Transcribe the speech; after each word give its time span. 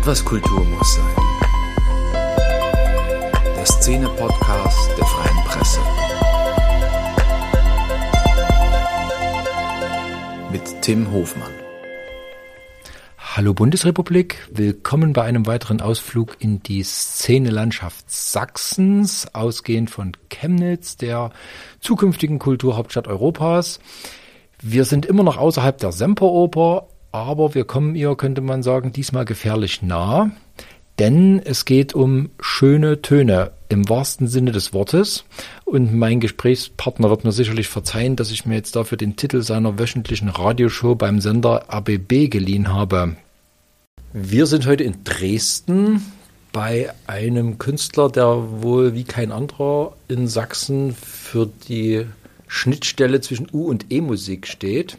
Etwas 0.00 0.24
Kultur 0.24 0.64
muss 0.64 0.94
sein. 0.94 1.14
Der 3.54 3.66
Szene-Podcast 3.66 4.90
der 4.96 5.04
Freien 5.04 5.44
Presse. 5.44 5.80
Mit 10.50 10.80
Tim 10.80 11.12
Hofmann. 11.12 11.52
Hallo 13.18 13.52
Bundesrepublik, 13.52 14.48
willkommen 14.50 15.12
bei 15.12 15.24
einem 15.24 15.46
weiteren 15.46 15.82
Ausflug 15.82 16.34
in 16.38 16.62
die 16.62 16.82
Szenelandschaft 16.82 18.10
Sachsens, 18.10 19.28
ausgehend 19.34 19.90
von 19.90 20.12
Chemnitz, 20.30 20.96
der 20.96 21.30
zukünftigen 21.80 22.38
Kulturhauptstadt 22.38 23.06
Europas. 23.06 23.80
Wir 24.62 24.86
sind 24.86 25.04
immer 25.04 25.24
noch 25.24 25.36
außerhalb 25.36 25.76
der 25.76 25.92
Semperoper, 25.92 26.88
aber 27.12 27.54
wir 27.54 27.64
kommen 27.64 27.94
ihr, 27.94 28.14
könnte 28.16 28.40
man 28.40 28.62
sagen, 28.62 28.92
diesmal 28.92 29.24
gefährlich 29.24 29.82
nah, 29.82 30.30
denn 30.98 31.40
es 31.42 31.64
geht 31.64 31.94
um 31.94 32.30
schöne 32.40 33.00
Töne 33.00 33.52
im 33.70 33.88
wahrsten 33.88 34.28
Sinne 34.28 34.52
des 34.52 34.74
Wortes. 34.74 35.24
Und 35.64 35.94
mein 35.94 36.20
Gesprächspartner 36.20 37.08
wird 37.08 37.24
mir 37.24 37.32
sicherlich 37.32 37.68
verzeihen, 37.68 38.16
dass 38.16 38.30
ich 38.30 38.44
mir 38.44 38.56
jetzt 38.56 38.76
dafür 38.76 38.98
den 38.98 39.16
Titel 39.16 39.40
seiner 39.40 39.78
wöchentlichen 39.78 40.28
Radioshow 40.28 40.94
beim 40.94 41.20
Sender 41.20 41.72
ABB 41.72 42.28
geliehen 42.28 42.68
habe. 42.68 43.16
Wir 44.12 44.46
sind 44.46 44.66
heute 44.66 44.84
in 44.84 45.04
Dresden 45.04 46.02
bei 46.52 46.90
einem 47.06 47.58
Künstler, 47.58 48.10
der 48.10 48.62
wohl 48.62 48.94
wie 48.94 49.04
kein 49.04 49.32
anderer 49.32 49.94
in 50.08 50.26
Sachsen 50.26 50.94
für 50.94 51.48
die 51.68 52.04
Schnittstelle 52.48 53.20
zwischen 53.20 53.46
U- 53.52 53.68
und 53.68 53.86
E-Musik 53.90 54.48
steht. 54.48 54.98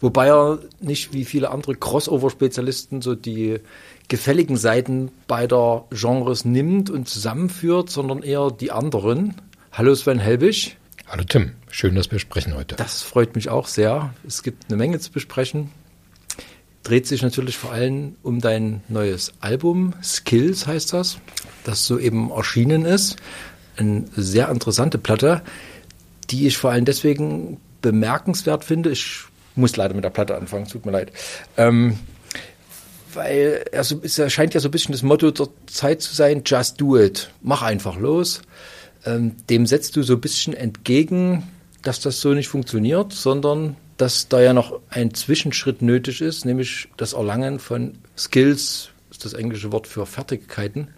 Wobei 0.00 0.28
er 0.28 0.58
nicht 0.80 1.12
wie 1.12 1.24
viele 1.24 1.50
andere 1.50 1.74
Crossover-Spezialisten 1.74 3.02
so 3.02 3.14
die 3.14 3.58
gefälligen 4.08 4.56
Seiten 4.56 5.10
beider 5.28 5.86
Genres 5.90 6.44
nimmt 6.44 6.90
und 6.90 7.08
zusammenführt, 7.08 7.90
sondern 7.90 8.22
eher 8.22 8.50
die 8.50 8.72
anderen. 8.72 9.34
Hallo 9.72 9.94
Sven 9.94 10.18
Helbig. 10.18 10.76
Hallo 11.06 11.24
Tim, 11.24 11.52
schön, 11.70 11.94
dass 11.94 12.10
wir 12.10 12.18
sprechen 12.18 12.54
heute. 12.54 12.76
Das 12.76 13.02
freut 13.02 13.34
mich 13.34 13.48
auch 13.48 13.66
sehr. 13.66 14.14
Es 14.26 14.42
gibt 14.42 14.66
eine 14.68 14.76
Menge 14.76 14.98
zu 14.98 15.10
besprechen. 15.10 15.70
Dreht 16.82 17.06
sich 17.06 17.22
natürlich 17.22 17.56
vor 17.56 17.72
allem 17.72 18.16
um 18.22 18.40
dein 18.40 18.82
neues 18.88 19.32
Album, 19.40 19.92
Skills 20.02 20.66
heißt 20.66 20.92
das, 20.92 21.18
das 21.64 21.86
soeben 21.86 22.30
erschienen 22.30 22.84
ist. 22.84 23.16
Eine 23.76 24.04
sehr 24.16 24.48
interessante 24.48 24.98
Platte, 24.98 25.42
die 26.30 26.46
ich 26.46 26.56
vor 26.56 26.70
allem 26.70 26.84
deswegen 26.84 27.60
bemerkenswert 27.82 28.64
finde. 28.64 28.90
Ich 28.90 29.24
muss 29.54 29.76
leider 29.76 29.94
mit 29.94 30.04
der 30.04 30.10
Platte 30.10 30.36
anfangen, 30.36 30.66
tut 30.66 30.86
mir 30.86 30.92
leid. 30.92 31.12
Ähm, 31.56 31.98
weil 33.14 33.64
er 33.72 33.84
so, 33.84 34.00
es 34.02 34.20
scheint 34.32 34.54
ja 34.54 34.60
so 34.60 34.68
ein 34.68 34.70
bisschen 34.70 34.92
das 34.92 35.02
Motto 35.02 35.30
der 35.30 35.48
Zeit 35.66 36.02
zu 36.02 36.14
sein, 36.14 36.42
just 36.46 36.80
do 36.80 36.98
it. 36.98 37.30
Mach 37.42 37.62
einfach 37.62 37.98
los. 37.98 38.42
Ähm, 39.04 39.36
dem 39.48 39.66
setzt 39.66 39.96
du 39.96 40.02
so 40.02 40.14
ein 40.14 40.20
bisschen 40.20 40.54
entgegen, 40.54 41.44
dass 41.82 42.00
das 42.00 42.20
so 42.20 42.34
nicht 42.34 42.48
funktioniert, 42.48 43.12
sondern 43.12 43.76
dass 43.96 44.28
da 44.28 44.40
ja 44.40 44.52
noch 44.52 44.80
ein 44.90 45.12
Zwischenschritt 45.14 45.82
nötig 45.82 46.20
ist, 46.20 46.44
nämlich 46.44 46.88
das 46.96 47.12
Erlangen 47.12 47.58
von 47.58 47.98
Skills, 48.16 48.90
ist 49.10 49.24
das 49.24 49.32
englische 49.34 49.72
Wort 49.72 49.86
für 49.86 50.06
Fertigkeiten. 50.06 50.88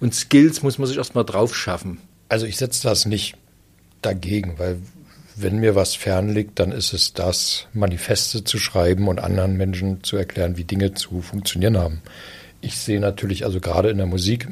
Und 0.00 0.14
Skills 0.14 0.62
muss 0.62 0.78
man 0.78 0.86
sich 0.86 0.96
erstmal 0.96 1.24
drauf 1.24 1.54
schaffen. 1.56 1.98
Also 2.28 2.46
ich 2.46 2.56
setze 2.56 2.82
das 2.82 3.06
nicht 3.06 3.36
dagegen, 4.02 4.58
weil 4.58 4.78
wenn 5.36 5.58
mir 5.58 5.74
was 5.74 5.94
fernliegt, 5.94 6.58
dann 6.58 6.72
ist 6.72 6.94
es 6.94 7.12
das, 7.12 7.66
Manifeste 7.74 8.42
zu 8.42 8.58
schreiben 8.58 9.06
und 9.06 9.20
anderen 9.20 9.56
Menschen 9.56 10.02
zu 10.02 10.16
erklären, 10.16 10.56
wie 10.56 10.64
Dinge 10.64 10.94
zu 10.94 11.20
funktionieren 11.20 11.76
haben. 11.76 12.02
Ich 12.62 12.78
sehe 12.78 13.00
natürlich 13.00 13.44
also 13.44 13.60
gerade 13.60 13.90
in 13.90 13.98
der 13.98 14.06
Musik, 14.06 14.48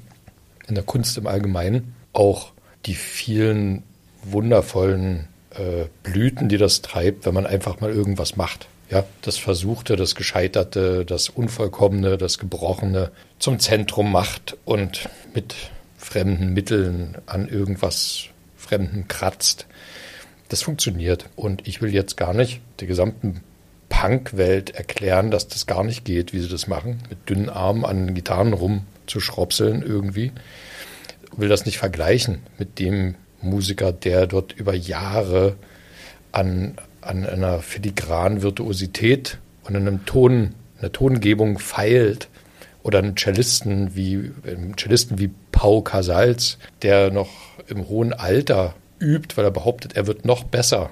in 0.68 0.74
der 0.74 0.84
Kunst 0.84 1.16
im 1.16 1.27
Allgemeinen 1.27 1.94
auch 2.12 2.52
die 2.84 2.94
vielen 2.94 3.83
wundervollen 4.23 5.28
äh, 5.50 5.86
Blüten, 6.02 6.48
die 6.48 6.58
das 6.58 6.83
treibt, 6.83 7.24
wenn 7.24 7.34
man 7.34 7.46
einfach 7.46 7.80
mal 7.80 7.90
irgendwas 7.90 8.36
macht. 8.36 8.68
Ja, 8.90 9.05
das 9.23 9.39
Versuchte, 9.39 9.96
das 9.96 10.14
Gescheiterte, 10.14 11.06
das 11.06 11.30
Unvollkommene, 11.30 12.18
das 12.18 12.39
Gebrochene 12.39 13.11
zum 13.39 13.58
Zentrum 13.58 14.12
macht 14.12 14.58
und 14.67 15.08
mit 15.34 15.55
fremden 15.96 16.52
Mitteln 16.52 17.17
an 17.27 17.48
irgendwas 17.48 18.27
Fremden 18.56 19.08
kratzt. 19.08 19.67
Das 20.55 20.63
funktioniert. 20.63 21.29
Und 21.35 21.67
ich 21.67 21.83
will 21.83 21.92
jetzt 21.92 22.17
gar 22.17 22.33
nicht 22.33 22.61
der 22.79 22.87
gesamten 22.87 23.41
Punk-Welt 23.89 24.70
erklären, 24.70 25.33
dass 25.33 25.48
das 25.48 25.67
gar 25.67 25.83
nicht 25.83 26.05
geht, 26.05 26.33
wie 26.33 26.39
sie 26.39 26.48
das 26.48 26.69
machen, 26.69 27.01
mit 27.11 27.29
dünnen 27.29 27.48
Armen 27.48 27.85
an 27.85 28.15
Gitarren 28.15 28.53
rumzuschrobseln 28.53 29.83
irgendwie. 29.83 30.31
Will 31.37 31.48
das 31.48 31.67
nicht 31.67 31.79
vergleichen 31.79 32.39
mit 32.57 32.79
dem 32.79 33.17
Musiker, 33.42 33.91
der 33.91 34.29
dort 34.29 34.53
über 34.53 34.75
Jahre 34.77 35.57
an, 36.31 36.77
an 37.01 37.27
einer 37.27 37.59
filigranen 37.59 38.42
Virtuosität 38.42 39.39
und 39.65 39.75
einem 39.75 40.07
Ton, 40.07 40.55
einer 40.79 40.92
Tongebung 40.92 41.59
feilt. 41.59 42.29
Oder 42.85 43.01
einen 43.01 43.17
Cellisten 43.17 43.97
wie, 43.97 44.31
einen 44.47 44.77
Cellisten 44.79 45.19
wie 45.19 45.33
Pau 45.51 45.81
Casals, 45.81 46.59
der 46.83 47.11
noch 47.11 47.31
im 47.67 47.89
hohen 47.89 48.13
Alter 48.13 48.77
übt, 49.00 49.36
weil 49.36 49.44
er 49.44 49.50
behauptet, 49.50 49.94
er 49.94 50.06
wird 50.06 50.24
noch 50.24 50.44
besser. 50.44 50.90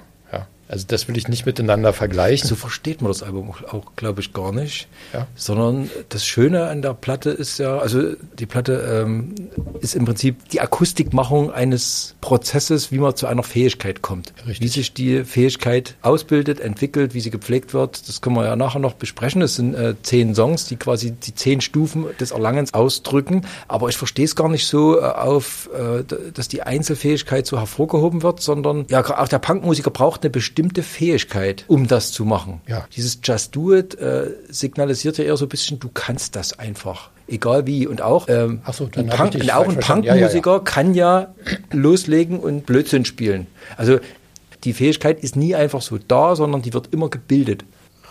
Also 0.73 0.87
das 0.87 1.07
will 1.07 1.15
ich 1.17 1.27
nicht 1.27 1.45
miteinander 1.45 1.93
vergleichen. 1.93 2.49
So 2.49 2.55
versteht 2.55 3.03
man 3.03 3.11
das 3.11 3.21
Album 3.21 3.53
auch, 3.69 3.95
glaube 3.95 4.21
ich, 4.21 4.33
gar 4.33 4.51
nicht. 4.51 4.87
Ja. 5.13 5.27
Sondern 5.35 5.91
das 6.09 6.25
Schöne 6.25 6.65
an 6.65 6.81
der 6.81 6.95
Platte 6.95 7.29
ist 7.29 7.59
ja, 7.59 7.77
also 7.77 8.15
die 8.39 8.47
Platte 8.47 9.05
ähm, 9.05 9.35
ist 9.81 9.95
im 9.95 10.05
Prinzip 10.05 10.49
die 10.49 10.61
Akustikmachung 10.61 11.51
eines 11.51 12.15
Prozesses, 12.21 12.91
wie 12.91 12.97
man 12.97 13.15
zu 13.15 13.27
einer 13.27 13.43
Fähigkeit 13.43 14.01
kommt. 14.01 14.33
Richtig. 14.47 14.61
Wie 14.61 14.67
sich 14.67 14.93
die 14.95 15.23
Fähigkeit 15.25 15.93
ausbildet, 16.01 16.59
entwickelt, 16.59 17.13
wie 17.13 17.19
sie 17.19 17.29
gepflegt 17.29 17.75
wird, 17.75 18.09
das 18.09 18.21
können 18.21 18.35
wir 18.35 18.45
ja 18.45 18.55
nachher 18.55 18.79
noch 18.79 18.93
besprechen. 18.93 19.43
Es 19.43 19.53
sind 19.53 19.75
äh, 19.75 19.93
zehn 20.01 20.33
Songs, 20.33 20.65
die 20.65 20.77
quasi 20.77 21.11
die 21.11 21.35
zehn 21.35 21.61
Stufen 21.61 22.07
des 22.19 22.31
Erlangens 22.31 22.73
ausdrücken. 22.73 23.45
Aber 23.67 23.89
ich 23.89 23.97
verstehe 23.97 24.25
es 24.25 24.35
gar 24.35 24.49
nicht 24.49 24.65
so 24.65 24.99
äh, 24.99 25.03
auf, 25.03 25.69
äh, 25.71 26.03
dass 26.33 26.47
die 26.47 26.63
Einzelfähigkeit 26.63 27.45
so 27.45 27.59
hervorgehoben 27.59 28.23
wird, 28.23 28.41
sondern 28.41 28.87
ja, 28.89 29.05
auch 29.19 29.27
der 29.27 29.37
Punkmusiker 29.37 29.91
braucht 29.91 30.23
eine 30.23 30.31
bestimmte 30.31 30.62
Fähigkeit, 30.83 31.65
um 31.67 31.87
das 31.87 32.11
zu 32.11 32.25
machen. 32.25 32.61
Ja. 32.67 32.87
Dieses 32.95 33.19
Just 33.23 33.55
Do 33.55 33.73
It 33.73 33.95
äh, 33.95 34.27
signalisiert 34.49 35.17
ja 35.17 35.25
eher 35.25 35.37
so 35.37 35.45
ein 35.45 35.49
bisschen, 35.49 35.79
du 35.79 35.89
kannst 35.93 36.35
das 36.35 36.57
einfach. 36.57 37.09
Egal 37.27 37.67
wie. 37.67 37.87
Und 37.87 38.01
auch, 38.01 38.27
ähm, 38.29 38.61
so, 38.71 38.85
ein, 38.85 38.91
Punk, 38.91 39.03
und 39.03 39.11
auch 39.11 39.17
falsch 39.17 39.35
ein 39.35 39.71
verstanden. 39.73 40.07
Punkmusiker 40.07 40.49
Ja, 40.49 40.55
ja, 40.55 40.59
ja. 40.59 40.63
kann 40.63 40.93
ja 40.93 41.35
loslegen 41.71 42.39
und 42.39 42.65
Blödsinn 42.65 43.05
spielen. 43.05 43.47
Also 43.77 43.99
die 44.63 44.73
Fähigkeit 44.73 45.21
ist 45.21 45.35
nie 45.35 45.55
einfach 45.55 45.81
so 45.81 45.97
da, 45.97 46.35
sondern 46.35 46.61
die 46.61 46.73
wird 46.73 46.93
immer 46.93 47.09
gebildet. 47.09 47.65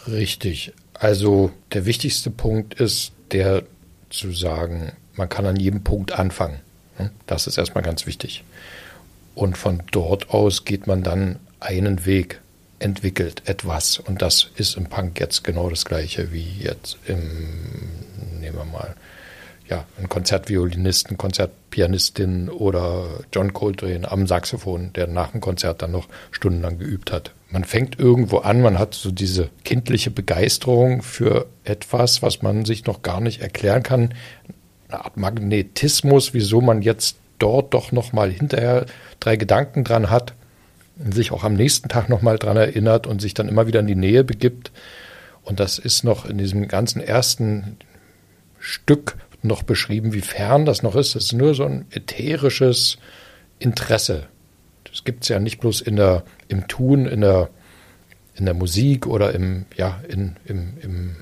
Richtig. 0.07 0.73
Also 0.95 1.51
der 1.73 1.87
wichtigste 1.87 2.31
Punkt 2.31 2.75
ist 2.75 3.13
der 3.33 3.63
zu 4.11 4.33
sagen, 4.33 4.93
man 5.15 5.29
kann 5.29 5.47
an 5.47 5.57
jedem 5.57 5.83
Punkt 5.83 6.13
anfangen. 6.13 6.61
Hm? 6.97 7.11
Das 7.27 7.47
ist 7.47 7.59
erstmal 7.59 7.85
ganz 7.85 8.07
wichtig. 8.07 8.45
Und 9.35 9.57
von 9.57 9.83
dort 9.91 10.31
aus 10.31 10.65
geht 10.65 10.87
man 10.87 11.03
dann 11.03 11.39
einen 11.61 12.05
Weg, 12.05 12.41
entwickelt 12.83 13.43
etwas. 13.47 13.99
Und 13.99 14.23
das 14.23 14.51
ist 14.57 14.77
im 14.77 14.87
Punk 14.87 15.21
jetzt 15.21 15.45
genau 15.45 15.71
das 15.71 15.85
gleiche 15.85 16.33
wie 16.33 16.59
jetzt 16.61 16.99
im, 17.07 17.21
nehmen 18.41 18.57
wir 18.57 18.65
mal, 18.65 18.95
ja, 19.69 19.87
ein 19.99 20.09
Konzertviolinist, 20.09 21.11
ein 21.11 21.17
Konzertpianistin 21.17 22.51
oder 22.51 23.07
John 23.33 23.55
Coltrane 23.55 24.11
am 24.11 24.27
Saxophon, 24.27 24.93
der 24.93 25.07
nach 25.07 25.31
dem 25.31 25.41
Konzert 25.41 25.81
dann 25.81 25.93
noch 25.93 26.09
stundenlang 26.31 26.79
geübt 26.79 27.11
hat. 27.11 27.33
Man 27.49 27.65
fängt 27.65 27.99
irgendwo 27.99 28.39
an, 28.39 28.61
man 28.61 28.79
hat 28.79 28.95
so 28.95 29.11
diese 29.11 29.49
kindliche 29.65 30.11
Begeisterung 30.11 31.03
für 31.03 31.47
etwas, 31.65 32.23
was 32.23 32.43
man 32.43 32.65
sich 32.65 32.87
noch 32.87 33.03
gar 33.03 33.21
nicht 33.21 33.41
erklären 33.41 33.83
kann. 33.83 34.15
Eine 34.89 35.05
Art 35.05 35.17
Magnetismus, 35.17 36.35
wieso 36.35 36.61
man 36.61 36.83
jetzt 36.83 37.17
dort 37.39 37.73
doch 37.73 37.93
noch 37.93 38.13
mal 38.13 38.31
hinterher 38.31 38.87
drei 39.21 39.37
Gedanken 39.37 39.85
dran 39.85 40.11
hat, 40.11 40.35
sich 40.97 41.33
auch 41.33 41.45
am 41.45 41.55
nächsten 41.55 41.89
Tag 41.89 42.09
noch 42.09 42.23
mal 42.23 42.39
dran 42.39 42.57
erinnert 42.57 43.07
und 43.07 43.21
sich 43.21 43.35
dann 43.35 43.49
immer 43.49 43.67
wieder 43.67 43.81
in 43.81 43.87
die 43.87 43.95
Nähe 43.95 44.25
begibt. 44.25 44.73
Und 45.43 45.61
das 45.61 45.79
ist 45.79 46.05
noch 46.05 46.27
in 46.27 46.39
diesem 46.39 46.69
ganzen 46.69 47.01
ersten 47.01 47.77
Stück 48.59 49.17
noch 49.43 49.63
beschrieben, 49.63 50.13
wie 50.13 50.21
fern 50.21 50.65
das 50.65 50.83
noch 50.83 50.95
ist. 50.95 51.17
Es 51.17 51.25
ist 51.25 51.33
nur 51.33 51.55
so 51.55 51.65
ein 51.65 51.87
ätherisches 51.91 52.99
Interesse. 53.59 54.29
Das 54.85 55.05
gibt 55.05 55.25
es 55.25 55.29
ja 55.29 55.41
nicht 55.41 55.59
bloß 55.61 55.81
in 55.81 55.97
der, 55.97 56.23
im 56.49 56.69
Tun, 56.69 57.07
in 57.07 57.23
der, 57.23 57.49
in 58.37 58.45
der 58.45 58.55
Musik 58.55 59.07
oder 59.07 59.33
im, 59.33 59.67
ja, 59.77 60.01
in, 60.09 60.37
im, 60.45 60.75
im, 60.81 61.17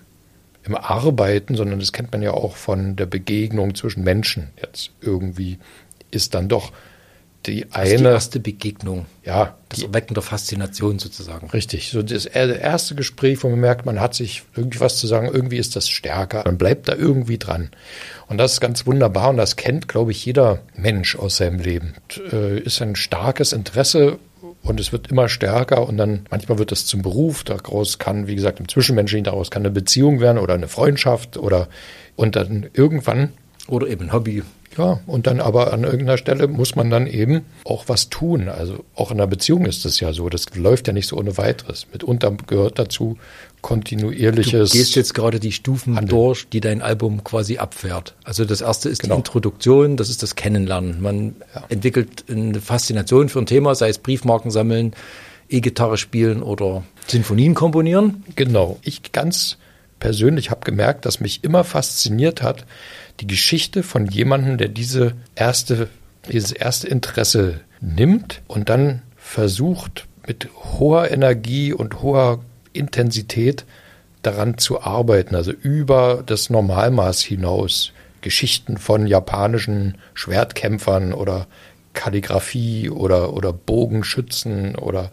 im 0.64 0.75
Arbeiten, 0.75 1.55
sondern 1.55 1.78
das 1.78 1.93
kennt 1.93 2.12
man 2.12 2.20
ja 2.20 2.32
auch 2.32 2.56
von 2.56 2.96
der 2.96 3.06
Begegnung 3.06 3.75
zwischen 3.75 4.05
Menschen. 4.05 4.49
Jetzt 4.61 4.90
irgendwie 5.00 5.58
ist 6.11 6.34
dann 6.34 6.49
doch 6.49 6.73
die 7.46 7.66
Also 7.70 7.96
die 7.96 7.98
eine, 7.98 8.10
erste 8.10 8.40
Begegnung, 8.40 9.06
ja, 9.25 9.56
das 9.69 9.81
die, 9.81 9.87
Erwecken 9.87 10.14
der 10.14 10.22
Faszination 10.22 10.98
sozusagen. 10.98 11.48
richtig, 11.50 11.90
so 11.90 12.02
das 12.02 12.26
erste 12.26 12.94
Gespräch, 12.94 13.42
wo 13.42 13.48
man 13.48 13.60
merkt, 13.60 13.87
man 13.87 14.00
hat 14.00 14.14
sich 14.14 14.42
irgendwie 14.56 14.81
was 14.81 14.98
zu 14.98 15.06
sagen, 15.06 15.28
irgendwie 15.32 15.56
ist 15.56 15.76
das 15.76 15.88
stärker, 15.88 16.42
man 16.44 16.58
bleibt 16.58 16.88
da 16.88 16.94
irgendwie 16.94 17.38
dran. 17.38 17.70
Und 18.28 18.38
das 18.38 18.54
ist 18.54 18.60
ganz 18.60 18.87
wunderbar 18.87 19.31
und 19.31 19.37
das 19.37 19.56
kennt, 19.56 19.88
glaube 19.88 20.10
ich, 20.10 20.25
jeder 20.25 20.60
Mensch 20.75 21.16
aus 21.16 21.38
seinem 21.38 21.60
Leben. 21.60 21.94
Äh, 22.32 22.58
Ist 22.60 22.82
ein 22.82 22.94
starkes 22.96 23.52
Interesse 23.52 24.19
und 24.62 24.78
es 24.78 24.92
wird 24.92 25.10
immer 25.10 25.28
stärker 25.28 25.88
und 25.88 25.96
dann 25.96 26.26
manchmal 26.31 26.58
wird 26.58 26.72
es 26.72 26.87
zum 26.87 27.02
Beruf, 27.02 27.44
daraus 27.44 27.98
kann, 27.98 28.26
wie 28.26 28.34
gesagt, 28.34 28.60
im 28.60 28.69
Zwischenmenschlichen, 28.69 29.25
daraus 29.25 29.50
kann 29.50 29.62
eine 29.62 29.70
Beziehung 29.70 30.20
werden 30.20 30.38
oder 30.38 30.54
eine 30.54 30.69
Freundschaft 30.69 31.37
oder 31.38 31.69
und 32.16 32.37
dann 32.37 32.69
irgendwann 32.75 33.32
Oder 33.70 33.87
eben 33.88 34.05
ein 34.06 34.12
Hobby. 34.12 34.43
ja, 34.76 35.00
und 35.06 35.26
dann 35.26 35.40
aber 35.40 35.72
an 35.72 35.84
irgendeiner 35.84 36.19
Stelle 36.19 36.46
muss 36.49 36.76
man 36.76 36.90
dann 36.90 37.06
eben 37.06 37.43
auch 37.64 37.84
was 37.88 38.08
tun. 38.11 38.49
Also 38.49 38.84
auch 38.94 39.11
in 39.11 39.19
einer 39.19 39.26
Beziehung 39.26 39.64
ist 39.67 39.84
es 39.87 39.99
ja 40.00 40.12
so. 40.12 40.28
Das 40.28 40.46
läuft 40.55 40.87
ja 40.88 40.93
nicht 40.93 41.06
so 41.08 41.17
ohne 41.17 41.37
weiteres. 41.38 41.87
Mitunter 41.93 42.32
gehört 42.46 42.78
dazu 42.78 43.17
Du 43.62 43.62
kontinuierliches. 43.62 44.70
gehst 44.72 44.94
jetzt 44.96 45.14
gerade 45.14 45.38
die 45.40 45.52
Stufen 45.52 45.96
Handeln. 45.96 46.08
durch, 46.08 46.49
die 46.49 46.61
dein 46.61 46.81
Album 46.82 47.22
quasi 47.25 47.58
abfährt. 47.58 48.14
Also 48.25 48.44
das 48.44 48.61
erste 48.62 48.88
ist 48.88 49.02
Genau. 49.02 49.14
die 49.17 49.19
Introduktion, 49.20 49.96
das 49.96 50.08
ist 50.08 50.23
das 50.23 50.34
Kennenlernen. 50.34 51.00
Man 51.02 51.37
entwickelt 51.69 52.25
eine 52.31 52.61
Faszination 52.61 53.28
für 53.28 53.38
ein 53.38 53.46
Thema, 53.46 53.75
sei 53.75 53.88
es 53.90 53.99
Briefmarken 53.99 54.50
sammeln, 54.50 54.94
E-Gitarre 55.49 55.99
spielen 55.99 56.43
oder 56.43 56.84
Sinfonien 57.06 57.55
komponieren. 57.55 58.25
Genau. 58.37 58.78
Ich 58.82 59.12
ganz 59.12 59.58
persönlich 59.99 60.50
habe 60.50 60.64
gemerkt, 60.64 61.05
dass 61.05 61.20
mich 61.20 61.44
immer 61.44 61.62
fasziniert 61.64 62.40
hat, 62.43 62.64
die 63.20 63.26
Geschichte 63.26 63.82
von 63.82 64.06
jemandem, 64.06 64.58
der 64.58 64.69
diese 64.69 65.14
erste, 65.34 65.88
dieses 66.31 66.52
erste 66.52 66.88
Interesse 66.88 67.61
nimmt 67.81 68.43
und 68.46 68.69
dann 68.69 69.02
versucht, 69.17 70.06
mit 70.26 70.49
hoher 70.55 71.11
Energie 71.11 71.72
und 71.72 72.02
hoher 72.02 72.40
Intensität 72.72 73.64
daran 74.22 74.58
zu 74.58 74.82
arbeiten, 74.82 75.34
also 75.34 75.50
über 75.50 76.22
das 76.25 76.50
Normalmaß 76.50 77.20
hinaus. 77.22 77.93
Geschichten 78.20 78.76
von 78.76 79.06
japanischen 79.06 79.96
Schwertkämpfern 80.12 81.14
oder 81.14 81.46
Kalligraphie 81.94 82.90
oder, 82.90 83.32
oder 83.32 83.52
Bogenschützen 83.52 84.76
oder 84.76 85.11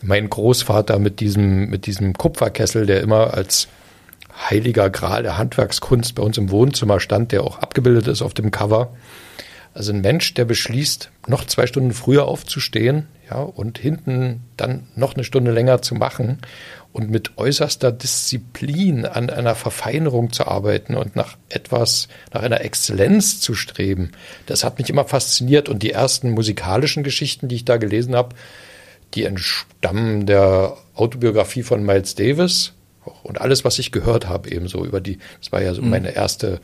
mein 0.00 0.30
Großvater 0.30 0.98
mit 0.98 1.20
diesem, 1.20 1.68
mit 1.68 1.86
diesem 1.86 2.14
Kupferkessel, 2.14 2.86
der 2.86 3.00
immer 3.00 3.34
als 3.34 3.68
heiliger 4.36 4.90
Gral 4.90 5.22
der 5.22 5.38
Handwerkskunst 5.38 6.14
bei 6.14 6.22
uns 6.22 6.38
im 6.38 6.50
Wohnzimmer 6.50 7.00
stand, 7.00 7.32
der 7.32 7.42
auch 7.42 7.58
abgebildet 7.58 8.06
ist 8.06 8.22
auf 8.22 8.34
dem 8.34 8.50
Cover. 8.50 8.94
Also 9.74 9.92
ein 9.92 10.00
Mensch, 10.00 10.32
der 10.32 10.46
beschließt, 10.46 11.10
noch 11.26 11.44
zwei 11.44 11.66
Stunden 11.66 11.92
früher 11.92 12.26
aufzustehen, 12.26 13.08
ja, 13.28 13.40
und 13.40 13.78
hinten 13.78 14.42
dann 14.56 14.86
noch 14.94 15.14
eine 15.14 15.24
Stunde 15.24 15.50
länger 15.50 15.82
zu 15.82 15.94
machen 15.94 16.38
und 16.92 17.10
mit 17.10 17.36
äußerster 17.36 17.92
Disziplin 17.92 19.04
an 19.04 19.28
einer 19.28 19.54
Verfeinerung 19.54 20.32
zu 20.32 20.46
arbeiten 20.46 20.94
und 20.94 21.14
nach 21.14 21.36
etwas, 21.50 22.08
nach 22.32 22.42
einer 22.42 22.62
Exzellenz 22.62 23.40
zu 23.40 23.54
streben, 23.54 24.12
das 24.46 24.64
hat 24.64 24.78
mich 24.78 24.88
immer 24.88 25.04
fasziniert. 25.04 25.68
Und 25.68 25.82
die 25.82 25.90
ersten 25.90 26.30
musikalischen 26.30 27.02
Geschichten, 27.02 27.48
die 27.48 27.56
ich 27.56 27.64
da 27.66 27.76
gelesen 27.76 28.14
habe, 28.14 28.34
die 29.12 29.24
entstammen 29.24 30.24
der 30.24 30.76
Autobiografie 30.94 31.64
von 31.64 31.84
Miles 31.84 32.14
Davis 32.14 32.72
und 33.22 33.40
alles, 33.40 33.64
was 33.64 33.78
ich 33.78 33.92
gehört 33.92 34.28
habe, 34.28 34.50
ebenso 34.50 34.84
über 34.84 35.00
die, 35.00 35.18
das 35.40 35.52
war 35.52 35.62
ja 35.62 35.74
so 35.74 35.82
meine 35.82 36.14
erste, 36.14 36.60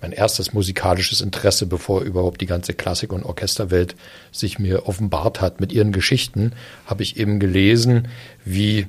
mein 0.00 0.12
erstes 0.12 0.52
musikalisches 0.52 1.20
Interesse, 1.20 1.66
bevor 1.66 2.02
überhaupt 2.02 2.40
die 2.40 2.46
ganze 2.46 2.74
Klassik- 2.74 3.12
und 3.12 3.24
Orchesterwelt 3.24 3.96
sich 4.30 4.58
mir 4.58 4.86
offenbart 4.86 5.40
hat. 5.40 5.60
Mit 5.60 5.72
ihren 5.72 5.92
Geschichten, 5.92 6.52
habe 6.86 7.02
ich 7.02 7.18
eben 7.18 7.40
gelesen, 7.40 8.08
wie, 8.44 8.86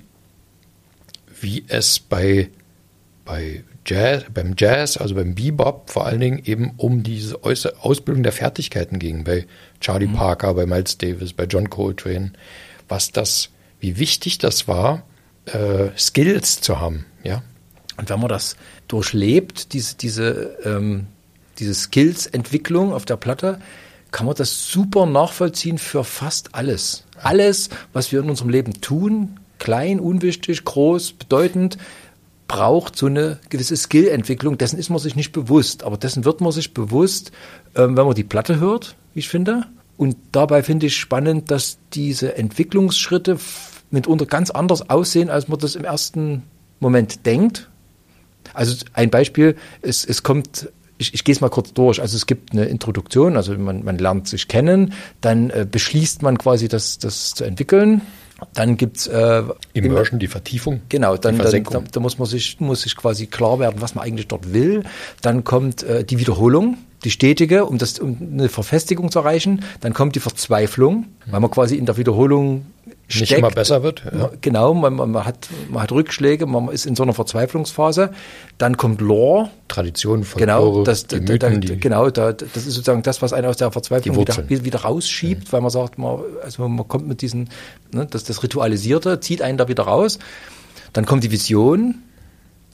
wie 1.41 1.65
es 1.67 1.99
bei, 1.99 2.49
bei 3.25 3.63
Jazz, 3.85 4.25
beim 4.31 4.53
Jazz, 4.57 4.97
also 4.97 5.15
beim 5.15 5.33
Bebop 5.33 5.89
vor 5.89 6.05
allen 6.05 6.19
Dingen 6.19 6.41
eben 6.45 6.73
um 6.77 7.01
diese 7.01 7.39
Ausbildung 7.43 8.23
der 8.23 8.31
Fertigkeiten 8.31 8.99
ging, 8.99 9.23
bei 9.23 9.47
Charlie 9.79 10.07
Parker, 10.07 10.53
bei 10.53 10.65
Miles 10.65 10.97
Davis, 10.97 11.33
bei 11.33 11.45
John 11.45 11.69
Coltrane, 11.69 12.33
was 12.87 13.11
das, 13.11 13.49
wie 13.79 13.97
wichtig 13.97 14.37
das 14.37 14.67
war, 14.67 15.03
äh, 15.45 15.89
Skills 15.97 16.61
zu 16.61 16.79
haben, 16.79 17.05
ja. 17.23 17.43
Und 17.97 18.09
wenn 18.09 18.19
man 18.19 18.29
das 18.29 18.55
durchlebt, 18.87 19.73
diese, 19.73 19.95
diese, 19.97 20.57
ähm, 20.63 21.07
diese 21.59 21.73
Skills-Entwicklung 21.73 22.93
auf 22.93 23.05
der 23.05 23.17
Platte, 23.17 23.59
kann 24.11 24.25
man 24.25 24.35
das 24.35 24.67
super 24.71 25.05
nachvollziehen 25.05 25.77
für 25.77 26.03
fast 26.03 26.55
alles. 26.55 27.03
Alles, 27.21 27.69
was 27.93 28.11
wir 28.11 28.21
in 28.21 28.29
unserem 28.29 28.49
Leben 28.49 28.79
tun, 28.81 29.39
klein, 29.59 29.99
unwichtig, 29.99 30.63
groß, 30.63 31.13
bedeutend, 31.13 31.77
braucht 32.47 32.97
so 32.97 33.05
eine 33.05 33.39
gewisse 33.49 33.77
Skill-Entwicklung. 33.77 34.57
Dessen 34.57 34.79
ist 34.79 34.89
man 34.89 34.99
sich 34.99 35.15
nicht 35.15 35.31
bewusst, 35.31 35.83
aber 35.83 35.97
dessen 35.97 36.25
wird 36.25 36.41
man 36.41 36.51
sich 36.51 36.73
bewusst, 36.73 37.31
ähm, 37.75 37.95
wenn 37.95 38.05
man 38.05 38.15
die 38.15 38.23
Platte 38.23 38.59
hört, 38.59 38.95
wie 39.13 39.19
ich 39.19 39.29
finde. 39.29 39.65
Und 39.97 40.17
dabei 40.31 40.63
finde 40.63 40.87
ich 40.87 40.97
spannend, 40.97 41.51
dass 41.51 41.77
diese 41.93 42.37
Entwicklungsschritte 42.37 43.37
mitunter 43.91 44.25
ganz 44.25 44.51
anders 44.51 44.89
aussehen, 44.89 45.29
als 45.29 45.47
man 45.47 45.59
das 45.59 45.75
im 45.75 45.83
ersten 45.83 46.43
Moment 46.79 47.25
denkt. 47.25 47.69
Also 48.53 48.85
ein 48.93 49.09
Beispiel, 49.09 49.55
es, 49.81 50.05
es 50.05 50.23
kommt, 50.23 50.69
ich, 50.97 51.13
ich 51.13 51.23
gehe 51.23 51.33
es 51.33 51.41
mal 51.41 51.49
kurz 51.49 51.73
durch. 51.73 52.01
Also 52.01 52.15
es 52.15 52.25
gibt 52.25 52.51
eine 52.51 52.65
Introduktion, 52.65 53.35
also 53.35 53.57
man, 53.57 53.83
man 53.83 53.97
lernt 53.97 54.27
sich 54.27 54.47
kennen, 54.47 54.93
dann 55.21 55.49
äh, 55.49 55.67
beschließt 55.69 56.21
man 56.21 56.37
quasi 56.37 56.67
das, 56.67 56.99
das 56.99 57.33
zu 57.33 57.43
entwickeln. 57.43 58.01
Dann 58.53 58.77
gibt's 58.77 59.05
äh, 59.07 59.43
Immersion, 59.73 60.17
die 60.17 60.27
Vertiefung. 60.27 60.81
Genau, 60.87 61.17
dann, 61.17 61.37
dann 61.37 61.63
da, 61.63 61.79
da 61.91 61.99
muss 61.99 62.17
man 62.19 62.27
sich 62.27 62.59
muss 62.61 62.83
sich 62.83 62.95
quasi 62.95 63.27
klar 63.27 63.59
werden, 63.59 63.81
was 63.81 63.95
man 63.95 64.05
eigentlich 64.05 64.27
dort 64.27 64.53
will. 64.53 64.83
Dann 65.21 65.43
kommt 65.43 65.83
äh, 65.83 66.05
die 66.05 66.19
Wiederholung, 66.19 66.77
die 67.03 67.11
stetige, 67.11 67.65
um 67.65 67.77
das 67.77 67.99
um 67.99 68.17
eine 68.33 68.49
Verfestigung 68.49 69.11
zu 69.11 69.19
erreichen. 69.19 69.63
Dann 69.79 69.93
kommt 69.93 70.15
die 70.15 70.19
Verzweiflung, 70.19 71.05
weil 71.27 71.39
man 71.39 71.49
quasi 71.49 71.75
in 71.75 71.85
der 71.85 71.95
Wiederholung 71.97 72.65
Nicht 72.85 73.25
steckt. 73.25 73.39
immer 73.39 73.51
besser 73.51 73.83
wird. 73.83 74.03
Ja. 74.05 74.31
Genau, 74.41 74.73
man, 74.73 74.95
man, 74.95 75.25
hat 75.25 75.47
man 75.69 75.81
hat 75.81 75.91
Rückschläge, 75.91 76.45
man 76.45 76.69
ist 76.69 76.85
in 76.85 76.95
so 76.95 77.03
einer 77.03 77.13
Verzweiflungsphase. 77.13 78.11
Dann 78.57 78.75
kommt 78.75 78.99
Lore, 78.99 79.49
Tradition 79.69 80.25
von 80.25 80.39
Genau, 80.39 80.83
das, 80.83 81.07
die 81.07 81.23
da, 81.23 81.37
da, 81.37 81.49
Mythen, 81.49 81.61
die, 81.61 81.79
genau, 81.79 82.09
da, 82.09 82.33
das 82.33 82.57
ist 82.57 82.73
sozusagen 82.73 83.01
das, 83.01 83.21
was 83.21 83.31
einen 83.31 83.47
aus 83.47 83.57
der 83.57 83.71
Verzweiflung 83.71 84.17
wieder, 84.17 84.49
wieder 84.49 84.79
rausschiebt, 84.79 85.53
weil 85.53 85.61
man 85.61 85.71
sagt, 85.71 85.97
man, 85.97 86.19
also 86.43 86.67
man 86.67 86.87
kommt 86.87 87.07
mit 87.07 87.21
diesen, 87.21 87.49
ne, 87.93 88.05
das, 88.05 88.25
das 88.25 88.43
Ritualisierte 88.43 89.21
zieht 89.21 89.41
einen 89.41 89.57
da 89.57 89.69
wieder 89.69 89.83
raus. 89.83 90.19
Dann 90.91 91.05
kommt 91.05 91.23
die 91.23 91.31
Vision, 91.31 91.99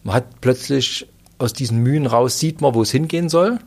man 0.04 0.16
hat 0.16 0.42
plötzlich 0.42 1.08
aus 1.38 1.54
diesen 1.54 1.84
Mühen 1.84 2.08
raus, 2.08 2.40
sieht 2.40 2.62
man, 2.62 2.74
wo 2.74 2.82
es 2.82 2.92
hingehen 2.92 3.30
soll. 3.30 3.60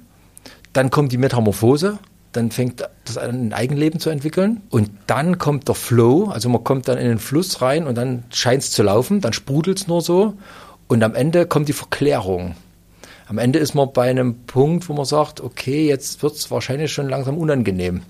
Dann 0.72 0.90
kommt 0.90 1.12
die 1.12 1.18
Metamorphose, 1.18 1.98
dann 2.32 2.50
fängt 2.50 2.88
das 3.04 3.18
an, 3.18 3.48
ein 3.48 3.52
Eigenleben 3.52 4.00
zu 4.00 4.10
entwickeln. 4.10 4.62
Und 4.70 4.90
dann 5.06 5.38
kommt 5.38 5.68
der 5.68 5.74
Flow, 5.74 6.26
also 6.26 6.48
man 6.48 6.64
kommt 6.64 6.88
dann 6.88 6.98
in 6.98 7.08
den 7.08 7.18
Fluss 7.18 7.62
rein 7.62 7.86
und 7.86 7.96
dann 7.96 8.24
scheint 8.30 8.62
es 8.62 8.70
zu 8.70 8.82
laufen, 8.82 9.20
dann 9.20 9.32
sprudelt 9.32 9.78
es 9.78 9.88
nur 9.88 10.02
so. 10.02 10.34
Und 10.86 11.02
am 11.02 11.14
Ende 11.14 11.46
kommt 11.46 11.68
die 11.68 11.74
Verklärung. 11.74 12.54
Am 13.28 13.38
Ende 13.38 13.58
ist 13.58 13.74
man 13.74 13.92
bei 13.92 14.08
einem 14.08 14.46
Punkt, 14.46 14.88
wo 14.88 14.94
man 14.94 15.04
sagt, 15.04 15.42
okay, 15.42 15.86
jetzt 15.86 16.22
wird 16.22 16.34
es 16.34 16.50
wahrscheinlich 16.50 16.92
schon 16.92 17.08
langsam 17.10 17.36
unangenehm. 17.36 18.02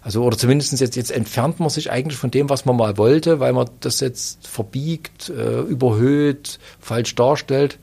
Also, 0.00 0.22
oder 0.22 0.38
zumindest 0.38 0.80
jetzt, 0.80 0.94
jetzt 0.94 1.10
entfernt 1.10 1.58
man 1.58 1.68
sich 1.68 1.90
eigentlich 1.90 2.16
von 2.16 2.30
dem, 2.30 2.48
was 2.48 2.64
man 2.64 2.76
mal 2.76 2.96
wollte, 2.96 3.40
weil 3.40 3.52
man 3.52 3.68
das 3.80 4.00
jetzt 4.00 4.46
verbiegt, 4.46 5.30
äh, 5.30 5.60
überhöht, 5.62 6.60
falsch 6.78 7.16
darstellt. 7.16 7.78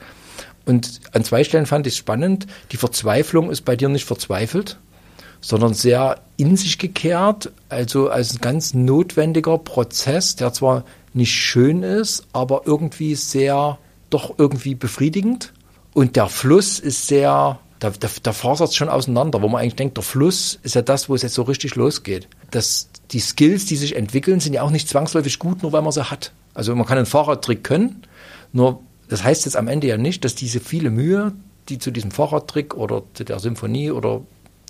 Und 0.66 1.02
an 1.12 1.24
zwei 1.24 1.44
Stellen 1.44 1.66
fand 1.66 1.88
ich 1.88 1.94
es 1.94 1.98
spannend. 1.98 2.48
Die 2.72 2.78
Verzweiflung 2.78 3.50
ist 3.50 3.62
bei 3.62 3.76
dir 3.76 3.90
nicht 3.90 4.06
verzweifelt, 4.06 4.78
sondern 5.42 5.74
sehr 5.74 6.22
in 6.38 6.56
sich 6.56 6.78
gekehrt, 6.78 7.52
also 7.70 8.10
als 8.10 8.34
ein 8.34 8.42
ganz 8.42 8.74
notwendiger 8.74 9.58
Prozess, 9.58 10.36
der 10.36 10.54
zwar 10.54 10.86
nicht 11.14 11.34
schön 11.34 11.84
ist, 11.84 12.26
aber 12.34 12.64
irgendwie 12.66 13.16
sehr, 13.16 13.78
doch 14.10 14.36
irgendwie 14.38 14.76
befriedigend. 14.76 15.54
Und 15.94 16.16
der 16.16 16.28
Fluss 16.28 16.80
ist 16.80 17.08
sehr, 17.08 17.60
da, 17.80 17.90
da, 17.92 18.08
da 18.24 18.34
fasert 18.34 18.74
schon 18.74 18.90
auseinander, 18.90 19.42
wo 19.42 19.50
man 19.50 19.62
eigentlich 19.62 19.76
denkt, 19.76 19.98
der 19.98 20.04
Fluss 20.04 20.60
ist 20.64 20.76
ja 20.76 20.82
das, 20.82 21.10
wo 21.10 21.16
es 21.16 21.22
jetzt 21.22 21.36
so 21.36 21.44
richtig 21.44 21.76
losgeht. 21.76 22.28
Das, 22.52 22.90
die 23.12 23.20
Skills, 23.20 23.66
die 23.66 23.76
sich 23.76 23.96
entwickeln, 23.96 24.40
sind 24.40 24.54
ja 24.54 24.64
auch 24.64 24.72
nicht 24.72 24.90
zwangsläufig 24.90 25.38
gut, 25.40 25.62
nur 25.62 25.74
weil 25.74 25.82
man 25.82 25.92
sie 25.92 26.10
hat. 26.10 26.32
Also 26.54 26.74
man 26.76 26.86
kann 26.86 26.98
einen 26.98 27.06
Fahrradtrick 27.06 27.64
können, 27.64 28.04
nur 28.54 28.82
das 29.14 29.24
heißt 29.24 29.46
jetzt 29.46 29.56
am 29.56 29.68
Ende 29.68 29.86
ja 29.86 29.96
nicht, 29.96 30.26
dass 30.26 30.34
diese 30.34 30.60
viele 30.60 30.90
Mühe, 30.90 31.34
die 31.70 31.78
zu 31.78 31.92
diesem 31.92 32.10
Fahrradtrick 32.10 32.74
oder 32.74 33.04
zu 33.14 33.24
der 33.24 33.38
Symphonie 33.38 33.92
oder 33.92 34.22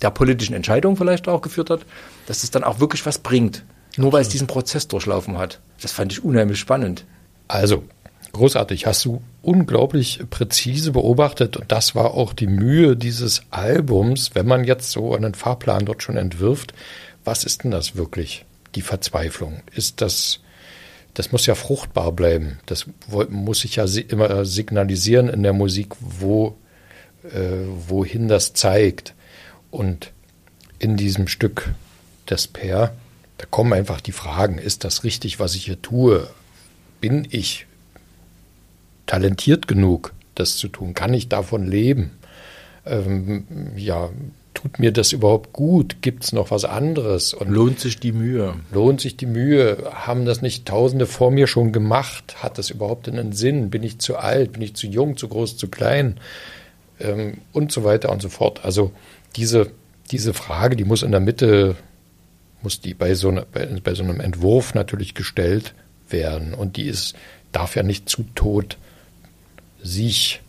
der 0.02 0.10
politischen 0.10 0.52
Entscheidung 0.52 0.98
vielleicht 0.98 1.28
auch 1.28 1.40
geführt 1.40 1.70
hat, 1.70 1.80
dass 2.26 2.44
es 2.44 2.50
dann 2.50 2.62
auch 2.62 2.78
wirklich 2.78 3.06
was 3.06 3.18
bringt. 3.18 3.64
Nur 3.96 4.12
weil 4.12 4.20
es 4.20 4.28
diesen 4.28 4.46
Prozess 4.46 4.86
durchlaufen 4.86 5.38
hat. 5.38 5.60
Das 5.80 5.92
fand 5.92 6.12
ich 6.12 6.22
unheimlich 6.22 6.58
spannend. 6.58 7.06
Also, 7.48 7.84
großartig. 8.32 8.84
Hast 8.84 9.06
du 9.06 9.22
unglaublich 9.40 10.20
präzise 10.28 10.92
beobachtet. 10.92 11.56
Und 11.56 11.72
das 11.72 11.94
war 11.94 12.12
auch 12.12 12.34
die 12.34 12.46
Mühe 12.46 12.98
dieses 12.98 13.44
Albums, 13.48 14.34
wenn 14.34 14.46
man 14.46 14.64
jetzt 14.64 14.90
so 14.90 15.14
einen 15.14 15.32
Fahrplan 15.32 15.86
dort 15.86 16.02
schon 16.02 16.18
entwirft, 16.18 16.74
was 17.24 17.44
ist 17.44 17.64
denn 17.64 17.70
das 17.70 17.96
wirklich, 17.96 18.44
die 18.74 18.82
Verzweiflung? 18.82 19.62
Ist 19.74 20.02
das, 20.02 20.40
das 21.14 21.30
muss 21.30 21.46
ja 21.46 21.54
fruchtbar 21.54 22.12
bleiben. 22.12 22.58
Das 22.66 22.86
muss 23.28 23.64
ich 23.64 23.76
ja 23.76 23.84
immer 24.08 24.44
signalisieren 24.44 25.28
in 25.28 25.42
der 25.42 25.52
Musik, 25.52 25.94
wo, 26.00 26.56
äh, 27.22 27.66
wohin 27.88 28.28
das 28.28 28.52
zeigt. 28.52 29.14
Und 29.70 30.12
in 30.78 30.96
diesem 30.96 31.28
Stück 31.28 31.72
des 32.28 32.48
Pair, 32.48 32.94
da 33.38 33.46
kommen 33.46 33.72
einfach 33.72 34.00
die 34.00 34.12
Fragen, 34.12 34.58
ist 34.58 34.84
das 34.84 35.04
richtig, 35.04 35.38
was 35.38 35.54
ich 35.54 35.66
hier 35.66 35.80
tue? 35.80 36.28
Bin 37.00 37.26
ich 37.30 37.66
talentiert 39.06 39.68
genug, 39.68 40.12
das 40.34 40.56
zu 40.56 40.68
tun? 40.68 40.94
Kann 40.94 41.14
ich 41.14 41.28
davon 41.28 41.66
leben? 41.66 42.10
Ähm, 42.86 43.46
ja, 43.76 44.10
tut 44.54 44.78
mir 44.78 44.92
das 44.92 45.12
überhaupt 45.12 45.52
gut? 45.52 45.96
Gibt 46.00 46.24
es 46.24 46.32
noch 46.32 46.50
was 46.50 46.64
anderes? 46.64 47.34
Und 47.34 47.50
lohnt 47.50 47.80
sich 47.80 47.98
die 47.98 48.12
Mühe? 48.12 48.54
Lohnt 48.72 49.00
sich 49.00 49.16
die 49.16 49.26
Mühe? 49.26 49.90
Haben 49.92 50.24
das 50.24 50.40
nicht 50.40 50.66
Tausende 50.66 51.06
vor 51.06 51.30
mir 51.30 51.46
schon 51.46 51.72
gemacht? 51.72 52.36
Hat 52.42 52.56
das 52.56 52.70
überhaupt 52.70 53.08
einen 53.08 53.32
Sinn? 53.32 53.70
Bin 53.70 53.82
ich 53.82 53.98
zu 53.98 54.16
alt? 54.16 54.52
Bin 54.52 54.62
ich 54.62 54.74
zu 54.74 54.86
jung, 54.86 55.16
zu 55.16 55.28
groß, 55.28 55.56
zu 55.56 55.68
klein? 55.68 56.18
Ähm, 57.00 57.38
und 57.52 57.72
so 57.72 57.84
weiter 57.84 58.10
und 58.10 58.22
so 58.22 58.28
fort. 58.28 58.64
Also 58.64 58.92
diese, 59.36 59.70
diese 60.10 60.32
Frage, 60.32 60.76
die 60.76 60.84
muss 60.84 61.02
in 61.02 61.10
der 61.10 61.20
Mitte, 61.20 61.76
muss 62.62 62.80
die 62.80 62.94
bei 62.94 63.14
so, 63.14 63.28
einer, 63.28 63.44
bei, 63.44 63.66
bei 63.82 63.94
so 63.94 64.04
einem 64.04 64.20
Entwurf 64.20 64.74
natürlich 64.74 65.14
gestellt 65.14 65.74
werden. 66.08 66.54
Und 66.54 66.76
die 66.76 66.86
ist, 66.86 67.14
darf 67.52 67.76
ja 67.76 67.82
nicht 67.82 68.08
zu 68.08 68.24
tot 68.34 68.78
sich 69.82 70.40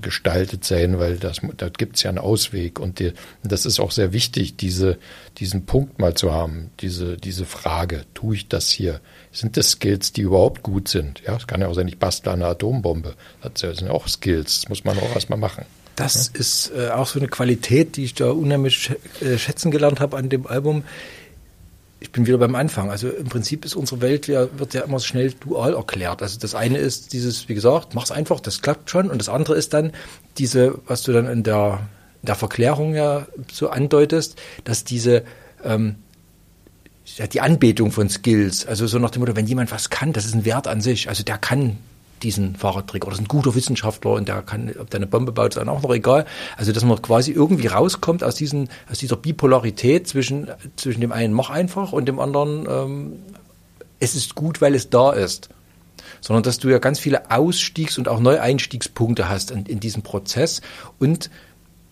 gestaltet 0.00 0.64
sein, 0.64 0.98
weil 0.98 1.16
das, 1.16 1.40
da 1.56 1.68
gibt 1.68 1.96
es 1.96 2.02
ja 2.02 2.10
einen 2.10 2.18
Ausweg. 2.18 2.80
Und 2.80 2.98
die, 2.98 3.12
das 3.42 3.66
ist 3.66 3.80
auch 3.80 3.90
sehr 3.90 4.12
wichtig, 4.12 4.56
diese, 4.56 4.98
diesen 5.38 5.66
Punkt 5.66 5.98
mal 5.98 6.14
zu 6.14 6.32
haben, 6.32 6.70
diese, 6.80 7.16
diese 7.16 7.44
Frage, 7.44 8.04
tue 8.14 8.36
ich 8.36 8.48
das 8.48 8.70
hier? 8.70 9.00
Sind 9.32 9.56
das 9.56 9.72
Skills, 9.72 10.12
die 10.12 10.22
überhaupt 10.22 10.62
gut 10.62 10.88
sind? 10.88 11.22
Ja, 11.26 11.36
es 11.36 11.46
kann 11.46 11.60
ja 11.60 11.68
auch 11.68 11.74
sein, 11.74 11.88
ich 11.88 11.98
bastle 11.98 12.32
eine 12.32 12.46
Atombombe. 12.46 13.14
Das 13.42 13.78
sind 13.78 13.90
auch 13.90 14.08
Skills, 14.08 14.62
das 14.62 14.68
muss 14.68 14.84
man 14.84 14.98
auch 14.98 15.14
erstmal 15.14 15.38
machen. 15.38 15.64
Das 15.96 16.30
ja? 16.32 16.40
ist 16.40 16.72
äh, 16.76 16.88
auch 16.90 17.06
so 17.06 17.18
eine 17.18 17.28
Qualität, 17.28 17.96
die 17.96 18.04
ich 18.04 18.14
da 18.14 18.30
unheimlich 18.30 18.90
äh, 19.20 19.38
schätzen 19.38 19.70
gelernt 19.70 20.00
habe 20.00 20.16
an 20.16 20.28
dem 20.28 20.46
Album 20.46 20.84
ich 22.04 22.12
bin 22.12 22.26
wieder 22.26 22.36
beim 22.36 22.54
Anfang. 22.54 22.90
Also 22.90 23.08
im 23.08 23.30
Prinzip 23.30 23.64
ist 23.64 23.74
unsere 23.74 24.02
Welt 24.02 24.26
ja, 24.26 24.46
wird 24.58 24.74
ja 24.74 24.82
immer 24.82 25.00
schnell 25.00 25.32
dual 25.32 25.72
erklärt. 25.72 26.20
Also 26.20 26.38
das 26.38 26.54
eine 26.54 26.76
ist 26.76 27.14
dieses, 27.14 27.48
wie 27.48 27.54
gesagt, 27.54 27.94
mach's 27.94 28.10
einfach, 28.10 28.40
das 28.40 28.60
klappt 28.60 28.90
schon. 28.90 29.10
Und 29.10 29.18
das 29.18 29.30
andere 29.30 29.56
ist 29.56 29.72
dann 29.72 29.92
diese, 30.36 30.78
was 30.86 31.02
du 31.02 31.12
dann 31.12 31.26
in 31.26 31.42
der, 31.44 31.80
in 32.20 32.26
der 32.26 32.34
Verklärung 32.34 32.94
ja 32.94 33.26
so 33.50 33.70
andeutest, 33.70 34.36
dass 34.64 34.84
diese, 34.84 35.24
ähm, 35.64 35.96
ja, 37.16 37.26
die 37.26 37.40
Anbetung 37.40 37.90
von 37.90 38.10
Skills, 38.10 38.66
also 38.66 38.86
so 38.86 38.98
nach 38.98 39.10
dem 39.10 39.20
Motto, 39.20 39.34
wenn 39.34 39.46
jemand 39.46 39.72
was 39.72 39.88
kann, 39.88 40.12
das 40.12 40.26
ist 40.26 40.34
ein 40.34 40.44
Wert 40.44 40.66
an 40.66 40.82
sich. 40.82 41.08
Also 41.08 41.24
der 41.24 41.38
kann 41.38 41.78
diesen 42.24 42.56
Fahrradtrick 42.56 43.04
oder 43.04 43.14
ist 43.14 43.20
ein 43.20 43.28
guter 43.28 43.54
Wissenschaftler 43.54 44.12
und 44.12 44.26
der 44.26 44.42
kann, 44.42 44.74
ob 44.78 44.90
der 44.90 44.98
eine 44.98 45.06
Bombe 45.06 45.32
baut, 45.32 45.50
ist 45.50 45.56
dann 45.58 45.68
auch 45.68 45.82
noch 45.82 45.94
egal. 45.94 46.26
Also 46.56 46.72
dass 46.72 46.84
man 46.84 47.00
quasi 47.00 47.30
irgendwie 47.30 47.68
rauskommt 47.68 48.24
aus 48.24 48.34
diesen, 48.34 48.68
aus 48.90 48.98
dieser 48.98 49.16
Bipolarität 49.16 50.08
zwischen, 50.08 50.48
zwischen 50.76 51.00
dem 51.00 51.12
einen 51.12 51.32
mach 51.32 51.50
einfach 51.50 51.92
und 51.92 52.06
dem 52.06 52.18
anderen 52.18 52.66
ähm, 52.68 53.12
es 54.00 54.14
ist 54.14 54.34
gut, 54.34 54.60
weil 54.60 54.74
es 54.74 54.90
da 54.90 55.12
ist. 55.12 55.50
Sondern 56.20 56.42
dass 56.42 56.58
du 56.58 56.68
ja 56.68 56.78
ganz 56.78 56.98
viele 56.98 57.30
Ausstiegs- 57.30 57.98
und 57.98 58.08
auch 58.08 58.18
Neueinstiegspunkte 58.18 59.28
hast 59.28 59.50
in, 59.50 59.66
in 59.66 59.78
diesem 59.78 60.02
Prozess 60.02 60.62
und 60.98 61.30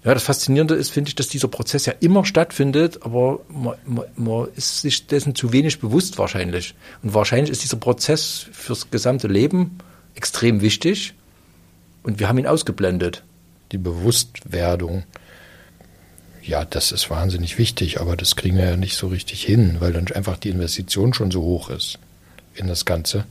ja, 0.05 0.15
das 0.15 0.25
Faszinierende 0.25 0.75
ist, 0.75 0.91
finde 0.91 1.11
ich, 1.11 1.15
dass 1.15 1.29
dieser 1.29 1.47
Prozess 1.47 1.87
ja 1.87 1.93
immer 2.01 2.25
stattfindet, 2.25 3.01
aber 3.03 3.39
man, 3.49 3.77
man, 3.87 4.05
man, 4.17 4.49
ist 4.57 4.81
sich 4.81 5.07
dessen 5.07 5.37
zu 5.37 5.53
wenig 5.53 5.79
bewusst 5.79 6.19
wahrscheinlich. 6.19 6.75
Und 7.05 7.15
wahrscheinlich 7.15 7.51
ist 7.51 7.63
dieser 7.63 7.77
Prozess 7.77 8.47
fürs 8.51 8.91
gesamte 8.91 9.29
Leben 9.29 9.79
extrem 10.15 10.61
wichtig 10.61 11.15
und 12.03 12.19
wir 12.19 12.29
haben 12.29 12.39
ihn 12.39 12.47
ausgeblendet. 12.47 13.23
Die 13.73 13.79
Bewusstwerdung, 13.79 15.05
ja, 16.43 16.65
das 16.65 16.93
ist 16.93 17.09
wahnsinnig 17.11 17.59
wichtig, 17.59 18.01
aber 18.01 18.17
das 18.17 18.37
kriegen 18.37 18.57
wir 18.57 18.65
ja 18.65 18.77
nicht 18.77 18.97
so 18.97 19.09
richtig 19.09 19.43
hin, 19.45 19.77
weil 19.79 19.93
dann 19.93 20.09
einfach 20.09 20.37
die 20.37 20.51
Investition 20.51 21.15
schon 21.15 21.31
so 21.31 21.43
hoch 21.43 21.71
ist 21.71 21.99
in 22.55 22.67
das 22.67 22.85
Ganze. 22.85 23.25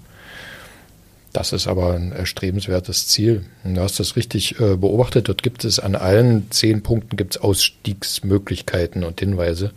Das 1.33 1.53
ist 1.53 1.67
aber 1.67 1.93
ein 1.93 2.11
erstrebenswertes 2.11 3.07
Ziel. 3.07 3.45
Du 3.63 3.79
hast 3.79 3.99
das 4.01 4.17
richtig 4.17 4.59
äh, 4.59 4.75
beobachtet. 4.75 5.29
Dort 5.29 5.43
gibt 5.43 5.63
es 5.63 5.79
an 5.79 5.95
allen 5.95 6.51
zehn 6.51 6.83
Punkten 6.83 7.15
gibt's 7.15 7.37
Ausstiegsmöglichkeiten 7.37 9.05
und 9.05 9.19
Hinweise. 9.19 9.71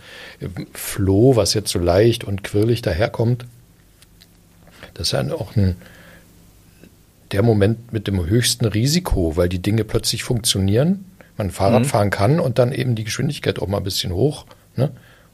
Floh, 0.73 1.37
was 1.37 1.55
jetzt 1.55 1.71
so 1.71 1.79
leicht 1.79 2.25
und 2.25 2.43
quirlig 2.43 2.83
daherkommt, 2.83 3.47
das 4.95 5.09
ist 5.09 5.13
ja 5.13 5.33
auch 5.33 5.55
ein 5.55 5.77
der 7.35 7.43
Moment 7.43 7.93
mit 7.93 8.07
dem 8.07 8.25
höchsten 8.25 8.65
Risiko, 8.65 9.37
weil 9.37 9.49
die 9.49 9.61
Dinge 9.61 9.83
plötzlich 9.83 10.23
funktionieren, 10.23 11.05
man 11.37 11.51
Fahrrad 11.51 11.83
mhm. 11.83 11.87
fahren 11.87 12.11
kann 12.11 12.39
und 12.39 12.61
dann 12.61 12.73
eben 12.73 12.95
die 12.95 13.03
Geschwindigkeit 13.03 13.59
auch 13.59 13.67
mal 13.67 13.79
ein 13.79 13.85
bisschen 13.85 14.13
hoch 14.13 14.47
ne? 14.77 14.93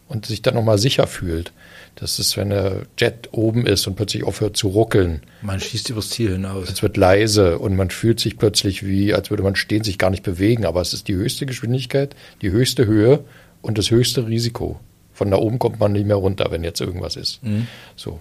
und 0.09 0.25
sich 0.25 0.40
dann 0.40 0.54
nochmal 0.54 0.78
sicher 0.78 1.07
fühlt. 1.07 1.52
Das 1.97 2.19
ist, 2.19 2.38
wenn 2.38 2.49
der 2.49 2.87
Jet 2.97 3.28
oben 3.33 3.66
ist 3.66 3.87
und 3.87 3.97
plötzlich 3.97 4.25
aufhört 4.25 4.57
zu 4.57 4.69
ruckeln. 4.69 5.21
Man 5.42 5.61
schießt 5.61 5.90
übers 5.90 6.09
Ziel 6.09 6.33
hinaus. 6.33 6.71
Es 6.71 6.83
wird 6.83 6.97
leise 6.97 7.59
und 7.59 7.76
man 7.76 7.90
fühlt 7.90 8.19
sich 8.19 8.38
plötzlich 8.38 8.87
wie, 8.87 9.12
als 9.12 9.28
würde 9.28 9.42
man 9.42 9.57
stehen, 9.57 9.85
sich 9.85 9.99
gar 9.99 10.09
nicht 10.09 10.23
bewegen. 10.23 10.64
Aber 10.64 10.80
es 10.80 10.95
ist 10.95 11.07
die 11.09 11.14
höchste 11.14 11.45
Geschwindigkeit, 11.45 12.16
die 12.40 12.50
höchste 12.50 12.87
Höhe 12.87 13.25
und 13.61 13.76
das 13.76 13.90
höchste 13.90 14.26
Risiko. 14.26 14.80
Von 15.12 15.30
da 15.30 15.37
oben 15.37 15.59
kommt 15.59 15.78
man 15.78 15.92
nicht 15.92 16.07
mehr 16.07 16.16
runter, 16.16 16.47
wenn 16.50 16.64
jetzt 16.64 16.80
irgendwas 16.80 17.16
ist. 17.16 17.45
Mhm. 17.45 17.66
So. 17.95 18.21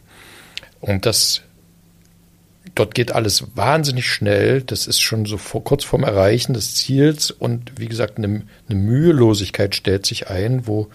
Und 0.81 1.05
das 1.05 1.43
dort 2.79 2.95
geht 2.95 3.11
alles 3.11 3.43
wahnsinnig 3.55 4.07
schnell. 4.07 4.61
Das 4.61 4.87
ist 4.87 5.01
schon 5.01 5.25
so 5.25 5.37
vor, 5.37 5.63
kurz 5.63 5.83
vorm 5.83 6.03
Erreichen 6.03 6.53
des 6.53 6.75
Ziels 6.75 7.29
und 7.29 7.73
wie 7.77 7.87
gesagt, 7.87 8.17
eine, 8.17 8.43
eine 8.69 8.79
Mühelosigkeit 8.79 9.75
stellt 9.75 10.05
sich 10.05 10.29
ein, 10.29 10.65
wo 10.65 10.87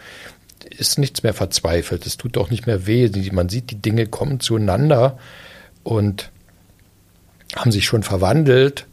ist 0.70 0.98
nichts 0.98 1.22
mehr 1.22 1.34
verzweifelt. 1.34 2.06
Es 2.06 2.16
tut 2.16 2.38
auch 2.38 2.50
nicht 2.50 2.66
mehr 2.66 2.86
weh. 2.86 3.10
Man 3.32 3.50
sieht, 3.50 3.70
die 3.70 3.80
Dinge 3.80 4.06
kommen 4.06 4.40
zueinander 4.40 5.18
und 5.82 6.30
haben 7.54 7.70
sich 7.70 7.84
schon 7.84 8.02
verwandelt 8.02 8.86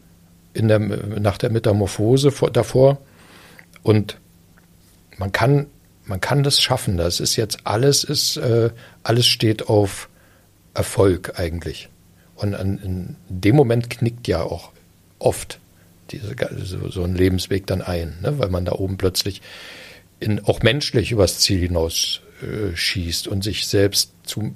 in 0.53 0.67
der, 0.67 0.79
nach 0.79 1.37
der 1.37 1.49
Metamorphose 1.49 2.31
vor, 2.31 2.51
davor. 2.51 2.97
Und 3.83 4.17
man 5.17 5.31
kann, 5.31 5.67
man 6.03 6.19
kann 6.19 6.43
das 6.43 6.61
schaffen. 6.61 6.97
Das 6.97 7.21
ist 7.21 7.37
jetzt 7.37 7.59
alles, 7.63 8.03
ist, 8.03 8.35
äh, 8.35 8.71
alles 9.03 9.27
steht 9.27 9.69
auf 9.69 10.09
Erfolg 10.73 11.39
eigentlich. 11.39 11.90
Und 12.41 12.55
an, 12.55 12.79
in 12.79 13.15
dem 13.29 13.55
Moment 13.55 13.89
knickt 13.91 14.27
ja 14.27 14.41
auch 14.41 14.71
oft 15.19 15.59
diese, 16.09 16.35
so, 16.63 16.89
so 16.89 17.03
ein 17.03 17.15
Lebensweg 17.15 17.67
dann 17.67 17.83
ein, 17.83 18.17
ne? 18.21 18.39
weil 18.39 18.49
man 18.49 18.65
da 18.65 18.73
oben 18.73 18.97
plötzlich 18.97 19.41
in, 20.19 20.43
auch 20.45 20.61
menschlich 20.61 21.11
übers 21.11 21.39
Ziel 21.39 21.59
hinaus 21.59 22.21
äh, 22.41 22.75
schießt 22.75 23.27
und 23.27 23.43
sich 23.43 23.67
selbst 23.67 24.13
zu 24.23 24.55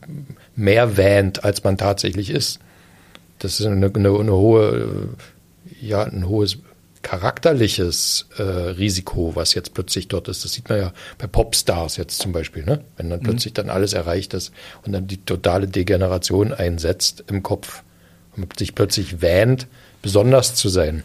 mehr 0.56 0.98
wähnt, 0.98 1.44
als 1.44 1.63
man 1.63 1.77
tatsächlich 1.77 2.32
ist. 2.32 2.60
Das 3.38 3.60
ist 3.60 3.65
eine, 3.68 3.86
eine, 3.94 4.20
eine 4.20 4.34
hohe, 4.34 5.12
äh, 5.82 5.86
ja, 5.86 6.04
ein 6.04 6.27
hohes 6.27 6.58
charakterliches 7.06 8.26
äh, 8.40 8.42
Risiko, 8.42 9.36
was 9.36 9.54
jetzt 9.54 9.76
plötzlich 9.76 10.08
dort 10.08 10.28
ist. 10.28 10.44
Das 10.44 10.54
sieht 10.54 10.70
man 10.70 10.80
ja 10.80 10.94
bei 11.20 11.28
Popstars 11.28 11.98
jetzt 11.98 12.18
zum 12.18 12.32
Beispiel, 12.32 12.66
ne? 12.66 12.84
wenn 12.98 13.12
dann 13.12 13.20
mhm. 13.20 13.26
plötzlich 13.26 13.54
dann 13.54 13.70
alles 13.70 13.94
erreicht 13.94 14.34
ist 14.34 14.52
und 14.84 14.92
dann 14.92 15.06
die 15.06 15.24
totale 15.24 15.68
Degeneration 15.68 16.52
einsetzt 16.52 17.24
im 17.28 17.44
Kopf 17.44 17.84
und 18.36 18.58
sich 18.58 18.74
plötzlich 18.74 19.22
wähnt, 19.22 19.68
besonders 20.02 20.56
zu 20.56 20.68
sein. 20.68 21.04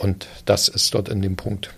Und 0.00 0.26
das 0.44 0.66
ist 0.66 0.92
dort 0.92 1.08
in 1.08 1.22
dem 1.22 1.36
Punkt. 1.36 1.72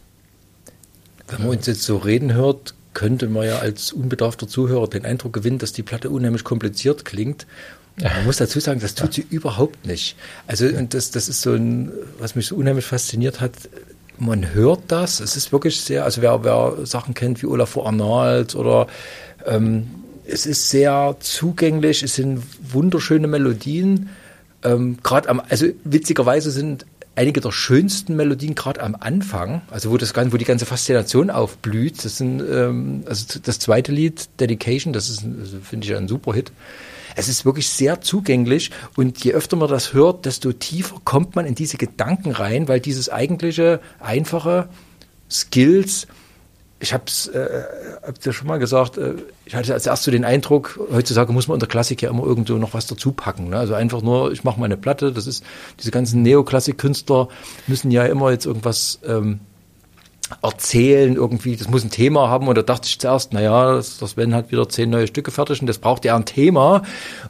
Wenn 1.28 1.40
man 1.42 1.50
uns 1.58 1.66
jetzt 1.66 1.82
so 1.82 1.98
reden 1.98 2.32
hört, 2.32 2.72
könnte 2.94 3.26
man 3.28 3.46
ja 3.46 3.58
als 3.58 3.92
unbedarfter 3.92 4.48
Zuhörer 4.48 4.88
den 4.88 5.04
Eindruck 5.04 5.34
gewinnen, 5.34 5.58
dass 5.58 5.74
die 5.74 5.82
Platte 5.82 6.08
unheimlich 6.08 6.44
kompliziert 6.44 7.04
klingt 7.04 7.46
man 8.02 8.24
muss 8.24 8.36
dazu 8.36 8.60
sagen, 8.60 8.80
das 8.80 8.94
tut 8.94 9.14
sie 9.14 9.26
überhaupt 9.28 9.86
nicht. 9.86 10.16
Also, 10.46 10.66
und 10.66 10.94
das, 10.94 11.10
das 11.10 11.28
ist 11.28 11.40
so 11.40 11.52
ein, 11.52 11.92
was 12.18 12.34
mich 12.34 12.46
so 12.46 12.56
unheimlich 12.56 12.84
fasziniert 12.84 13.40
hat. 13.40 13.52
Man 14.18 14.52
hört 14.52 14.80
das. 14.88 15.20
Es 15.20 15.36
ist 15.36 15.52
wirklich 15.52 15.80
sehr, 15.80 16.04
also 16.04 16.22
wer, 16.22 16.44
wer 16.44 16.86
Sachen 16.86 17.14
kennt 17.14 17.42
wie 17.42 17.46
Olafur 17.46 17.86
Arnold 17.86 18.54
oder 18.54 18.88
ähm, 19.46 19.88
es 20.26 20.44
ist 20.44 20.68
sehr 20.70 21.16
zugänglich, 21.20 22.02
es 22.02 22.14
sind 22.14 22.42
wunderschöne 22.60 23.26
Melodien. 23.26 24.10
Ähm, 24.62 24.98
gerade 25.02 25.28
am, 25.28 25.40
also 25.48 25.66
witzigerweise 25.84 26.50
sind 26.50 26.84
einige 27.14 27.40
der 27.40 27.52
schönsten 27.52 28.14
Melodien 28.14 28.54
gerade 28.54 28.80
am 28.82 28.96
Anfang, 28.98 29.62
also 29.70 29.90
wo 29.90 29.96
das 29.96 30.14
wo 30.16 30.36
die 30.36 30.44
ganze 30.44 30.66
Faszination 30.66 31.30
aufblüht. 31.30 32.04
Das 32.04 32.18
sind 32.18 32.40
ähm, 32.40 33.02
also 33.06 33.38
das 33.42 33.58
zweite 33.58 33.92
Lied 33.92 34.28
Dedication, 34.38 34.92
das 34.92 35.08
ist 35.08 35.24
also 35.24 35.58
finde 35.62 35.86
ich 35.86 35.96
ein 35.96 36.08
super 36.08 36.34
Hit. 36.34 36.52
Es 37.18 37.26
ist 37.26 37.44
wirklich 37.44 37.68
sehr 37.68 38.00
zugänglich 38.00 38.70
und 38.94 39.24
je 39.24 39.32
öfter 39.32 39.56
man 39.56 39.68
das 39.68 39.92
hört, 39.92 40.24
desto 40.24 40.52
tiefer 40.52 40.98
kommt 41.04 41.34
man 41.34 41.46
in 41.46 41.56
diese 41.56 41.76
Gedanken 41.76 42.30
rein, 42.30 42.68
weil 42.68 42.78
dieses 42.78 43.10
eigentliche, 43.10 43.80
einfache 43.98 44.68
Skills 45.28 46.06
ich 46.80 46.94
habe 46.94 47.02
es 47.08 47.26
äh, 47.26 47.64
hab's 48.06 48.24
ja 48.24 48.32
schon 48.32 48.46
mal 48.46 48.60
gesagt, 48.60 48.98
äh, 48.98 49.14
ich 49.44 49.56
hatte 49.56 49.74
als 49.74 49.84
erst 49.84 50.04
so 50.04 50.12
den 50.12 50.24
Eindruck, 50.24 50.78
heutzutage 50.92 51.32
muss 51.32 51.48
man 51.48 51.54
unter 51.54 51.66
Klassik 51.66 52.02
ja 52.02 52.10
immer 52.10 52.22
irgendwo 52.22 52.54
noch 52.54 52.72
was 52.72 52.86
dazu 52.86 53.10
packen. 53.10 53.48
Ne? 53.48 53.58
Also 53.58 53.74
einfach 53.74 54.00
nur, 54.00 54.30
ich 54.30 54.44
mache 54.44 54.60
meine 54.60 54.76
Platte, 54.76 55.10
das 55.12 55.26
ist, 55.26 55.44
diese 55.80 55.90
ganzen 55.90 56.22
Neoklassik-Künstler 56.22 57.28
müssen 57.66 57.90
ja 57.90 58.04
immer 58.04 58.30
jetzt 58.30 58.46
irgendwas 58.46 59.00
ähm, 59.04 59.40
erzählen 60.42 61.14
irgendwie, 61.14 61.56
das 61.56 61.68
muss 61.68 61.84
ein 61.84 61.90
Thema 61.90 62.28
haben 62.28 62.48
und 62.48 62.56
da 62.56 62.62
dachte 62.62 62.86
ich 62.86 62.98
zuerst, 62.98 63.32
naja, 63.32 63.74
das, 63.74 63.98
Sven 63.98 64.34
hat 64.34 64.50
wieder 64.50 64.68
zehn 64.68 64.90
neue 64.90 65.06
Stücke 65.06 65.30
fertig 65.30 65.60
und 65.60 65.66
das 65.66 65.78
braucht 65.78 66.04
ja 66.04 66.16
ein 66.16 66.24
Thema 66.24 66.82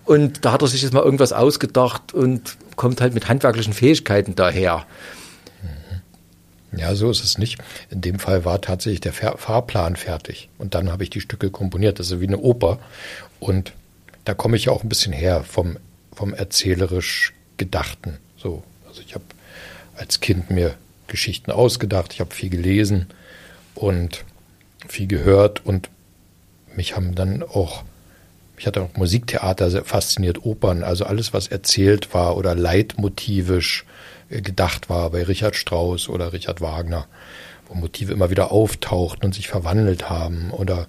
und 0.05 0.45
da 0.45 0.53
hat 0.53 0.63
er 0.63 0.69
sich 0.69 0.83
jetzt 0.83 0.93
mal 0.93 1.03
irgendwas 1.03 1.33
ausgedacht 1.33 2.13
und 2.13 2.57
kommt 2.77 3.01
halt 3.01 3.15
mit 3.15 3.29
handwerklichen 3.29 3.73
Fähigkeiten 3.73 4.35
daher. 4.35 4.85
Ja, 6.77 6.95
so 6.95 7.11
ist 7.11 7.25
es 7.25 7.39
nicht. 7.39 7.59
In 7.91 8.03
dem 8.03 8.19
Fall 8.19 8.45
war 8.45 8.61
tatsächlich 8.61 9.01
der 9.01 9.13
Fahrplan 9.13 9.97
fertig 9.97 10.49
und 10.59 10.75
dann 10.75 10.93
habe 10.93 11.03
ich 11.03 11.11
die 11.11 11.21
Stücke 11.21 11.51
komponiert. 11.51 11.99
Das 11.99 12.11
ist 12.11 12.21
wie 12.21 12.27
eine 12.27 12.39
Oper 12.39 12.79
und 13.41 13.73
da 14.25 14.35
komme 14.35 14.57
ich 14.57 14.67
ja 14.67 14.73
auch 14.73 14.83
ein 14.83 14.89
bisschen 14.89 15.13
her 15.13 15.45
vom, 15.45 15.79
vom 16.13 16.35
erzählerisch 16.35 17.33
Gedachten. 17.57 18.19
So, 18.37 18.63
also 18.87 19.01
ich 19.05 19.15
habe 19.15 19.25
als 19.97 20.21
Kind 20.21 20.51
mir 20.51 20.75
Geschichten 21.09 21.51
ausgedacht, 21.51 22.13
ich 22.13 22.21
habe 22.21 22.35
viel 22.35 22.51
gelesen 22.51 23.07
und 23.75 24.25
viel 24.87 25.07
gehört 25.07 25.65
und 25.65 25.91
mich 26.75 26.97
haben 26.97 27.15
dann 27.15 27.43
auch, 27.43 27.83
mich 28.57 28.67
hat 28.67 28.79
auch 28.79 28.97
Musiktheater 28.97 29.71
sehr 29.71 29.85
fasziniert, 29.85 30.45
Opern, 30.45 30.83
also 30.83 31.05
alles, 31.05 31.33
was 31.33 31.49
erzählt 31.49 32.15
war 32.15 32.37
oder 32.37 32.55
leitmotivisch 32.55 33.85
äh, 34.31 34.41
gedacht 34.41 34.89
war 34.89 35.11
bei 35.11 35.23
Richard 35.23 35.57
Strauss 35.57 36.09
oder 36.09 36.33
Richard 36.33 36.61
Wagner, 36.61 37.07
wo 37.67 37.75
Motive 37.75 38.13
immer 38.13 38.31
wieder 38.31 38.53
auftauchten 38.53 39.25
und 39.25 39.35
sich 39.35 39.49
verwandelt 39.49 40.09
haben 40.09 40.51
oder 40.51 40.87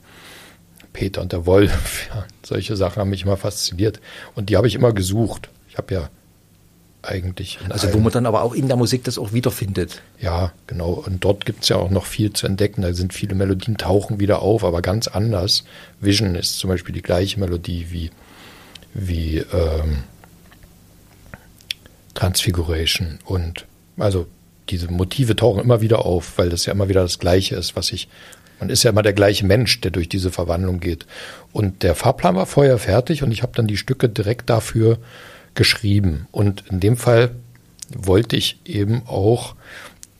Peter 0.93 1.21
und 1.21 1.31
der 1.31 1.45
Wolf, 1.45 2.09
ja, 2.13 2.25
solche 2.43 2.75
Sachen 2.75 2.99
haben 2.99 3.09
mich 3.09 3.23
immer 3.23 3.37
fasziniert. 3.37 3.99
Und 4.35 4.49
die 4.49 4.57
habe 4.57 4.67
ich 4.67 4.75
immer 4.75 4.93
gesucht. 4.93 5.49
Ich 5.69 5.77
habe 5.77 5.93
ja 5.93 6.09
eigentlich. 7.01 7.59
Also 7.69 7.93
wo 7.93 7.99
man 7.99 8.11
dann 8.11 8.25
aber 8.25 8.43
auch 8.43 8.53
in 8.53 8.67
der 8.67 8.75
Musik 8.75 9.03
das 9.05 9.17
auch 9.17 9.31
wiederfindet. 9.31 10.01
Ja, 10.19 10.51
genau. 10.67 10.91
Und 10.91 11.23
dort 11.23 11.45
gibt 11.45 11.63
es 11.63 11.69
ja 11.69 11.77
auch 11.77 11.89
noch 11.89 12.05
viel 12.05 12.33
zu 12.33 12.45
entdecken. 12.45 12.81
Da 12.81 12.93
sind 12.93 13.13
viele 13.13 13.35
Melodien, 13.35 13.77
tauchen 13.77 14.19
wieder 14.19 14.41
auf, 14.41 14.63
aber 14.63 14.81
ganz 14.81 15.07
anders. 15.07 15.63
Vision 16.01 16.35
ist 16.35 16.59
zum 16.59 16.69
Beispiel 16.69 16.93
die 16.93 17.01
gleiche 17.01 17.39
Melodie 17.39 17.87
wie, 17.89 18.11
wie 18.93 19.37
ähm, 19.37 20.03
Transfiguration. 22.15 23.19
Und 23.23 23.65
also 23.97 24.27
diese 24.69 24.91
Motive 24.91 25.35
tauchen 25.35 25.61
immer 25.61 25.81
wieder 25.81 26.05
auf, 26.05 26.37
weil 26.37 26.49
das 26.49 26.65
ja 26.65 26.73
immer 26.73 26.89
wieder 26.89 27.01
das 27.01 27.19
Gleiche 27.19 27.55
ist, 27.55 27.75
was 27.75 27.91
ich. 27.91 28.09
Man 28.59 28.69
ist 28.69 28.83
ja 28.83 28.89
immer 28.89 29.03
der 29.03 29.13
gleiche 29.13 29.45
Mensch, 29.45 29.79
der 29.79 29.91
durch 29.91 30.09
diese 30.09 30.31
Verwandlung 30.31 30.81
geht. 30.81 31.05
Und 31.53 31.81
der 31.81 31.95
Fahrplan 31.95 32.35
war 32.35 32.45
vorher 32.45 32.77
fertig 32.77 33.23
und 33.23 33.31
ich 33.31 33.41
habe 33.41 33.53
dann 33.55 33.67
die 33.67 33.77
Stücke 33.77 34.09
direkt 34.09 34.49
dafür 34.49 34.97
geschrieben. 35.59 36.25
Und 36.31 36.63
in 36.71 36.79
dem 36.79 36.95
Fall 36.95 37.31
wollte 37.93 38.37
ich 38.37 38.61
eben 38.63 39.01
auch 39.07 39.55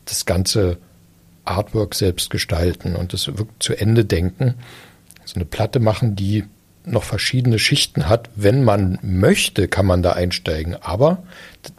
das 0.04 0.26
ganze 0.26 0.78
Artwork 1.46 1.96
selbst 1.96 2.30
gestalten 2.30 2.98
und 2.98 3.14
das 3.14 3.26
wirklich 3.28 3.48
zu 3.60 3.74
Ende 3.74 4.04
denken. 4.04 4.56
So 5.24 5.36
eine 5.36 5.46
Platte 5.46 5.80
machen, 5.80 6.18
die 6.18 6.44
noch 6.84 7.06
verschiedene 7.06 7.58
Schichten 7.58 8.10
hat. 8.10 8.30
Wenn 8.36 8.66
man 8.66 9.00
möchte, 9.02 9.70
kann 9.70 9.86
man 9.86 10.04
da 10.04 10.12
einsteigen. 10.12 10.76
Aber 10.76 11.24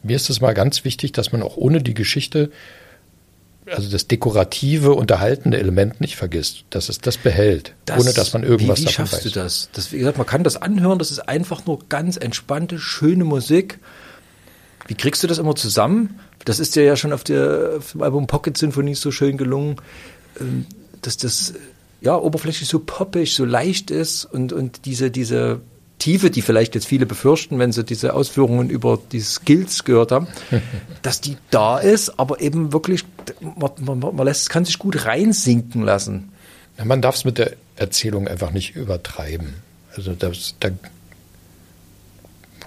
mir 0.03 0.17
ist 0.17 0.31
es 0.31 0.41
mal 0.41 0.55
ganz 0.55 0.87
wichtig, 0.87 1.13
dass 1.13 1.31
man 1.31 1.43
auch 1.43 1.59
ohne 1.59 1.83
die 1.83 1.93
Geschichte, 1.93 2.51
also 3.71 3.91
das 3.91 4.07
dekorative, 4.07 4.93
unterhaltende 4.93 5.59
Element 5.59 6.01
nicht 6.01 6.17
vergisst, 6.17 6.65
dass 6.71 6.89
es 6.89 6.99
das 6.99 7.17
behält, 7.17 7.75
das, 7.85 8.01
ohne 8.01 8.13
dass 8.13 8.33
man 8.33 8.43
irgendwas 8.43 8.79
wie, 8.79 8.83
wie 8.83 8.87
davon 8.87 9.07
schaffst 9.07 9.25
weiß. 9.25 9.33
du 9.33 9.41
das? 9.41 9.69
das? 9.73 9.93
Wie 9.93 9.99
gesagt, 9.99 10.19
man 10.19 10.27
kann 10.27 10.45
das 10.45 10.57
anhören, 10.57 10.99
das 10.99 11.11
ist 11.11 11.21
einfach 11.21 11.67
nur 11.67 11.81
ganz 11.89 12.17
entspannte, 12.17 12.79
schöne 12.79 13.25
Musik. 13.25 13.79
Wie 14.87 14.95
kriegst 14.95 15.23
du 15.23 15.27
das 15.27 15.39
immer 15.39 15.55
zusammen? 15.55 16.19
Das 16.45 16.59
ist 16.59 16.75
dir 16.75 16.85
ja 16.85 16.97
schon 16.97 17.13
auf, 17.13 17.23
der, 17.23 17.75
auf 17.79 17.93
dem 17.93 18.03
Album 18.03 18.27
Pocket 18.27 18.57
Symphony 18.57 18.95
so 18.95 19.11
schön 19.11 19.37
gelungen, 19.37 19.77
ähm, 20.41 20.67
dass 21.03 21.17
das 21.17 21.55
ja, 22.01 22.17
oberflächlich 22.17 22.69
so 22.69 22.81
poppig, 22.81 23.35
so 23.35 23.45
leicht 23.45 23.91
ist 23.91 24.25
und, 24.25 24.53
und 24.53 24.87
diese, 24.87 25.11
diese 25.11 25.61
Tiefe, 26.01 26.31
die 26.31 26.43
vielleicht 26.43 26.75
jetzt 26.75 26.87
viele 26.87 27.07
befürchten, 27.07 27.59
wenn 27.61 27.71
sie 27.71 27.85
diese 27.85 28.15
Ausführungen 28.15 28.71
über 28.71 28.99
die 29.13 29.21
Skills 29.21 29.85
gehört 29.85 30.11
haben, 30.11 30.27
dass 31.03 31.21
die 31.21 31.37
da 31.51 31.79
ist, 31.79 32.19
aber 32.19 32.41
eben 32.41 32.73
wirklich, 32.73 33.05
man, 33.41 33.71
man, 33.79 34.17
man 34.17 34.27
lässt, 34.27 34.51
kann 34.51 34.65
sich 34.65 34.79
gut 34.81 35.05
reinsinken 35.05 35.83
lassen. 35.83 36.33
Ja, 36.79 36.85
man 36.85 37.03
darf 37.03 37.15
es 37.15 37.25
mit 37.25 37.39
der 37.39 37.53
Erzählung 37.77 38.27
einfach 38.27 38.51
nicht 38.51 38.75
übertreiben. 38.75 39.55
Also 39.95 40.15
das, 40.15 40.57
da 40.59 40.71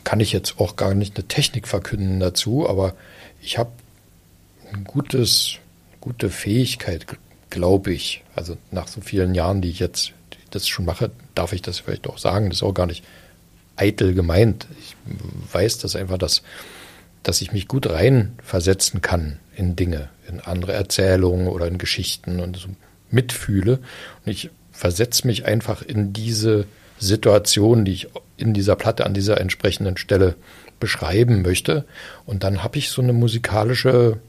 kann 0.03 0.19
ich 0.19 0.31
jetzt 0.31 0.59
auch 0.59 0.75
gar 0.75 0.93
nicht 0.93 1.17
eine 1.17 1.27
Technik 1.27 1.67
verkünden 1.67 2.19
dazu, 2.19 2.69
aber 2.69 2.93
ich 3.41 3.57
habe 3.57 3.71
ein 4.71 4.83
gutes, 4.83 5.55
gute 6.01 6.29
Fähigkeit, 6.29 7.05
glaube 7.49 7.93
ich, 7.93 8.23
also 8.35 8.57
nach 8.71 8.87
so 8.87 9.01
vielen 9.01 9.35
Jahren, 9.35 9.61
die 9.61 9.69
ich 9.69 9.79
jetzt 9.79 10.11
das 10.51 10.67
schon 10.67 10.85
mache, 10.85 11.11
darf 11.35 11.53
ich 11.53 11.61
das 11.61 11.79
vielleicht 11.79 12.07
auch 12.07 12.17
sagen. 12.17 12.49
Das 12.49 12.57
ist 12.59 12.63
auch 12.63 12.73
gar 12.73 12.85
nicht 12.85 13.03
eitel 13.75 14.13
gemeint. 14.13 14.67
Ich 14.79 14.95
weiß 15.51 15.79
das 15.79 15.95
einfach, 15.95 16.17
dass, 16.17 16.43
dass 17.23 17.41
ich 17.41 17.51
mich 17.51 17.67
gut 17.67 17.89
reinversetzen 17.89 19.01
kann 19.01 19.39
in 19.55 19.75
Dinge, 19.75 20.09
in 20.27 20.39
andere 20.39 20.73
Erzählungen 20.73 21.47
oder 21.47 21.67
in 21.67 21.77
Geschichten 21.77 22.39
und 22.39 22.57
so 22.57 22.69
mitfühle. 23.09 23.79
Und 24.25 24.31
ich 24.31 24.49
versetze 24.71 25.27
mich 25.27 25.45
einfach 25.45 25.81
in 25.81 26.13
diese 26.13 26.65
Situation, 26.99 27.85
die 27.85 27.93
ich 27.93 28.07
in 28.37 28.53
dieser 28.53 28.75
Platte 28.75 29.05
an 29.05 29.13
dieser 29.13 29.39
entsprechenden 29.39 29.97
Stelle 29.97 30.35
beschreiben 30.79 31.41
möchte. 31.41 31.85
Und 32.25 32.43
dann 32.43 32.63
habe 32.63 32.77
ich 32.77 32.89
so 32.89 33.01
eine 33.01 33.13
musikalische 33.13 34.19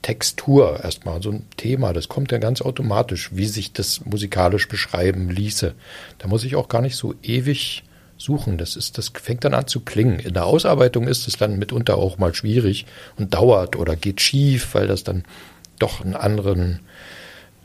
Textur 0.00 0.80
erstmal, 0.82 1.22
so 1.22 1.30
ein 1.30 1.46
Thema, 1.56 1.92
das 1.92 2.08
kommt 2.08 2.32
ja 2.32 2.38
ganz 2.38 2.60
automatisch, 2.60 3.30
wie 3.32 3.46
sich 3.46 3.72
das 3.72 4.04
musikalisch 4.04 4.68
beschreiben 4.68 5.30
ließe. 5.30 5.74
Da 6.18 6.28
muss 6.28 6.44
ich 6.44 6.56
auch 6.56 6.68
gar 6.68 6.82
nicht 6.82 6.96
so 6.96 7.14
ewig 7.22 7.84
suchen. 8.22 8.58
Das 8.58 8.76
ist, 8.76 8.98
das 8.98 9.08
fängt 9.08 9.44
dann 9.44 9.54
an 9.54 9.66
zu 9.66 9.80
klingen. 9.80 10.18
In 10.18 10.34
der 10.34 10.46
Ausarbeitung 10.46 11.08
ist 11.08 11.28
es 11.28 11.36
dann 11.36 11.58
mitunter 11.58 11.98
auch 11.98 12.18
mal 12.18 12.34
schwierig 12.34 12.86
und 13.16 13.34
dauert 13.34 13.76
oder 13.76 13.96
geht 13.96 14.20
schief, 14.20 14.74
weil 14.74 14.86
das 14.86 15.04
dann 15.04 15.24
doch 15.78 16.00
einen 16.00 16.14
anderen, 16.14 16.80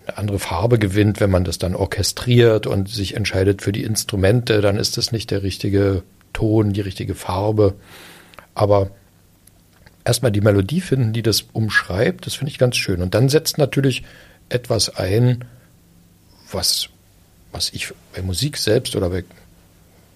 eine 0.05 0.17
andere 0.17 0.39
Farbe 0.39 0.79
gewinnt, 0.79 1.19
wenn 1.19 1.29
man 1.29 1.43
das 1.43 1.57
dann 1.57 1.75
orchestriert 1.75 2.67
und 2.67 2.89
sich 2.89 3.15
entscheidet 3.15 3.61
für 3.61 3.71
die 3.71 3.83
Instrumente, 3.83 4.61
dann 4.61 4.77
ist 4.77 4.97
das 4.97 5.11
nicht 5.11 5.31
der 5.31 5.43
richtige 5.43 6.03
Ton, 6.33 6.73
die 6.73 6.81
richtige 6.81 7.15
Farbe. 7.15 7.75
Aber 8.55 8.91
erstmal 10.03 10.31
die 10.31 10.41
Melodie 10.41 10.81
finden, 10.81 11.13
die 11.13 11.21
das 11.21 11.45
umschreibt, 11.53 12.25
das 12.25 12.35
finde 12.35 12.51
ich 12.51 12.57
ganz 12.57 12.77
schön. 12.77 13.01
Und 13.01 13.13
dann 13.13 13.29
setzt 13.29 13.57
natürlich 13.57 14.03
etwas 14.49 14.95
ein, 14.95 15.45
was, 16.51 16.89
was 17.51 17.69
ich 17.71 17.93
bei 18.15 18.21
Musik 18.21 18.57
selbst 18.57 18.95
oder 18.95 19.09
bei 19.09 19.23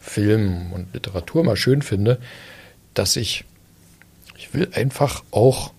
Film 0.02 0.74
und 0.74 0.94
Literatur 0.94 1.44
mal 1.44 1.56
schön 1.56 1.82
finde, 1.82 2.20
dass 2.94 3.16
ich, 3.16 3.46
ich 4.36 4.54
will 4.54 4.68
einfach 4.74 5.24
auch 5.32 5.72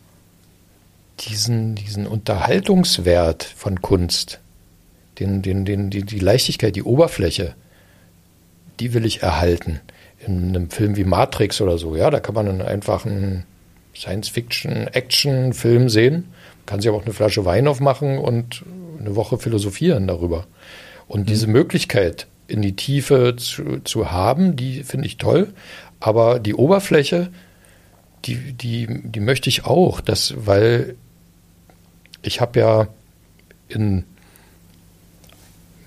diesen, 1.21 1.75
diesen 1.75 2.07
Unterhaltungswert 2.07 3.43
von 3.43 3.83
Kunst, 3.83 4.41
den, 5.19 5.43
den, 5.43 5.65
den, 5.65 5.91
die, 5.91 6.05
die 6.05 6.19
Leichtigkeit, 6.21 6.75
die 6.77 6.85
Oberfläche, 6.85 7.55
die 8.81 8.95
will 8.95 9.05
ich 9.05 9.23
erhalten. 9.23 9.81
In 10.25 10.49
einem 10.49 10.71
Film 10.71 10.97
wie 10.97 11.05
Matrix 11.05 11.61
oder 11.61 11.77
so, 11.77 11.97
ja, 11.97 12.09
da 12.09 12.21
kann 12.21 12.35
man 12.35 12.49
einen 12.49 12.63
einfachen 12.63 13.45
Science-Fiction-Action-Film 13.95 15.89
sehen, 15.89 16.33
kann 16.65 16.81
sich 16.81 16.89
aber 16.89 16.99
auch 16.99 17.05
eine 17.05 17.13
Flasche 17.13 17.45
Wein 17.45 17.67
aufmachen 17.67 18.19
und 18.19 18.63
eine 18.99 19.17
Woche 19.17 19.37
philosophieren 19.37 20.07
darüber. 20.07 20.47
Und 21.09 21.23
mhm. 21.23 21.27
diese 21.27 21.49
Möglichkeit 21.49 22.29
in 22.53 22.61
die 22.61 22.77
Tiefe 22.77 23.35
zu, 23.37 23.81
zu 23.83 24.13
haben, 24.13 24.57
die 24.57 24.83
finde 24.83 25.07
ich 25.07 25.17
toll. 25.17 25.55
Aber 26.01 26.39
die 26.39 26.55
Oberfläche, 26.55 27.31
die, 28.27 28.53
die, 28.53 28.87
die 29.05 29.21
möchte 29.21 29.49
ich 29.49 29.65
auch, 29.65 30.03
das, 30.03 30.35
weil 30.37 30.97
ich 32.21 32.43
habe 32.43 32.61
ja 32.61 32.89
in 33.69 34.05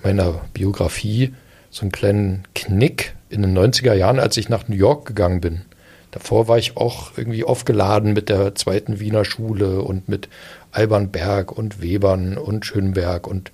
meiner 0.03 0.41
Biografie 0.53 1.33
so 1.69 1.81
einen 1.81 1.91
kleinen 1.91 2.47
Knick 2.55 3.15
in 3.29 3.43
den 3.43 3.55
90er 3.55 3.93
Jahren, 3.93 4.19
als 4.19 4.35
ich 4.37 4.49
nach 4.49 4.67
New 4.67 4.75
York 4.75 5.05
gegangen 5.05 5.41
bin. 5.41 5.61
Davor 6.09 6.47
war 6.47 6.57
ich 6.57 6.77
auch 6.77 7.11
irgendwie 7.15 7.43
aufgeladen 7.43 8.13
mit 8.13 8.29
der 8.29 8.55
zweiten 8.55 8.99
Wiener 8.99 9.25
Schule 9.25 9.81
und 9.81 10.09
mit 10.09 10.29
Alban 10.71 11.11
Berg 11.11 11.51
und 11.51 11.81
Webern 11.81 12.37
und 12.37 12.65
Schönberg 12.65 13.27
und 13.27 13.51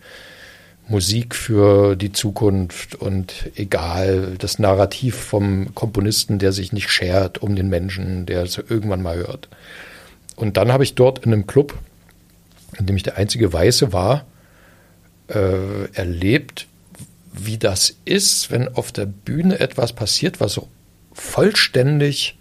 Musik 0.91 1.35
für 1.35 1.95
die 1.95 2.11
Zukunft 2.11 2.95
und 2.95 3.49
egal, 3.55 4.35
das 4.37 4.59
Narrativ 4.59 5.15
vom 5.15 5.73
Komponisten, 5.73 6.37
der 6.37 6.51
sich 6.51 6.73
nicht 6.73 6.89
schert 6.89 7.41
um 7.41 7.55
den 7.55 7.69
Menschen, 7.69 8.25
der 8.25 8.43
es 8.43 8.57
irgendwann 8.57 9.01
mal 9.01 9.15
hört. 9.15 9.47
Und 10.35 10.57
dann 10.57 10.71
habe 10.71 10.83
ich 10.83 10.93
dort 10.93 11.19
in 11.25 11.31
einem 11.31 11.47
Club, 11.47 11.77
in 12.77 12.87
dem 12.87 12.97
ich 12.97 13.03
der 13.03 13.17
einzige 13.17 13.53
Weiße 13.53 13.93
war, 13.93 14.25
äh, 15.29 15.85
erlebt, 15.93 16.67
wie 17.31 17.57
das 17.57 17.95
ist, 18.03 18.51
wenn 18.51 18.67
auf 18.67 18.91
der 18.91 19.05
Bühne 19.05 19.61
etwas 19.61 19.93
passiert, 19.93 20.41
was 20.41 20.53
so 20.53 20.67
vollständig 21.13 22.37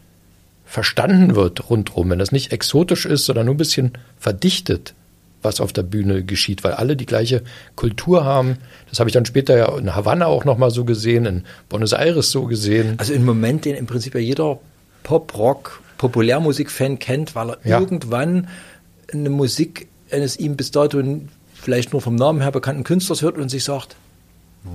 verstanden 0.67 1.37
wird 1.37 1.71
rundherum, 1.71 2.11
wenn 2.11 2.19
das 2.19 2.33
nicht 2.33 2.53
exotisch 2.53 3.07
ist, 3.07 3.27
sondern 3.27 3.47
nur 3.47 3.55
ein 3.55 3.59
bisschen 3.59 3.93
verdichtet, 4.19 4.95
was 5.43 5.61
auf 5.61 5.73
der 5.73 5.83
Bühne 5.83 6.23
geschieht, 6.23 6.65
weil 6.65 6.73
alle 6.73 6.97
die 6.97 7.07
gleiche 7.07 7.43
Kultur 7.77 8.25
haben. 8.25 8.59
Das 8.89 8.99
habe 9.01 9.09
ich 9.09 9.15
dann 9.15 9.25
später 9.25 9.57
ja 9.57 9.77
in 9.79 9.95
Havanna 9.95 10.27
auch 10.27 10.45
nochmal 10.45 10.71
so 10.71 10.85
gesehen, 10.85 11.25
in 11.27 11.45
Buenos 11.69 11.93
Aires 11.93 12.31
so 12.31 12.45
gesehen. 12.45 12.95
Also 12.99 13.15
ein 13.15 13.25
Moment, 13.25 13.65
den 13.65 13.75
im 13.77 13.87
Prinzip 13.87 14.15
ja 14.15 14.21
jeder 14.21 14.59
Pop, 15.03 15.37
Rock, 15.39 15.81
Populärmusik-Fan 15.99 16.99
kennt, 16.99 17.35
weil 17.35 17.51
er 17.51 17.59
Ja. 17.65 17.81
irgendwann 17.81 18.49
eine 19.13 19.31
Musik 19.31 19.89
eines 20.11 20.39
ihm 20.39 20.57
bis 20.57 20.71
dato 20.71 21.03
vielleicht 21.55 21.93
nur 21.93 22.01
vom 22.03 22.15
Namen 22.17 22.41
her 22.41 22.53
bekannten 22.53 22.85
Künstlers 22.85 23.23
hört 23.23 23.37
und 23.39 23.49
sich 23.49 23.65
sagt, 23.65 23.97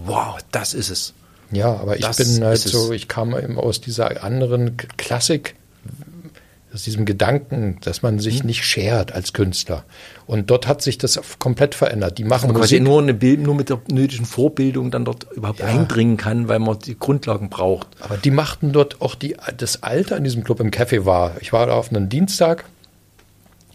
wow, 0.06 0.38
das 0.52 0.74
ist 0.74 0.90
es. 0.90 1.14
Ja, 1.52 1.68
aber 1.76 1.96
ich 1.96 2.02
Das 2.02 2.18
bin 2.18 2.44
halt 2.44 2.58
so, 2.60 2.92
ich 2.92 3.08
kam 3.08 3.38
eben 3.38 3.60
aus 3.60 3.82
dieser 3.82 4.24
anderen 4.24 4.78
Klassik, 4.98 5.56
aus 6.76 6.84
diesem 6.84 7.06
Gedanken, 7.06 7.78
dass 7.82 8.02
man 8.02 8.20
sich 8.20 8.42
Mhm. 8.42 8.48
nicht 8.48 8.66
schert 8.66 9.14
als 9.14 9.32
Künstler. 9.32 9.86
Und 10.28 10.50
dort 10.52 10.68
hat 10.68 10.82
sich 10.82 10.98
das 10.98 11.20
komplett 11.40 11.74
verändert. 11.74 12.18
Die 12.18 12.26
machen 12.26 12.48
Man 12.52 12.58
quasi 12.58 12.82
nur, 12.82 13.02
eine 13.02 13.14
Bild, 13.14 13.40
nur 13.40 13.56
mit 13.56 13.70
der 13.70 13.80
nötigen 13.90 14.26
Vorbildung 14.26 14.92
dann 14.92 15.06
dort 15.06 15.26
überhaupt 15.34 15.60
Ja. 15.62 15.68
eindringen 15.68 16.18
kann, 16.18 16.50
weil 16.50 16.60
man 16.60 16.78
die 16.80 17.00
Grundlagen 17.00 17.50
braucht. 17.50 17.88
Aber 18.02 18.18
die 18.18 18.30
machten 18.32 18.74
dort 18.74 19.02
auch 19.02 19.16
die, 19.16 19.38
das 19.58 19.84
Alter 19.84 20.18
in 20.18 20.26
diesem 20.26 20.44
Club 20.44 20.60
im 20.60 20.70
Café 20.70 21.06
war. 21.06 21.36
Ich 21.40 21.54
war 21.54 21.66
da 21.66 21.74
auf 21.74 21.90
einem 21.90 22.10
Dienstag, 22.10 22.66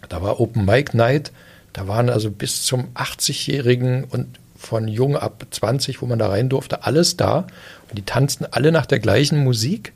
da 0.07 0.21
war 0.21 0.39
Open 0.39 0.63
Mic 0.65 0.95
Night, 0.95 1.31
da 1.73 1.87
waren 1.87 2.09
also 2.09 2.29
bis 2.29 2.63
zum 2.63 2.89
80-Jährigen 2.93 4.03
und 4.03 4.27
von 4.57 4.87
jung 4.87 5.15
ab 5.17 5.43
20, 5.49 6.03
wo 6.03 6.05
man 6.05 6.19
da 6.19 6.27
rein 6.27 6.49
durfte, 6.49 6.83
alles 6.83 7.17
da. 7.17 7.47
Und 7.89 7.97
die 7.97 8.03
tanzten 8.05 8.45
alle 8.51 8.71
nach 8.71 8.85
der 8.85 8.99
gleichen 8.99 9.43
Musik. 9.43 9.93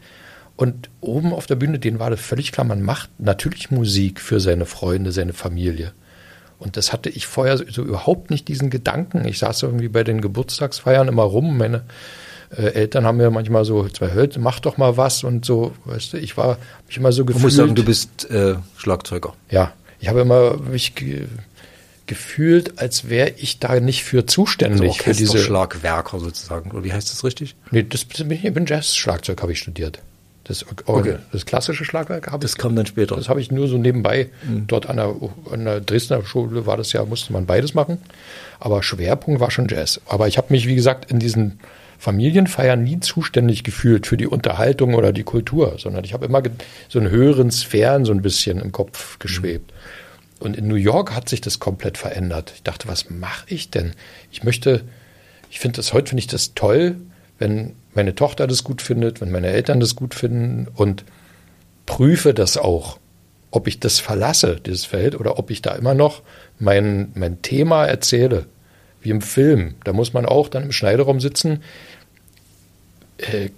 Und 0.57 0.89
oben 1.01 1.33
auf 1.33 1.47
der 1.47 1.55
Bühne, 1.55 1.79
denen 1.79 1.99
war 1.99 2.09
das 2.09 2.21
völlig 2.21 2.51
klar, 2.51 2.65
man 2.65 2.81
macht 2.81 3.09
natürlich 3.19 3.71
Musik 3.71 4.21
für 4.21 4.39
seine 4.39 4.65
Freunde, 4.65 5.11
seine 5.11 5.33
Familie. 5.33 5.91
Und 6.59 6.77
das 6.77 6.93
hatte 6.93 7.09
ich 7.09 7.27
vorher 7.27 7.57
so 7.57 7.83
überhaupt 7.83 8.29
nicht 8.29 8.47
diesen 8.47 8.69
Gedanken. 8.69 9.25
Ich 9.25 9.39
saß 9.39 9.63
irgendwie 9.63 9.89
bei 9.89 10.03
den 10.03 10.21
Geburtstagsfeiern 10.21 11.09
immer 11.09 11.23
rum. 11.23 11.57
Meine 11.57 11.83
äh, 12.55 12.67
Eltern 12.67 13.05
haben 13.05 13.17
mir 13.17 13.29
manchmal 13.31 13.65
so, 13.65 13.87
zwei 13.89 14.11
hört, 14.11 14.37
mach 14.37 14.59
doch 14.59 14.77
mal 14.77 14.95
was 14.97 15.23
und 15.23 15.45
so, 15.45 15.73
weißt 15.85 16.13
du, 16.13 16.17
ich 16.17 16.37
war, 16.37 16.57
mich 16.87 16.97
immer 16.97 17.11
so 17.11 17.25
gefühlt. 17.25 17.43
muss 17.43 17.55
sagen, 17.55 17.75
du 17.75 17.83
bist 17.83 18.29
äh, 18.29 18.55
Schlagzeuger. 18.77 19.33
ja, 19.49 19.73
ich 19.99 20.07
habe 20.07 20.21
immer 20.21 20.57
mich 20.57 20.95
ge 20.95 21.27
gefühlt, 22.07 22.77
als 22.77 23.09
wäre 23.09 23.31
ich 23.37 23.57
da 23.57 23.79
nicht 23.79 24.03
für 24.03 24.27
zuständig 24.27 25.01
für 25.01 25.13
diese. 25.13 25.31
Orchesterschlagwerker 25.31 26.19
sozusagen. 26.19 26.69
Oder 26.69 26.83
wie 26.83 26.93
heißt 26.93 27.11
das 27.11 27.23
richtig? 27.23 27.55
Nee, 27.71 27.81
das 27.81 28.05
bin 28.05 28.29
ich, 28.29 28.45
ich 28.45 28.53
bin 28.53 28.67
Jazz-Schlagzeug 28.67 29.41
habe 29.41 29.53
ich 29.53 29.57
studiert. 29.57 29.99
Das, 30.45 30.63
Okay. 30.85 31.17
das 31.31 31.45
klassische 31.45 31.85
Schlagwerk 31.85 32.27
habe 32.27 32.45
ich 32.45 32.51
Das 32.51 32.57
kam 32.57 32.75
dann 32.75 32.85
später. 32.85 33.15
Das 33.15 33.29
habe 33.29 33.41
ich 33.41 33.51
nur 33.51 33.67
so 33.67 33.77
nebenbei. 33.77 34.29
Mhm. 34.47 34.67
Dort 34.67 34.87
an 34.87 34.97
der, 34.97 35.15
an 35.51 35.65
der 35.65 35.81
Dresdner 35.81 36.23
Schule 36.23 36.65
war 36.65 36.77
das 36.77 36.93
ja, 36.93 37.03
musste 37.03 37.33
man 37.33 37.45
beides 37.45 37.73
machen. 37.73 37.97
Aber 38.59 38.83
Schwerpunkt 38.83 39.39
war 39.39 39.51
schon 39.51 39.67
Jazz. 39.67 39.99
Aber 40.05 40.27
ich 40.27 40.37
habe 40.37 40.47
mich, 40.53 40.67
wie 40.67 40.75
gesagt, 40.75 41.09
in 41.11 41.19
diesen 41.19 41.59
Familienfeiern 41.97 42.83
nie 42.83 42.99
zuständig 42.99 43.63
gefühlt 43.63 44.05
für 44.05 44.17
die 44.17 44.27
Unterhaltung 44.27 44.93
oder 44.93 45.11
die 45.11 45.23
Kultur, 45.23 45.75
sondern 45.79 46.03
ich 46.03 46.13
habe 46.13 46.25
immer 46.25 46.43
so 46.89 46.99
in 46.99 47.09
höheren 47.09 47.49
Sphären 47.51 48.05
so 48.05 48.11
ein 48.11 48.21
bisschen 48.21 48.59
im 48.61 48.71
Kopf 48.71 49.17
geschwebt. 49.17 49.73
Und 50.39 50.55
in 50.55 50.67
New 50.67 50.75
York 50.75 51.15
hat 51.15 51.27
sich 51.27 51.41
das 51.41 51.59
komplett 51.59 51.97
verändert. 51.97 52.51
Ich 52.55 52.63
dachte, 52.63 52.87
was 52.87 53.09
mache 53.09 53.45
ich 53.47 53.71
denn? 53.71 53.93
Ich 54.31 54.43
möchte, 54.43 54.83
ich 55.49 55.59
finde 55.59 55.77
das 55.77 55.93
heute 55.93 56.09
finde 56.09 56.19
ich 56.19 56.27
das 56.27 56.53
toll, 56.53 56.97
wenn 57.39 57.73
meine 57.95 58.13
Tochter 58.13 58.45
das 58.45 58.63
gut 58.63 58.81
findet, 58.81 59.21
wenn 59.21 59.31
meine 59.31 59.47
Eltern 59.47 59.79
das 59.79 59.95
gut 59.95 60.13
finden 60.13 60.67
und 60.75 61.05
prüfe 61.85 62.33
das 62.33 62.57
auch, 62.57 62.99
ob 63.51 63.67
ich 63.67 63.79
das 63.79 63.99
verlasse, 63.99 64.57
dieses 64.63 64.85
Feld, 64.85 65.19
oder 65.19 65.39
ob 65.39 65.49
ich 65.49 65.61
da 65.61 65.73
immer 65.75 65.93
noch 65.93 66.21
mein, 66.59 67.11
mein 67.15 67.41
Thema 67.41 67.85
erzähle, 67.85 68.45
wie 69.01 69.11
im 69.11 69.21
Film. 69.21 69.75
Da 69.83 69.93
muss 69.93 70.13
man 70.13 70.25
auch 70.25 70.49
dann 70.49 70.63
im 70.63 70.71
Schneideraum 70.71 71.21
sitzen. 71.21 71.63
Äh, 73.17 73.49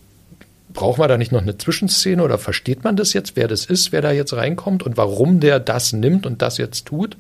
braucht 0.72 1.00
man 1.00 1.10
da 1.10 1.18
nicht 1.18 1.32
noch 1.32 1.42
eine 1.42 1.58
Zwischenszene 1.58 2.22
oder 2.22 2.38
versteht 2.38 2.84
man 2.84 2.96
das 2.96 3.14
jetzt, 3.14 3.36
wer 3.36 3.48
das 3.48 3.66
ist, 3.66 3.92
wer 3.92 4.02
da 4.02 4.12
jetzt 4.12 4.34
reinkommt 4.34 4.84
und 4.84 4.98
warum 4.98 5.40
der 5.40 5.60
das 5.60 5.94
nimmt 5.94 6.28
und 6.28 6.44
das 6.44 6.60
jetzt 6.60 6.86
tut? 6.86 7.18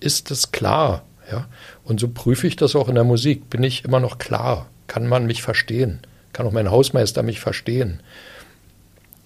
Ist 0.00 0.32
das 0.32 0.50
klar? 0.50 1.04
Ja? 1.30 1.46
Und 1.84 2.00
so 2.00 2.08
prüfe 2.08 2.48
ich 2.48 2.56
das 2.56 2.74
auch 2.74 2.88
in 2.88 2.96
der 2.96 3.04
Musik. 3.04 3.48
Bin 3.50 3.62
ich 3.62 3.84
immer 3.84 4.00
noch 4.00 4.18
klar? 4.18 4.66
Kann 4.88 5.06
man 5.06 5.26
mich 5.26 5.42
verstehen? 5.42 6.00
Kann 6.32 6.46
auch 6.46 6.52
mein 6.52 6.70
Hausmeister 6.70 7.22
mich 7.22 7.40
verstehen? 7.40 8.00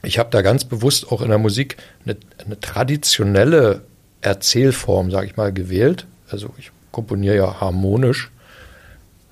ich 0.06 0.18
habe 0.18 0.30
da 0.30 0.42
ganz 0.42 0.64
bewusst 0.64 1.10
auch 1.10 1.22
in 1.22 1.28
der 1.28 1.38
Musik 1.38 1.76
eine, 2.04 2.16
eine 2.44 2.60
traditionelle 2.60 3.82
Erzählform, 4.20 5.10
sage 5.10 5.26
ich 5.26 5.36
mal, 5.36 5.52
gewählt. 5.52 6.06
Also 6.30 6.50
ich 6.58 6.70
komponiere 6.92 7.36
ja 7.36 7.60
harmonisch. 7.60 8.30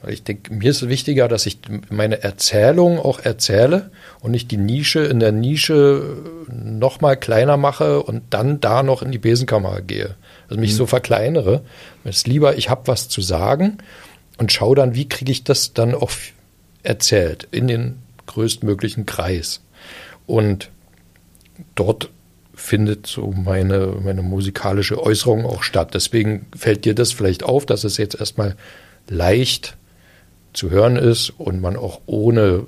Ich 0.09 0.25
denke, 0.25 0.53
mir 0.53 0.71
ist 0.71 0.83
es 0.83 0.89
wichtiger, 0.89 1.29
dass 1.29 1.47
ich 1.47 1.61
meine 1.89 2.25
Erzählung 2.25 2.99
auch 2.99 3.21
erzähle 3.21 3.93
und 4.21 4.33
nicht 4.33 4.51
die 4.51 4.57
Nische 4.57 5.01
in 5.05 5.21
der 5.21 5.31
Nische 5.31 6.17
noch 6.49 7.01
mal 7.01 7.17
kleiner 7.17 7.57
mache 7.57 8.03
und 8.03 8.25
dann 8.31 8.61
da 8.61 8.83
noch 8.83 9.03
in 9.03 9.13
die 9.13 9.19
Besenkammer 9.19 9.81
gehe. 9.81 10.17
Also 10.49 10.61
mich 10.61 10.75
so 10.75 10.87
verkleinere. 10.87 11.63
Es 12.03 12.19
ist 12.19 12.27
lieber, 12.27 12.59
ich 12.59 12.69
habe 12.69 12.89
was 12.89 13.09
zu 13.09 13.21
sagen 13.21 13.79
und 14.39 14.53
schaue 14.53 14.75
dann, 14.75 14.97
wie 14.97 15.09
kriege 15.09 15.31
ich 15.31 15.45
das 15.45 15.73
dann 15.73 15.95
auch 15.95 16.11
erzählt 16.83 17.49
in 17.51 17.69
den 17.69 17.99
größtmöglichen 18.27 19.07
Kreis. 19.07 19.61
Und 20.27 20.71
dort 21.75 22.11
findet 22.55 23.07
so 23.07 23.33
meine, 23.33 23.99
meine 24.03 24.23
musikalische 24.23 25.03
Äußerung 25.03 25.45
auch 25.45 25.63
statt. 25.63 25.95
Deswegen 25.95 26.47
fällt 26.57 26.85
dir 26.85 26.95
das 26.95 27.13
vielleicht 27.13 27.43
auf, 27.43 27.67
dass 27.67 27.85
es 27.85 27.97
jetzt 27.97 28.19
erstmal 28.19 28.57
leicht 29.09 29.77
zu 30.53 30.71
hören 30.71 30.97
ist 30.97 31.31
und 31.31 31.61
man 31.61 31.77
auch 31.77 32.01
ohne 32.07 32.67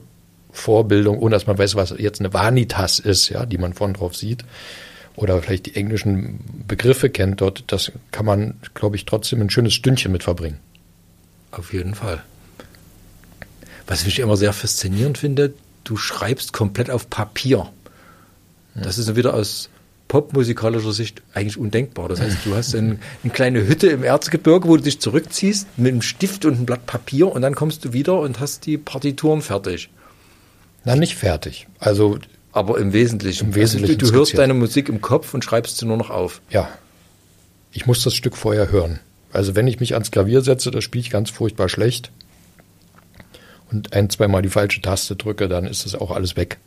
Vorbildung, 0.51 1.19
ohne 1.19 1.35
dass 1.35 1.47
man 1.47 1.59
weiß, 1.59 1.75
was 1.75 1.95
jetzt 1.99 2.21
eine 2.21 2.33
Vanitas 2.33 2.99
ist, 2.99 3.29
ja, 3.29 3.45
die 3.45 3.59
man 3.59 3.75
vorn 3.75 3.95
drauf 3.95 4.17
sieht, 4.17 4.45
oder 5.17 5.41
vielleicht 5.43 5.67
die 5.67 5.77
englischen 5.77 6.41
Begriffe 6.67 7.11
kennt 7.11 7.41
dort, 7.41 7.65
das 7.69 7.93
kann 8.11 8.27
man, 8.27 8.55
glaube 8.73 8.97
ich, 8.97 9.05
trotzdem 9.05 9.41
ein 9.41 9.51
schönes 9.51 9.75
Stündchen 9.75 10.13
mit 10.13 10.23
verbringen. 10.23 10.59
Auf 11.51 11.73
jeden 11.73 11.95
Fall. 11.95 12.23
Was 13.87 14.07
ich 14.07 14.19
immer 14.19 14.37
sehr 14.37 14.53
faszinierend 14.53 15.19
finde, 15.19 15.55
du 15.85 15.97
schreibst 15.97 16.53
komplett 16.53 16.91
auf 16.91 17.11
Papier. 17.11 17.71
Das 18.75 18.99
ist 18.99 19.15
wieder 19.15 19.35
aus 19.35 19.69
popmusikalischer 20.09 20.93
Sicht 20.93 21.23
eigentlich 21.33 21.57
undenkbar. 21.57 22.09
Das 22.09 22.21
heißt, 22.21 22.39
du 22.45 22.55
hast 22.55 22.75
ein, 22.75 23.01
eine 23.23 23.33
kleine 23.33 23.67
Hütte 23.67 23.89
im 23.89 24.03
Erzgebirge, 24.03 24.69
wo 24.69 24.77
du 24.77 24.83
dich 24.83 25.01
zurückziehst 25.01 25.67
mit 25.77 25.93
einem 25.93 26.03
Stift 26.03 26.45
und 26.45 26.55
einem 26.55 26.67
Blatt 26.67 26.87
Papier 26.87 27.31
und 27.31 27.43
dann 27.43 27.55
kommst 27.55 27.85
du 27.85 27.93
wieder 27.93 28.19
und 28.19 28.41
hast 28.41 28.67
die 28.67 28.79
Partituren 28.79 29.43
fertig. 29.43 29.91
Na, 30.85 30.97
nicht 30.97 31.17
fertig. 31.17 31.67
Also, 31.79 32.19
Aber 32.53 32.79
im 32.79 32.93
Wesentlichen. 32.93 33.49
Im 33.49 33.55
Wesentlichen 33.55 34.01
Also 34.01 34.07
du, 34.07 34.13
du 34.13 34.19
hörst 34.19 34.37
deine 34.37 34.55
Musik 34.55 34.89
im 34.89 35.01
Kopf 35.01 35.35
und 35.35 35.45
schreibst 35.45 35.79
sie 35.79 35.87
nur 35.87 35.97
noch 35.97 36.11
auf. 36.11 36.41
ja, 36.51 36.69
ich 37.77 37.87
muss 37.87 38.05
das 38.05 38.15
Stück 38.15 38.37
vorher 38.37 38.71
hören. 38.71 39.01
Also, 39.33 39.57
wenn 39.57 39.67
ich 39.67 39.81
mich 39.81 39.95
ans 39.95 40.13
Klavier 40.13 40.43
setze, 40.43 40.71
das 40.71 40.85
spiele 40.85 41.03
ich 41.03 41.11
ganz 41.11 41.31
furchtbar 41.31 41.69
schlecht 41.69 42.13
und 43.71 43.93
ein, 43.93 44.11
zweimal 44.11 44.43
die 44.43 44.49
falsche 44.49 44.83
Taste 44.83 45.17
drücke, 45.17 45.49
dann 45.49 45.67
ist 45.67 45.85
das 45.85 45.95
auch 45.95 46.11
alles 46.11 46.37
weg. 46.37 46.59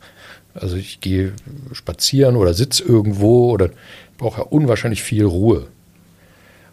Also 0.54 0.76
ich 0.76 1.00
gehe 1.00 1.32
spazieren 1.72 2.36
oder 2.36 2.54
sitze 2.54 2.82
irgendwo 2.82 3.50
oder 3.50 3.70
brauche 4.16 4.40
ja 4.40 4.46
unwahrscheinlich 4.46 5.02
viel 5.02 5.24
Ruhe 5.24 5.68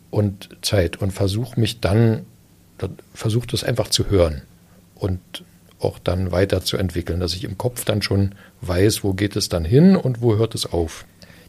und 0.09 0.49
Zeit 0.61 0.97
und 0.97 1.11
versuche 1.11 1.59
mich 1.59 1.81
dann, 1.81 2.25
versuche 3.13 3.47
das 3.47 3.63
einfach 3.63 3.89
zu 3.89 4.09
hören 4.09 4.41
und 4.95 5.19
auch 5.79 5.99
dann 5.99 6.31
weiterzuentwickeln, 6.31 7.19
dass 7.19 7.33
ich 7.33 7.43
im 7.43 7.57
Kopf 7.57 7.85
dann 7.85 8.01
schon 8.01 8.33
weiß, 8.61 9.03
wo 9.03 9.13
geht 9.13 9.35
es 9.35 9.49
dann 9.49 9.65
hin 9.65 9.95
und 9.95 10.21
wo 10.21 10.35
hört 10.37 10.55
es 10.55 10.65
auf. 10.71 11.05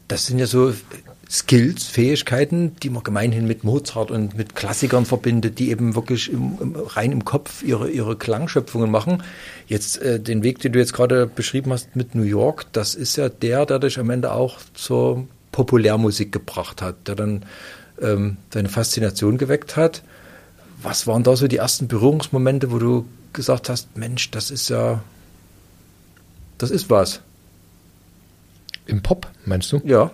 Das 0.09 0.27
sind 0.27 0.39
ja 0.39 0.47
so 0.47 0.73
Skills, 1.29 1.87
Fähigkeiten, 1.87 2.77
die 2.83 2.91
man 2.91 3.03
gemeinhin 3.03 3.47
mit 3.47 3.65
Mozart 3.65 4.13
und 4.13 4.37
mit 4.37 4.55
Klassikern 4.55 5.05
verbindet, 5.05 5.59
die 5.59 5.71
eben 5.71 5.97
wirklich 5.97 6.31
im, 6.33 6.57
im, 6.61 6.77
rein 6.77 7.11
im 7.11 7.25
Kopf 7.25 7.65
ihre, 7.65 7.91
ihre 7.91 8.17
Klangschöpfungen 8.17 8.91
machen. 8.91 9.23
Jetzt 9.67 10.01
äh, 10.01 10.21
den 10.21 10.45
Weg, 10.45 10.61
den 10.61 10.73
du 10.73 10.79
jetzt 10.79 10.93
gerade 10.93 11.27
beschrieben 11.27 11.73
hast 11.73 11.97
mit 11.97 12.15
New 12.15 12.23
York, 12.23 12.67
das 12.73 12.95
ist 12.95 13.17
ja 13.17 13.29
der, 13.29 13.67
der 13.67 13.81
dich 13.81 13.99
am 13.99 14.11
Ende 14.11 14.33
auch 14.33 14.59
zur 14.75 15.27
Populärmusik 15.51 16.31
gebracht 16.31 16.81
hat, 16.81 17.09
der 17.09 17.17
dann 17.17 17.45
ähm, 18.01 18.37
deine 18.51 18.69
Faszination 18.69 19.37
geweckt 19.37 19.77
hat. 19.77 20.03
Was 20.81 21.09
waren 21.09 21.25
da 21.25 21.35
so 21.35 21.49
die 21.49 21.57
ersten 21.57 21.89
Berührungsmomente, 21.89 22.71
wo 22.71 22.79
du 22.79 23.07
gesagt 23.33 23.69
hast, 23.69 23.97
Mensch, 23.97 24.31
das 24.31 24.53
ist 24.53 24.69
ja, 24.69 25.03
das 26.59 26.71
ist 26.71 26.89
was. 26.89 27.21
Im 28.87 29.03
Pop, 29.03 29.29
meinst 29.45 29.73
du? 29.73 29.81
Ja. 29.85 30.11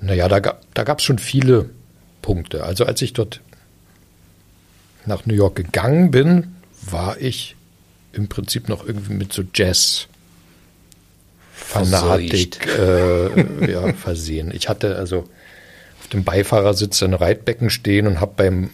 Naja, 0.00 0.28
da, 0.28 0.40
da 0.74 0.84
gab 0.84 0.98
es 0.98 1.04
schon 1.04 1.18
viele 1.18 1.70
Punkte. 2.20 2.64
Also 2.64 2.84
als 2.84 3.00
ich 3.02 3.14
dort 3.14 3.40
nach 5.06 5.26
New 5.26 5.34
York 5.34 5.56
gegangen 5.56 6.10
bin, 6.10 6.56
war 6.82 7.20
ich 7.20 7.56
im 8.12 8.28
Prinzip 8.28 8.68
noch 8.68 8.86
irgendwie 8.86 9.14
mit 9.14 9.32
so 9.32 9.42
Jazz 9.54 10.08
Fanatik 11.52 12.66
äh, 12.66 13.70
ja, 13.72 13.92
versehen. 13.94 14.52
Ich 14.54 14.68
hatte 14.68 14.96
also 14.96 15.28
auf 16.00 16.08
dem 16.12 16.24
Beifahrersitz 16.24 17.02
ein 17.02 17.14
Reitbecken 17.14 17.70
stehen 17.70 18.06
und 18.06 18.20
habe 18.20 18.32
beim 18.36 18.70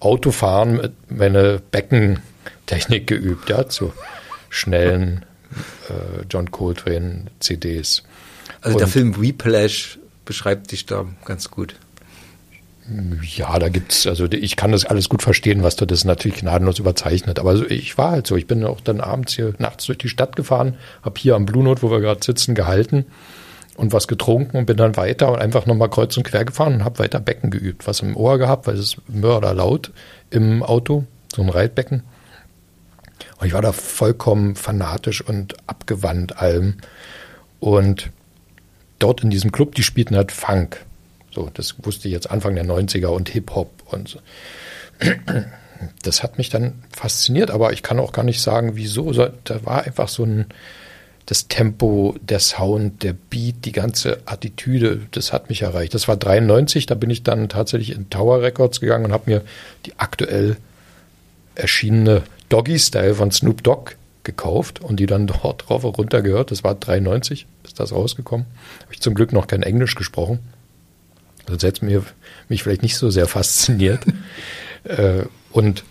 Autofahren 0.00 0.90
meine 1.08 1.60
Beckentechnik 1.70 3.06
geübt, 3.06 3.50
ja, 3.50 3.68
zu 3.68 3.92
schnellen 4.48 5.24
äh, 5.88 6.24
John 6.30 6.50
Coltrane 6.50 7.26
CDs. 7.40 8.02
Also 8.60 8.76
und 8.76 8.80
der 8.80 8.88
Film 8.88 9.20
Whiplash 9.20 9.98
beschreibt 10.24 10.72
dich 10.72 10.86
da 10.86 11.06
ganz 11.24 11.50
gut. 11.50 11.74
Ja, 13.36 13.58
da 13.58 13.68
gibt's, 13.68 14.06
also 14.06 14.26
ich 14.30 14.56
kann 14.56 14.72
das 14.72 14.86
alles 14.86 15.10
gut 15.10 15.22
verstehen, 15.22 15.62
was 15.62 15.76
du 15.76 15.84
das 15.84 16.04
natürlich 16.04 16.38
gnadenlos 16.38 16.78
überzeichnet. 16.78 17.38
Aber 17.38 17.70
ich 17.70 17.98
war 17.98 18.12
halt 18.12 18.26
so, 18.26 18.36
ich 18.36 18.46
bin 18.46 18.64
auch 18.64 18.80
dann 18.80 19.02
abends 19.02 19.34
hier 19.34 19.52
nachts 19.58 19.84
durch 19.86 19.98
die 19.98 20.08
Stadt 20.08 20.36
gefahren, 20.36 20.76
habe 21.02 21.20
hier 21.20 21.34
am 21.34 21.44
Blue 21.44 21.62
Note, 21.62 21.82
wo 21.82 21.90
wir 21.90 22.00
gerade 22.00 22.24
sitzen, 22.24 22.54
gehalten 22.54 23.04
und 23.76 23.92
was 23.92 24.08
getrunken 24.08 24.56
und 24.56 24.66
bin 24.66 24.78
dann 24.78 24.96
weiter 24.96 25.30
und 25.32 25.38
einfach 25.38 25.66
nochmal 25.66 25.90
kreuz 25.90 26.16
und 26.16 26.24
quer 26.24 26.46
gefahren 26.46 26.74
und 26.76 26.84
habe 26.84 26.98
weiter 26.98 27.20
Becken 27.20 27.50
geübt, 27.50 27.86
was 27.86 28.00
im 28.00 28.16
Ohr 28.16 28.38
gehabt, 28.38 28.66
weil 28.66 28.74
es 28.74 28.80
ist 28.80 28.96
mörderlaut 29.08 29.92
im 30.30 30.62
Auto, 30.62 31.04
so 31.34 31.42
ein 31.42 31.50
Reitbecken. 31.50 32.02
Und 33.38 33.46
ich 33.46 33.52
war 33.52 33.62
da 33.62 33.72
vollkommen 33.72 34.56
fanatisch 34.56 35.20
und 35.20 35.56
abgewandt 35.66 36.38
allem. 36.38 36.78
Und 37.60 38.10
dort 38.98 39.22
in 39.22 39.30
diesem 39.30 39.52
Club, 39.52 39.74
die 39.74 39.82
spielten 39.82 40.16
halt 40.16 40.32
Funk. 40.32 40.84
So, 41.30 41.50
das 41.54 41.74
wusste 41.84 42.08
ich 42.08 42.14
jetzt 42.14 42.30
Anfang 42.30 42.54
der 42.54 42.64
90er 42.64 43.08
und 43.08 43.28
Hip-Hop 43.28 43.70
und 43.86 44.08
so. 44.08 44.20
Das 46.02 46.24
hat 46.24 46.38
mich 46.38 46.50
dann 46.50 46.82
fasziniert, 46.90 47.52
aber 47.52 47.72
ich 47.72 47.84
kann 47.84 48.00
auch 48.00 48.10
gar 48.10 48.24
nicht 48.24 48.40
sagen, 48.40 48.72
wieso. 48.74 49.12
Da 49.12 49.30
war 49.64 49.84
einfach 49.84 50.08
so 50.08 50.24
ein, 50.24 50.46
das 51.26 51.46
Tempo, 51.46 52.16
der 52.20 52.40
Sound, 52.40 53.04
der 53.04 53.12
Beat, 53.12 53.64
die 53.64 53.70
ganze 53.70 54.18
Attitüde, 54.24 55.02
das 55.12 55.32
hat 55.32 55.48
mich 55.50 55.62
erreicht. 55.62 55.94
Das 55.94 56.08
war 56.08 56.16
93, 56.16 56.86
da 56.86 56.96
bin 56.96 57.10
ich 57.10 57.22
dann 57.22 57.48
tatsächlich 57.48 57.94
in 57.94 58.10
Tower 58.10 58.42
Records 58.42 58.80
gegangen 58.80 59.04
und 59.04 59.12
habe 59.12 59.30
mir 59.30 59.42
die 59.86 59.92
aktuell 59.98 60.56
erschienene 61.54 62.22
Doggy 62.48 62.78
Style 62.78 63.14
von 63.14 63.30
Snoop 63.30 63.62
Dogg 63.62 63.92
gekauft 64.24 64.80
und 64.80 65.00
die 65.00 65.06
dann 65.06 65.26
dort 65.42 65.68
drauf 65.68 65.84
und 65.84 65.98
runter 65.98 66.22
gehört. 66.22 66.50
Das 66.50 66.64
war 66.64 66.74
93, 66.74 67.46
ist 67.64 67.80
das 67.80 67.92
rausgekommen. 67.92 68.46
Habe 68.82 68.94
ich 68.94 69.00
zum 69.00 69.14
Glück 69.14 69.32
noch 69.32 69.46
kein 69.46 69.62
Englisch 69.62 69.94
gesprochen. 69.94 70.40
Sonst 71.48 71.62
hätte 71.62 71.84
mir 71.84 72.04
mich 72.48 72.62
vielleicht 72.62 72.82
nicht 72.82 72.96
so 72.96 73.10
sehr 73.10 73.26
fasziniert. 73.26 74.00
äh, 74.84 75.24
und 75.50 75.84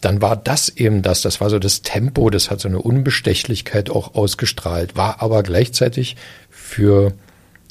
dann 0.00 0.22
war 0.22 0.36
das 0.36 0.68
eben 0.68 1.02
das, 1.02 1.22
das 1.22 1.40
war 1.40 1.50
so 1.50 1.58
das 1.58 1.82
Tempo, 1.82 2.30
das 2.30 2.50
hat 2.50 2.60
so 2.60 2.68
eine 2.68 2.80
Unbestechlichkeit 2.80 3.90
auch 3.90 4.14
ausgestrahlt, 4.14 4.96
war 4.96 5.20
aber 5.22 5.42
gleichzeitig 5.42 6.16
für, 6.48 7.12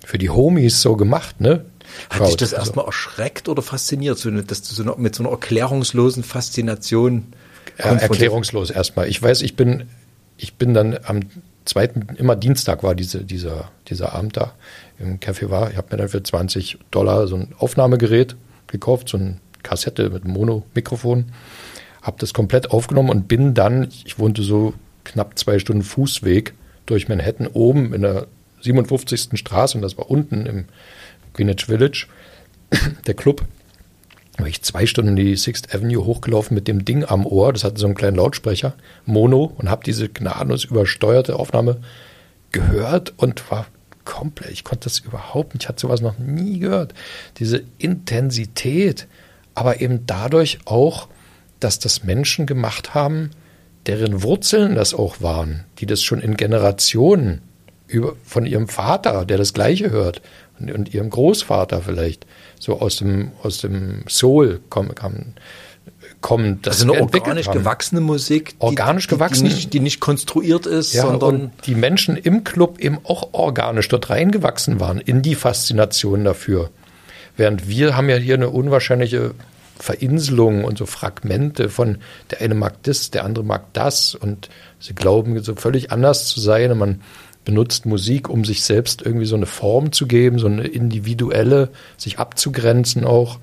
für 0.05 0.17
die 0.17 0.29
Homies 0.29 0.81
so 0.81 0.95
gemacht, 0.95 1.41
ne? 1.41 1.65
Hat 2.11 2.27
dich 2.27 2.37
das 2.37 2.53
also 2.53 2.67
erstmal 2.67 2.85
erschreckt 2.85 3.49
oder 3.49 3.63
fasziniert, 3.63 4.19
so, 4.19 4.29
dass 4.29 4.61
du 4.61 4.75
so 4.75 4.95
mit 4.97 5.15
so 5.15 5.23
einer 5.23 5.31
erklärungslosen 5.31 6.23
Faszination 6.23 7.33
erklärungslos 7.79 8.69
erstmal. 8.69 9.07
Ich 9.07 9.21
weiß, 9.21 9.41
ich 9.41 9.55
bin, 9.55 9.89
ich 10.37 10.55
bin 10.55 10.73
dann 10.73 10.97
am 11.03 11.21
zweiten, 11.65 12.15
immer 12.15 12.35
Dienstag 12.35 12.83
war 12.83 12.95
diese, 12.95 13.23
dieser, 13.23 13.71
dieser 13.87 14.13
Abend 14.13 14.37
da 14.37 14.53
im 14.99 15.19
Café 15.19 15.49
war. 15.49 15.71
Ich 15.71 15.77
habe 15.77 15.87
mir 15.91 15.97
dann 15.97 16.09
für 16.09 16.21
20 16.21 16.79
Dollar 16.91 17.27
so 17.27 17.35
ein 17.35 17.53
Aufnahmegerät 17.57 18.35
gekauft, 18.67 19.09
so 19.09 19.17
eine 19.17 19.37
Kassette 19.63 20.09
mit 20.09 20.25
Mono-Mikrofon, 20.25 21.25
habe 22.01 22.17
das 22.19 22.33
komplett 22.33 22.71
aufgenommen 22.71 23.09
und 23.09 23.27
bin 23.27 23.53
dann, 23.53 23.89
ich 24.05 24.19
wohnte 24.19 24.41
so 24.41 24.73
knapp 25.03 25.37
zwei 25.37 25.59
Stunden 25.59 25.83
Fußweg 25.83 26.53
durch 26.85 27.07
Manhattan 27.07 27.47
oben 27.47 27.93
in 27.93 28.01
der 28.01 28.27
57. 28.61 29.39
Straße 29.39 29.77
und 29.77 29.81
das 29.81 29.97
war 29.97 30.09
unten 30.09 30.45
im 30.45 30.65
Greenwich 31.33 31.65
Village, 31.65 32.07
der 33.07 33.13
Club 33.13 33.45
habe 34.39 34.49
ich 34.49 34.61
zwei 34.61 34.85
Stunden 34.85 35.15
die 35.15 35.35
Sixth 35.35 35.73
Avenue 35.73 36.05
hochgelaufen 36.05 36.55
mit 36.55 36.67
dem 36.67 36.85
Ding 36.85 37.03
am 37.05 37.25
Ohr. 37.25 37.53
Das 37.53 37.63
hatte 37.63 37.79
so 37.79 37.85
einen 37.85 37.95
kleinen 37.95 38.17
Lautsprecher, 38.17 38.73
Mono, 39.05 39.53
und 39.57 39.69
habe 39.69 39.83
diese 39.83 40.09
gnadenlos 40.09 40.63
übersteuerte 40.63 41.37
Aufnahme 41.37 41.77
gehört 42.51 43.13
und 43.17 43.51
war 43.51 43.67
komplett, 44.05 44.51
ich 44.51 44.63
konnte 44.63 44.85
das 44.85 44.99
überhaupt 44.99 45.53
nicht, 45.53 45.63
ich 45.63 45.69
hatte 45.69 45.81
sowas 45.81 46.01
noch 46.01 46.17
nie 46.17 46.59
gehört. 46.59 46.93
Diese 47.37 47.63
Intensität, 47.77 49.07
aber 49.53 49.81
eben 49.81 50.05
dadurch 50.07 50.59
auch, 50.65 51.09
dass 51.59 51.79
das 51.79 52.03
Menschen 52.03 52.45
gemacht 52.45 52.93
haben, 52.95 53.31
deren 53.85 54.23
Wurzeln 54.23 54.75
das 54.75 54.93
auch 54.93 55.21
waren, 55.21 55.65
die 55.79 55.85
das 55.85 56.01
schon 56.01 56.21
in 56.21 56.37
Generationen 56.37 57.41
über, 57.87 58.15
von 58.23 58.45
ihrem 58.45 58.67
Vater, 58.67 59.25
der 59.25 59.37
das 59.37 59.53
Gleiche 59.53 59.91
hört, 59.91 60.21
und, 60.59 60.71
und 60.71 60.93
ihrem 60.93 61.09
Großvater 61.09 61.81
vielleicht, 61.81 62.25
so 62.59 62.79
aus 62.79 62.97
dem, 62.97 63.31
aus 63.41 63.59
dem 63.59 64.03
Soul 64.07 64.59
kommen, 64.69 64.93
kommen 64.93 65.35
kommt. 66.21 66.67
Das 66.67 66.81
also 66.81 66.93
eine 66.93 67.01
organisch 67.01 67.47
haben. 67.47 67.57
gewachsene 67.57 68.01
Musik, 68.01 68.51
die, 68.51 68.63
organisch 68.63 69.07
die, 69.07 69.15
gewachsen, 69.15 69.45
die 69.45 69.53
nicht, 69.53 69.73
die 69.73 69.79
nicht 69.79 69.99
konstruiert 69.99 70.65
ist, 70.65 70.93
ja, 70.93 71.03
sondern 71.03 71.41
und 71.41 71.51
die 71.65 71.75
Menschen 71.75 72.17
im 72.17 72.43
Club 72.43 72.79
eben 72.79 72.99
auch 73.03 73.29
organisch 73.33 73.87
dort 73.87 74.09
reingewachsen 74.09 74.79
waren 74.79 74.99
in 74.99 75.21
die 75.21 75.35
Faszination 75.35 76.23
dafür. 76.23 76.69
Während 77.37 77.67
wir 77.67 77.95
haben 77.95 78.09
ja 78.09 78.17
hier 78.17 78.35
eine 78.35 78.49
unwahrscheinliche 78.49 79.33
Verinselung 79.79 80.65
und 80.65 80.77
so 80.77 80.85
Fragmente 80.85 81.69
von 81.69 81.99
der 82.31 82.41
eine 82.41 82.53
mag 82.53 82.83
das, 82.83 83.11
der 83.11 83.23
andere 83.23 83.45
mag 83.45 83.71
das 83.71 84.13
und 84.13 84.49
sie 84.79 84.93
glauben 84.93 85.41
so 85.41 85.55
völlig 85.55 85.91
anders 85.91 86.27
zu 86.27 86.41
sein. 86.41 86.71
Und 86.71 86.77
man 86.79 87.01
benutzt 87.49 87.87
Musik, 87.87 88.29
um 88.29 88.45
sich 88.45 88.63
selbst 88.63 89.01
irgendwie 89.01 89.25
so 89.25 89.35
eine 89.35 89.47
Form 89.47 89.91
zu 89.91 90.05
geben, 90.05 90.37
so 90.37 90.45
eine 90.45 90.67
individuelle, 90.67 91.69
sich 91.97 92.19
abzugrenzen 92.19 93.05
auch. 93.05 93.39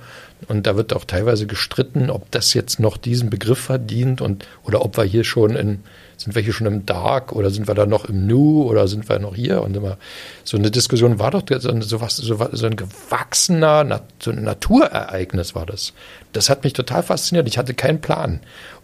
Und 0.47 0.69
da 0.69 0.77
wird 0.77 0.93
auch 0.93 1.05
teilweise 1.05 1.49
gestritten, 1.49 2.09
ob 2.09 2.31
das 2.31 2.55
jetzt 2.55 2.79
noch 2.79 2.99
diesen 2.99 3.31
Begriff 3.31 3.59
verdient 3.59 4.21
und 4.21 4.47
oder 4.63 4.85
ob 4.85 4.97
wir 4.97 5.03
hier 5.03 5.25
schon 5.25 5.57
in, 5.57 5.81
sind 6.19 6.37
wir 6.37 6.43
hier 6.43 6.53
schon 6.53 6.69
im 6.69 6.87
Dark 6.87 7.33
oder 7.33 7.51
sind 7.51 7.67
wir 7.67 7.75
da 7.75 7.85
noch 7.85 8.05
im 8.05 8.29
Nu 8.29 8.63
oder 8.63 8.87
sind 8.87 9.09
wir 9.09 9.19
noch 9.19 9.35
hier? 9.35 9.61
Und 9.63 9.77
immer 9.77 9.97
so 10.45 10.57
eine 10.57 10.71
Diskussion 10.71 11.19
war 11.19 11.33
doch 11.33 11.43
so, 11.49 12.01
was, 12.01 12.17
so, 12.17 12.49
so 12.53 12.67
ein 12.67 12.77
gewachsener, 12.77 14.03
so 14.21 14.31
ein 14.31 14.45
Naturereignis 14.45 15.57
war 15.57 15.67
das. 15.67 15.95
Das 16.33 16.49
hat 16.49 16.63
mich 16.63 16.75
total 16.75 17.03
fasziniert. 17.03 17.49
Ich 17.49 17.59
hatte 17.59 17.75
keinen 17.75 18.01
Plan. 18.01 18.39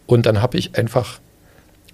Und 0.06 0.26
dann 0.26 0.42
habe 0.42 0.58
ich 0.58 0.76
einfach 0.76 1.20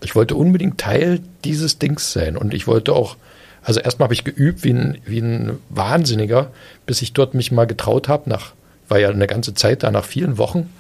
ich 0.03 0.15
wollte 0.15 0.35
unbedingt 0.35 0.79
Teil 0.79 1.21
dieses 1.45 1.79
Dings 1.79 2.13
sein. 2.13 2.37
Und 2.37 2.55
ich 2.55 2.67
wollte 2.67 2.93
auch, 2.93 3.17
also 3.63 3.81
erstmal 3.81 4.07
habe 4.07 4.15
ich 4.15 4.25
geübt 4.25 4.65
wie 4.65 4.73
ein, 4.73 4.99
wie 5.05 5.21
ein 5.21 5.59
Wahnsinniger, 5.71 6.51
bis 6.87 7.03
ich 7.03 7.13
dort 7.13 7.35
mich 7.35 7.53
mal 7.53 7.67
getraut 7.67 8.09
habe, 8.09 8.31
nach, 8.31 8.53
war 8.89 8.99
ja 8.99 9.11
eine 9.11 9.27
ganze 9.27 9.55
Zeit 9.55 9.83
da, 9.83 9.91
nach 9.91 10.05
vielen 10.05 10.39
Wochen, 10.39 10.71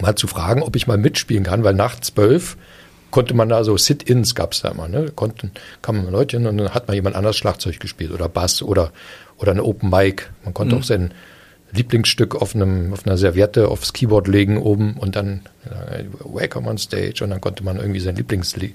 mal 0.00 0.14
zu 0.14 0.26
fragen, 0.26 0.62
ob 0.62 0.76
ich 0.76 0.86
mal 0.86 0.98
mitspielen 0.98 1.44
kann, 1.44 1.64
weil 1.64 1.74
nach 1.74 2.00
zwölf 2.00 2.56
konnte 3.10 3.34
man 3.34 3.48
da 3.48 3.64
so 3.64 3.76
Sit-ins 3.76 4.34
gab 4.34 4.52
es 4.52 4.60
da 4.60 4.70
immer, 4.70 4.88
ne? 4.88 5.10
Konnten, 5.14 5.52
kamen 5.80 6.10
Leute 6.10 6.36
hin 6.36 6.46
und 6.46 6.58
dann 6.58 6.74
hat 6.74 6.88
mal 6.88 6.94
jemand 6.94 7.16
anders 7.16 7.36
Schlagzeug 7.36 7.80
gespielt 7.80 8.10
oder 8.10 8.28
Bass 8.28 8.60
oder, 8.62 8.92
oder 9.38 9.52
eine 9.52 9.64
Open 9.64 9.88
Mic. 9.88 10.24
Man 10.44 10.52
konnte 10.52 10.74
mhm. 10.74 10.80
auch 10.80 10.84
sein 10.84 11.14
Lieblingsstück 11.72 12.34
auf, 12.34 12.54
einem, 12.54 12.92
auf 12.92 13.06
einer 13.06 13.16
Serviette 13.16 13.68
aufs 13.68 13.92
Keyboard 13.92 14.28
legen 14.28 14.58
oben 14.58 14.94
und 14.94 15.16
dann 15.16 15.42
äh, 15.64 16.04
Welcome 16.24 16.68
on 16.68 16.78
Stage 16.78 17.22
und 17.22 17.30
dann 17.30 17.40
konnte 17.40 17.64
man 17.64 17.76
irgendwie 17.76 18.00
sein 18.00 18.16
Lieblingslied 18.16 18.74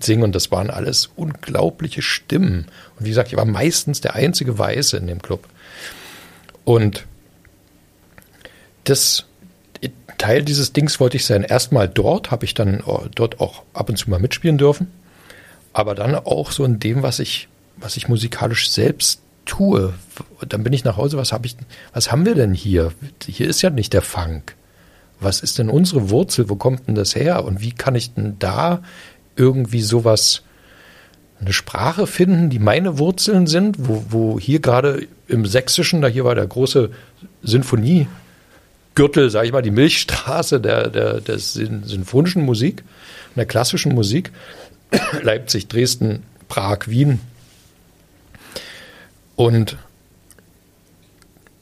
singen 0.00 0.22
und 0.22 0.34
das 0.34 0.50
waren 0.50 0.70
alles 0.70 1.10
unglaubliche 1.16 2.02
Stimmen. 2.02 2.66
Und 2.98 3.04
wie 3.04 3.10
gesagt, 3.10 3.28
ich 3.28 3.36
war 3.36 3.44
meistens 3.44 4.00
der 4.00 4.14
einzige 4.14 4.58
Weiße 4.58 4.96
in 4.96 5.06
dem 5.06 5.20
Club. 5.22 5.46
Und 6.64 7.06
das 8.84 9.26
Teil 10.18 10.42
dieses 10.42 10.72
Dings 10.72 11.00
wollte 11.00 11.16
ich 11.16 11.24
sein. 11.24 11.44
Erstmal 11.44 11.88
dort 11.88 12.30
habe 12.30 12.44
ich 12.44 12.54
dann 12.54 12.80
äh, 12.80 13.08
dort 13.14 13.40
auch 13.40 13.62
ab 13.72 13.88
und 13.88 13.96
zu 13.96 14.10
mal 14.10 14.20
mitspielen 14.20 14.58
dürfen, 14.58 14.92
aber 15.72 15.94
dann 15.94 16.14
auch 16.14 16.52
so 16.52 16.64
in 16.64 16.78
dem, 16.78 17.02
was 17.02 17.20
ich, 17.20 17.48
was 17.76 17.96
ich 17.96 18.08
musikalisch 18.08 18.70
selbst 18.70 19.22
tue, 19.50 19.92
dann 20.48 20.62
bin 20.62 20.72
ich 20.72 20.84
nach 20.84 20.96
Hause, 20.96 21.16
was 21.16 21.32
habe 21.32 21.46
ich, 21.46 21.56
was 21.92 22.12
haben 22.12 22.24
wir 22.24 22.36
denn 22.36 22.54
hier? 22.54 22.92
Hier 23.26 23.48
ist 23.48 23.62
ja 23.62 23.70
nicht 23.70 23.92
der 23.92 24.02
Funk. 24.02 24.54
Was 25.18 25.40
ist 25.40 25.58
denn 25.58 25.68
unsere 25.68 26.08
Wurzel? 26.08 26.48
Wo 26.48 26.54
kommt 26.54 26.86
denn 26.86 26.94
das 26.94 27.16
her? 27.16 27.44
Und 27.44 27.60
wie 27.60 27.72
kann 27.72 27.96
ich 27.96 28.14
denn 28.14 28.36
da 28.38 28.82
irgendwie 29.34 29.82
sowas, 29.82 30.42
eine 31.40 31.52
Sprache 31.52 32.06
finden, 32.06 32.50
die 32.50 32.58
meine 32.58 32.98
Wurzeln 32.98 33.46
sind, 33.46 33.76
wo, 33.80 34.04
wo 34.10 34.38
hier 34.38 34.60
gerade 34.60 35.08
im 35.26 35.46
Sächsischen, 35.46 36.00
da 36.00 36.08
hier 36.08 36.24
war 36.24 36.34
der 36.34 36.46
große 36.46 36.90
Sinfoniegürtel, 37.42 39.30
sage 39.30 39.46
ich 39.46 39.52
mal, 39.52 39.62
die 39.62 39.70
Milchstraße 39.70 40.60
der, 40.60 40.90
der, 40.90 41.20
der 41.20 41.38
sinfonischen 41.38 42.44
Musik, 42.44 42.84
der 43.36 43.46
klassischen 43.46 43.94
Musik, 43.94 44.30
Leipzig, 45.22 45.66
Dresden, 45.66 46.22
Prag, 46.48 46.86
Wien, 46.86 47.20
und 49.40 49.78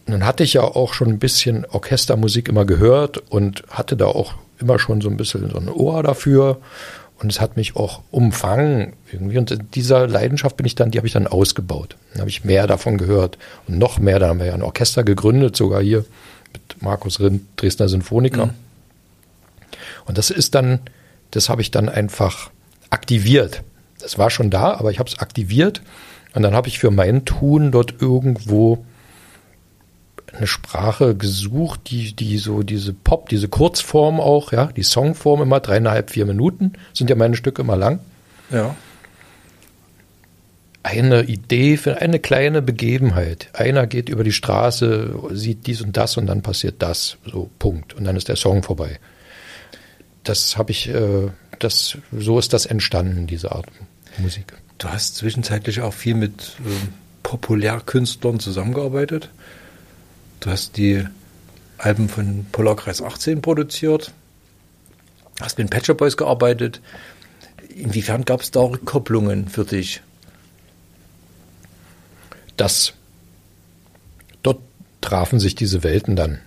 nun 0.07 0.25
hatte 0.25 0.43
ich 0.43 0.55
ja 0.55 0.63
auch 0.63 0.95
schon 0.95 1.09
ein 1.09 1.19
bisschen 1.21 1.65
Orchestermusik 1.65 2.49
immer 2.49 2.65
gehört 2.65 3.19
und 3.31 3.63
hatte 3.71 3.97
da 3.97 4.07
auch 4.07 4.35
immer 4.59 4.81
schon 4.81 5.01
so 5.01 5.09
ein 5.09 5.17
bisschen 5.17 5.49
so 5.49 5.59
ein 5.59 5.69
Ohr 5.69 6.03
dafür 6.03 6.59
und 7.21 7.31
es 7.31 7.41
hat 7.41 7.57
mich 7.57 7.77
auch 7.77 8.03
umfangen 8.11 8.95
irgendwie. 9.13 9.39
Und 9.39 9.53
in 9.53 9.71
dieser 9.71 10.09
Leidenschaft 10.09 10.57
bin 10.57 10.67
ich 10.67 10.75
dann, 10.75 10.91
die 10.91 10.99
habe 10.99 11.07
ich 11.07 11.13
dann 11.13 11.29
ausgebaut. 11.29 11.97
Dann 12.13 12.21
habe 12.21 12.31
ich 12.31 12.43
mehr 12.43 12.67
davon 12.67 12.99
gehört 12.99 13.39
und 13.69 13.79
noch 13.79 14.01
mehr. 14.01 14.19
Da 14.19 14.27
haben 14.27 14.41
wir 14.41 14.47
ja 14.47 14.55
ein 14.55 14.63
Orchester 14.63 15.05
gegründet, 15.05 15.55
sogar 15.55 15.81
hier 15.81 16.05
mit 16.53 16.83
Markus 16.83 17.21
Rind, 17.21 17.43
Dresdner 17.57 17.89
Sinfoniker. 17.89 18.47
Mhm. 18.47 18.55
Und 20.07 20.19
das 20.19 20.31
ist 20.31 20.57
dann, 20.57 20.81
das 21.31 21.49
habe 21.49 21.63
ich 21.63 21.71
dann 21.71 21.89
einfach 21.89 22.51
aktiviert. 22.91 23.63
Das 24.01 24.19
war 24.19 24.31
schon 24.31 24.51
da, 24.51 24.75
aber 24.75 24.91
ich 24.91 24.99
habe 24.99 25.09
es 25.09 25.21
aktiviert. 25.21 25.81
Und 26.39 26.45
dann 26.45 26.55
habe 26.55 26.69
ich 26.69 26.79
für 26.79 26.93
mein 26.93 27.25
Tun 27.25 27.73
dort 27.73 28.01
irgendwo 28.01 28.87
eine 30.33 30.47
Sprache 30.47 31.17
gesucht, 31.17 31.91
die, 31.91 32.15
die 32.15 32.39
so 32.39 32.63
diese 32.63 32.93
Pop, 32.93 33.29
diese 33.29 33.49
Kurzform 33.49 34.21
auch, 34.21 34.53
ja, 34.53 34.67
die 34.67 34.85
Songform 34.85 35.43
immer 35.43 35.59
dreieinhalb, 35.59 36.11
vier 36.11 36.27
Minuten, 36.27 36.75
sind 36.95 37.11
ja 37.11 37.17
meine 37.17 37.35
Stücke 37.35 37.63
immer 37.63 37.75
lang. 37.75 37.99
Ja. 38.51 38.77
Eine 40.85 41.25
Idee 41.25 41.77
für 41.77 42.01
eine 42.01 42.21
kleine 42.21 42.63
Begebenheit. 42.63 43.49
Einer 43.53 43.89
geht 43.89 44.09
über 44.09 44.23
die 44.23 44.31
Straße, 44.31 45.19
sieht 45.33 45.67
dies 45.67 45.83
und 45.83 45.97
das 45.97 46.17
und 46.19 46.29
dann 46.29 46.43
passiert 46.43 46.77
das. 46.79 47.17
So, 47.27 47.51
Punkt. 47.59 47.95
Und 47.95 48.05
dann 48.05 48.15
ist 48.15 48.29
der 48.29 48.37
Song 48.37 48.63
vorbei. 48.63 49.01
Das 50.23 50.57
habe 50.57 50.71
ich, 50.71 50.89
äh, 50.89 51.33
das, 51.59 51.99
so 52.17 52.39
ist 52.39 52.53
das 52.53 52.65
entstanden, 52.65 53.27
diese 53.27 53.51
Art 53.51 53.67
Musik. 54.19 54.55
Du 54.79 54.89
hast 54.89 55.17
zwischenzeitlich 55.17 55.81
auch 55.81 55.93
viel 55.93 56.15
mit 56.15 56.57
äh, 56.65 56.71
Populärkünstlern 57.25 58.39
zusammengearbeitet. 58.39 59.29
Du 60.41 60.51
hast 60.51 60.77
die 60.77 61.05
Alben 61.79 62.09
von 62.09 62.47
Polarkreis 62.53 63.03
18 63.03 63.43
produziert, 63.43 64.13
hast 65.41 65.59
mit 65.59 65.71
Patcher 65.71 65.95
Boys 65.95 66.17
gearbeitet. 66.17 66.81
Inwiefern 67.75 68.25
gab 68.25 68.41
es 68.41 68.53
da 68.53 68.61
Rückkopplungen 68.61 69.49
für 69.49 69.65
dich? 69.65 70.01
Das, 72.57 72.93
dort 74.43 74.61
trafen 75.01 75.41
sich 75.41 75.57
diese 75.57 75.83
Welten 75.83 76.15
dann. 76.15 76.39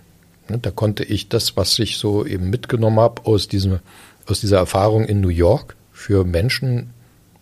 Ne, 0.48 0.58
da 0.58 0.70
konnte 0.70 1.04
ich 1.04 1.28
das, 1.28 1.56
was 1.56 1.78
ich 1.78 1.98
so 1.98 2.24
eben 2.24 2.48
mitgenommen 2.48 2.98
habe 2.98 3.26
aus, 3.26 3.46
diesem, 3.46 3.80
aus 4.26 4.40
dieser 4.40 4.56
Erfahrung 4.56 5.04
in 5.04 5.20
New 5.20 5.28
York 5.28 5.76
für 5.92 6.24
Menschen 6.24 6.94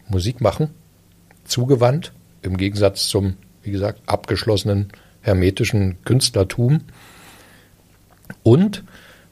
Musik 0.08 0.40
machen, 0.40 0.70
zugewandt, 1.50 2.12
im 2.42 2.56
Gegensatz 2.56 3.08
zum, 3.08 3.36
wie 3.62 3.70
gesagt, 3.70 4.00
abgeschlossenen 4.06 4.92
hermetischen 5.20 6.02
Künstlertum 6.04 6.82
und 8.42 8.84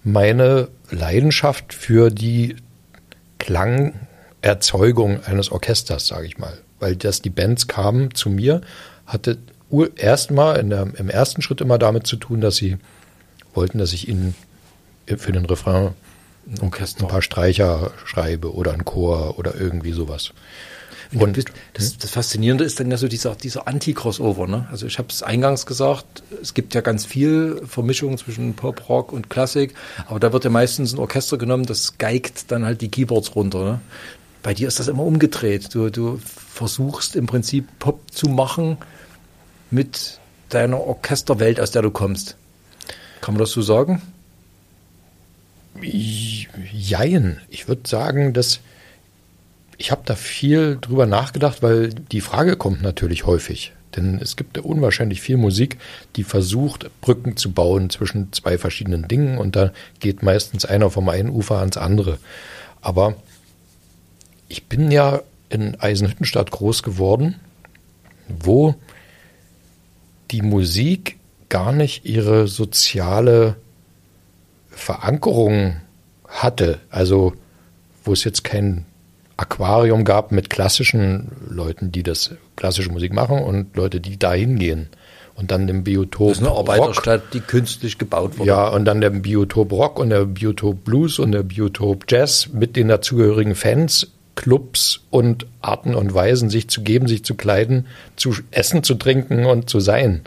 meine 0.04 0.68
Leidenschaft 0.90 1.74
für 1.74 2.11
die 2.11 2.57
Klangerzeugung 3.38 5.24
eines 5.24 5.50
Orchesters, 5.50 6.07
sage 6.07 6.26
ich 6.26 6.38
mal. 6.38 6.59
Weil 6.81 6.96
das 6.96 7.22
die 7.22 7.31
Bands 7.31 7.66
kamen 7.66 8.14
zu 8.14 8.31
mir, 8.31 8.61
hatte 9.07 9.38
erstmal 9.96 10.59
im 10.59 11.11
ersten 11.11 11.42
Schritt 11.42 11.61
immer 11.61 11.78
damit 11.78 12.07
zu 12.07 12.16
tun, 12.16 12.40
dass 12.40 12.57
sie 12.57 12.78
wollten, 13.54 13.78
dass 13.78 13.92
ich 13.92 14.09
ihnen 14.09 14.35
für 15.07 15.33
den 15.33 15.44
Refrain 15.46 15.94
Orchester. 16.61 17.04
ein 17.04 17.09
paar 17.09 17.22
Streicher 17.22 17.90
schreibe 18.04 18.54
oder 18.54 18.72
ein 18.72 18.85
Chor 18.85 19.38
oder 19.38 19.54
irgendwie 19.54 19.92
sowas. 19.92 20.33
Und 21.14 21.33
bist, 21.33 21.49
das, 21.73 21.97
das, 21.97 22.11
Faszinierende 22.11 22.64
ist 22.64 22.81
dann 22.81 22.90
ja 22.90 22.99
so 22.99 23.09
dieser, 23.09 23.35
dieser 23.35 23.66
Anti-Crossover. 23.66 24.47
Ne? 24.47 24.68
Also 24.71 24.87
ich 24.87 24.99
habe 24.99 25.09
es 25.09 25.23
eingangs 25.23 25.64
gesagt, 25.64 26.23
es 26.42 26.53
gibt 26.53 26.75
ja 26.75 26.83
ganz 26.83 27.07
viel 27.07 27.62
Vermischung 27.66 28.18
zwischen 28.18 28.55
Pop, 28.55 28.88
Rock 28.88 29.12
und 29.12 29.31
Klassik, 29.31 29.75
aber 30.07 30.21
da 30.21 30.33
wird 30.33 30.44
ja 30.44 30.51
meistens 30.51 30.92
ein 30.92 30.99
Orchester 30.99 31.38
genommen, 31.38 31.64
das 31.64 31.97
geigt 31.97 32.51
dann 32.51 32.64
halt 32.64 32.83
die 32.83 32.90
Keyboards 32.90 33.35
runter. 33.35 33.64
Ne? 33.64 33.81
Bei 34.42 34.53
dir 34.53 34.68
ist 34.68 34.81
das 34.81 34.88
immer 34.88 35.03
umgedreht. 35.03 35.75
Du, 35.75 35.90
du 35.90 36.21
versuchst 36.53 37.16
im 37.16 37.27
Prinzip 37.27 37.66
Pop 37.79 38.01
zu 38.11 38.29
machen 38.29 38.77
mit 39.71 40.21
deiner 40.51 40.81
Orchesterwelt, 40.81 41.61
aus 41.61 41.71
der 41.71 41.83
du 41.83 41.90
kommst. 41.90 42.37
Kann 43.21 43.35
man 43.35 43.40
das 43.40 43.51
so 43.51 43.62
sagen? 43.62 44.03
Jein. 45.81 47.40
Ich 47.49 47.68
würde 47.68 47.88
sagen, 47.88 48.33
dass 48.33 48.61
ich 49.78 49.92
habe 49.92 50.02
da 50.04 50.16
viel 50.16 50.76
drüber 50.80 51.06
nachgedacht, 51.06 51.62
weil 51.62 51.90
die 51.90 52.20
Frage 52.20 52.56
kommt 52.56 52.82
natürlich 52.82 53.24
häufig. 53.26 53.72
Denn 53.96 54.18
es 54.20 54.36
gibt 54.36 54.58
unwahrscheinlich 54.58 55.20
viel 55.20 55.36
Musik, 55.36 55.78
die 56.16 56.24
versucht, 56.24 56.90
Brücken 57.00 57.36
zu 57.36 57.52
bauen 57.52 57.88
zwischen 57.88 58.32
zwei 58.32 58.58
verschiedenen 58.58 59.08
Dingen 59.08 59.38
und 59.38 59.56
da 59.56 59.72
geht 60.00 60.22
meistens 60.22 60.64
einer 60.64 60.90
vom 60.90 61.08
einen 61.08 61.30
Ufer 61.30 61.58
ans 61.58 61.76
andere. 61.76 62.18
Aber 62.82 63.14
ich 64.48 64.66
bin 64.66 64.90
ja 64.90 65.22
in 65.48 65.80
Eisenhüttenstadt 65.80 66.50
groß 66.50 66.82
geworden, 66.82 67.36
wo 68.28 68.74
die 70.32 70.42
Musik 70.42 71.18
gar 71.48 71.72
nicht 71.72 72.04
ihre 72.04 72.46
soziale 72.48 73.56
Verankerung 74.70 75.76
hatte. 76.26 76.80
Also 76.90 77.32
wo 78.04 78.12
es 78.12 78.24
jetzt 78.24 78.44
kein 78.44 78.84
Aquarium 79.38 80.05
gab 80.05 80.33
mit 80.33 80.51
klassischen 80.51 81.31
Leuten, 81.48 81.92
die 81.92 82.03
das 82.03 82.33
klassische 82.57 82.90
Musik 82.90 83.12
machen 83.12 83.38
und 83.38 83.74
Leute, 83.77 84.01
die 84.01 84.18
da 84.18 84.35
hingehen. 84.35 84.88
Und 85.37 85.53
dann 85.53 85.68
dem 85.68 85.85
Biotop 85.85 86.31
Das 86.31 86.38
ist 86.38 86.44
eine 86.44 86.55
Arbeiterstadt, 86.57 87.22
Rock. 87.22 87.31
die 87.31 87.40
künstlich 87.40 87.96
gebaut 87.96 88.37
wurde. 88.38 88.48
Ja, 88.48 88.68
und 88.68 88.85
dann 88.85 89.01
der 89.01 89.11
Biotop 89.11 89.70
Rock 89.70 90.01
und 90.01 90.11
der 90.11 90.24
Biotop 90.24 90.85
Blues 90.85 91.20
und 91.20 91.31
der 91.31 91.44
Biotop 91.44 92.07
Jazz 92.09 92.48
mit 92.53 92.74
den 92.74 92.88
dazugehörigen 92.88 93.55
Fans, 93.55 94.09
Clubs 94.35 95.01
und 95.11 95.46
Arten 95.61 95.94
und 95.94 96.12
Weisen, 96.12 96.51
sich 96.51 96.68
zu 96.68 96.83
geben, 96.83 97.07
sich 97.07 97.24
zu 97.24 97.37
kleiden, 97.37 97.87
zu 98.16 98.35
essen, 98.51 98.83
zu 98.83 98.96
trinken 98.96 99.46
und 99.46 99.70
zu 99.70 99.79
sein. 99.79 100.22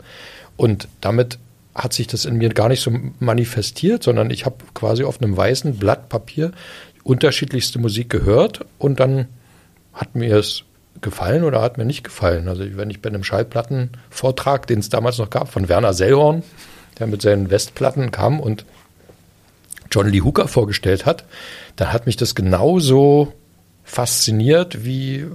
Und 0.56 0.88
damit 1.02 1.38
hat 1.74 1.92
sich 1.92 2.06
das 2.06 2.24
in 2.24 2.36
mir 2.36 2.50
gar 2.50 2.68
nicht 2.68 2.80
so 2.80 2.92
manifestiert, 3.18 4.02
sondern 4.02 4.30
ich 4.30 4.44
habe 4.44 4.56
quasi 4.74 5.04
auf 5.04 5.20
einem 5.20 5.36
weißen 5.36 5.76
Blatt 5.76 6.08
Papier 6.08 6.52
unterschiedlichste 7.04 7.78
Musik 7.78 8.10
gehört 8.10 8.64
und 8.78 9.00
dann 9.00 9.26
hat 9.92 10.14
mir 10.14 10.36
es 10.36 10.64
gefallen 11.00 11.44
oder 11.44 11.60
hat 11.60 11.78
mir 11.78 11.84
nicht 11.84 12.04
gefallen. 12.04 12.48
Also 12.48 12.64
wenn 12.76 12.90
ich 12.90 13.02
bei 13.02 13.08
einem 13.08 13.24
Schallplattenvortrag, 13.24 14.66
den 14.66 14.78
es 14.78 14.88
damals 14.88 15.18
noch 15.18 15.30
gab, 15.30 15.48
von 15.48 15.68
Werner 15.68 15.94
Sellhorn, 15.94 16.42
der 16.98 17.06
mit 17.06 17.22
seinen 17.22 17.50
Westplatten 17.50 18.10
kam 18.10 18.40
und 18.40 18.64
John 19.90 20.08
Lee 20.08 20.20
Hooker 20.20 20.48
vorgestellt 20.48 21.04
hat, 21.04 21.24
dann 21.76 21.92
hat 21.92 22.06
mich 22.06 22.16
das 22.16 22.34
genauso 22.34 23.32
fasziniert 23.84 24.84
wie, 24.84 25.26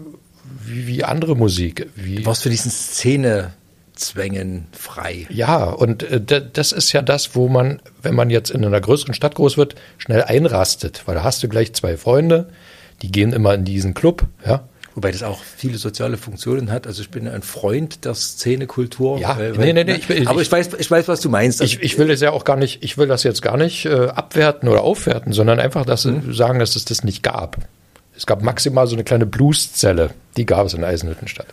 wie, 0.66 0.88
wie 0.88 1.04
andere 1.04 1.36
Musik. 1.36 1.90
Wie 1.96 2.16
du 2.16 2.26
warst 2.26 2.44
für 2.44 2.50
diesen 2.50 2.72
Szene 2.72 3.54
Zwängen 3.98 4.68
frei. 4.72 5.28
Ja, 5.30 5.66
und 5.66 6.04
äh, 6.04 6.22
das 6.54 6.72
ist 6.72 6.92
ja 6.94 7.02
das, 7.02 7.36
wo 7.36 7.48
man, 7.48 7.82
wenn 8.02 8.16
man 8.16 8.30
jetzt 8.30 8.50
in 8.50 8.64
einer 8.64 8.82
größeren 8.82 9.14
Stadt 9.14 9.36
groß 9.36 9.58
wird, 9.58 9.76
schnell 9.98 10.24
einrastet, 10.24 11.04
weil 11.06 11.16
da 11.16 11.24
hast 11.24 11.44
du 11.44 11.48
gleich 11.48 11.74
zwei 11.74 11.98
Freunde, 11.98 12.50
die 13.02 13.12
gehen 13.12 13.34
immer 13.34 13.54
in 13.54 13.66
diesen 13.66 13.94
Club, 13.94 14.26
ja. 14.46 14.64
Wobei 14.98 15.12
das 15.12 15.22
auch 15.22 15.44
viele 15.44 15.78
soziale 15.78 16.18
Funktionen 16.18 16.72
hat. 16.72 16.88
Also 16.88 17.04
ich 17.04 17.12
bin 17.12 17.28
ein 17.28 17.44
Freund 17.44 18.04
der 18.04 18.16
Szenekultur. 18.16 19.20
Ja, 19.20 19.38
weil, 19.38 19.52
nee, 19.52 19.72
nee, 19.72 19.84
nee. 19.84 19.98
Ich, 19.98 20.10
ich, 20.10 20.28
aber 20.28 20.42
ich 20.42 20.52
weiß, 20.52 20.70
ich 20.80 20.90
weiß, 20.90 21.08
was 21.08 21.22
du 21.22 21.30
meinst. 21.30 21.62
Ich, 21.62 21.84
ich 21.84 22.00
will 22.00 22.08
das 22.08 22.20
ja 22.20 22.32
auch 22.32 22.44
gar 22.44 22.56
nicht, 22.56 22.84
ich 22.84 22.98
will 22.98 23.06
das 23.06 23.22
jetzt 23.22 23.44
gar 23.44 23.58
nicht 23.58 23.86
äh, 23.86 24.08
abwerten 24.08 24.68
oder 24.68 24.82
aufwerten, 24.82 25.34
sondern 25.34 25.60
einfach 25.60 25.86
dass 25.86 26.06
mhm. 26.06 26.34
sagen, 26.34 26.58
dass 26.58 26.76
es 26.76 26.86
das 26.86 27.04
nicht 27.04 27.22
gab. 27.22 27.58
Es 28.16 28.26
gab 28.26 28.42
maximal 28.42 28.88
so 28.88 28.96
eine 28.96 29.04
kleine 29.04 29.28
Blueszelle, 29.28 30.10
die 30.36 30.48
gab 30.48 30.66
es 30.66 30.74
in 30.74 30.84
Eisenhüttenstadt. 30.84 31.46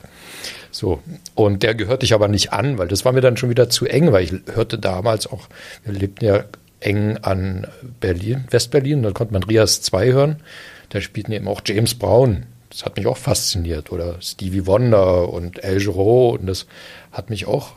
So. 0.75 1.01
Und 1.37 1.63
der 1.63 1.77
gehörte 1.77 2.05
ich 2.05 2.15
aber 2.15 2.27
nicht 2.27 2.53
an, 2.53 2.79
weil 2.79 2.89
das 2.89 3.05
war 3.05 3.13
mir 3.13 3.21
dann 3.21 3.37
schon 3.37 3.49
wieder 3.49 3.71
zu 3.71 3.87
eng, 3.87 4.11
weil 4.11 4.25
ich 4.25 4.33
hörte 4.55 4.77
damals 4.77 5.29
auch, 5.29 5.47
wir 5.85 5.93
lebten 5.93 6.25
ja 6.25 6.45
eng 6.81 7.17
an 7.19 7.69
Berlin, 8.01 8.45
Westberlin, 8.51 9.05
da 9.05 9.13
konnte 9.13 9.33
man 9.33 9.45
Rias 9.45 9.83
2 9.83 10.13
hören. 10.13 10.41
Da 10.89 11.01
spielten 11.01 11.31
eben 11.31 11.47
auch 11.47 11.61
James 11.65 11.94
Brown. 11.94 12.46
Das 12.71 12.85
hat 12.85 12.96
mich 12.96 13.07
auch 13.07 13.17
fasziniert. 13.17 13.92
Oder 13.92 14.21
Stevie 14.21 14.67
Wonder 14.67 15.33
und 15.33 15.63
El 15.63 15.79
Giro. 15.79 16.31
Und 16.31 16.46
das 16.46 16.67
hat 17.13 17.31
mich 17.31 17.46
auch, 17.46 17.75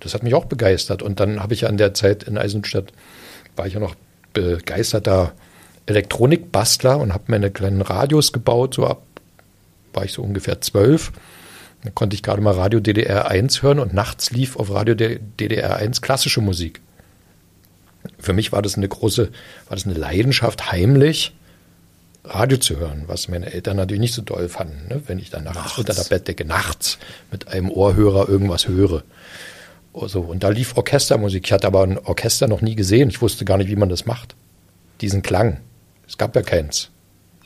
das 0.00 0.14
hat 0.14 0.24
mich 0.24 0.34
auch 0.34 0.46
begeistert. 0.46 1.02
Und 1.02 1.20
dann 1.20 1.40
habe 1.40 1.54
ich 1.54 1.62
ja 1.62 1.68
in 1.68 1.76
der 1.76 1.94
Zeit 1.94 2.24
in 2.24 2.36
Eisenstadt, 2.36 2.92
war 3.54 3.68
ich 3.68 3.74
ja 3.74 3.80
noch 3.80 3.94
begeisterter 4.32 5.32
Elektronikbastler 5.86 6.98
und 6.98 7.14
habe 7.14 7.24
meine 7.28 7.50
kleinen 7.52 7.80
Radios 7.80 8.32
gebaut. 8.32 8.74
So 8.74 8.86
ab 8.86 9.02
war 9.92 10.04
ich 10.04 10.12
so 10.12 10.22
ungefähr 10.22 10.60
zwölf 10.60 11.12
da 11.82 11.90
konnte 11.90 12.14
ich 12.14 12.22
gerade 12.22 12.42
mal 12.42 12.54
Radio 12.54 12.80
DDR 12.80 13.30
1 13.30 13.62
hören 13.62 13.78
und 13.78 13.94
nachts 13.94 14.30
lief 14.30 14.56
auf 14.56 14.70
Radio 14.70 14.94
DDR 14.94 15.76
1 15.76 16.02
klassische 16.02 16.40
Musik. 16.40 16.80
Für 18.18 18.32
mich 18.32 18.52
war 18.52 18.62
das 18.62 18.76
eine 18.76 18.88
große, 18.88 19.30
war 19.68 19.76
das 19.76 19.86
eine 19.86 19.94
Leidenschaft, 19.94 20.72
heimlich 20.72 21.34
Radio 22.24 22.58
zu 22.58 22.76
hören, 22.76 23.04
was 23.06 23.28
meine 23.28 23.52
Eltern 23.52 23.78
natürlich 23.78 24.00
nicht 24.00 24.14
so 24.14 24.22
doll 24.22 24.48
fanden, 24.48 24.88
ne? 24.88 25.02
wenn 25.06 25.18
ich 25.18 25.30
dann 25.30 25.44
nachts, 25.44 25.58
nachts, 25.58 25.78
unter 25.78 25.94
der 25.94 26.04
Bettdecke 26.04 26.44
nachts 26.44 26.98
mit 27.30 27.48
einem 27.48 27.70
Ohrhörer 27.70 28.28
irgendwas 28.28 28.68
höre. 28.68 29.02
Also, 29.94 30.20
und 30.20 30.42
da 30.42 30.50
lief 30.50 30.76
Orchestermusik. 30.76 31.46
Ich 31.46 31.52
hatte 31.52 31.66
aber 31.66 31.82
ein 31.82 31.98
Orchester 31.98 32.46
noch 32.46 32.60
nie 32.60 32.76
gesehen. 32.76 33.08
Ich 33.08 33.20
wusste 33.22 33.44
gar 33.44 33.56
nicht, 33.56 33.68
wie 33.68 33.76
man 33.76 33.88
das 33.88 34.06
macht. 34.06 34.36
Diesen 35.00 35.22
Klang. 35.22 35.60
Es 36.06 36.16
gab 36.16 36.36
ja 36.36 36.42
keins. 36.42 36.90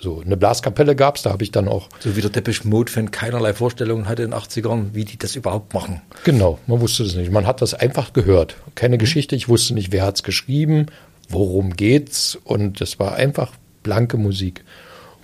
So, 0.04 0.20
eine 0.20 0.36
Blaskapelle 0.36 0.94
gab 0.94 1.16
es, 1.16 1.22
da 1.22 1.32
habe 1.32 1.42
ich 1.44 1.50
dann 1.50 1.66
auch. 1.66 1.88
So 1.98 2.14
wie 2.14 2.20
der 2.20 2.28
Depeche 2.28 2.68
Mode-Fan 2.68 3.10
keinerlei 3.10 3.54
Vorstellungen 3.54 4.06
hatte 4.06 4.22
in 4.22 4.32
den 4.32 4.38
80ern, 4.38 4.88
wie 4.92 5.06
die 5.06 5.16
das 5.16 5.34
überhaupt 5.34 5.72
machen. 5.72 6.02
Genau, 6.24 6.58
man 6.66 6.82
wusste 6.82 7.04
das 7.04 7.14
nicht. 7.14 7.32
Man 7.32 7.46
hat 7.46 7.62
das 7.62 7.72
einfach 7.72 8.12
gehört. 8.12 8.56
Keine 8.74 8.96
mhm. 8.96 8.98
Geschichte, 8.98 9.34
ich 9.34 9.48
wusste 9.48 9.72
nicht, 9.72 9.92
wer 9.92 10.04
hat 10.04 10.16
es 10.16 10.22
geschrieben, 10.22 10.88
worum 11.30 11.70
geht's 11.74 12.36
und 12.44 12.82
es 12.82 12.98
war 12.98 13.14
einfach 13.14 13.52
blanke 13.82 14.18
Musik. 14.18 14.62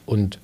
Und 0.06 0.38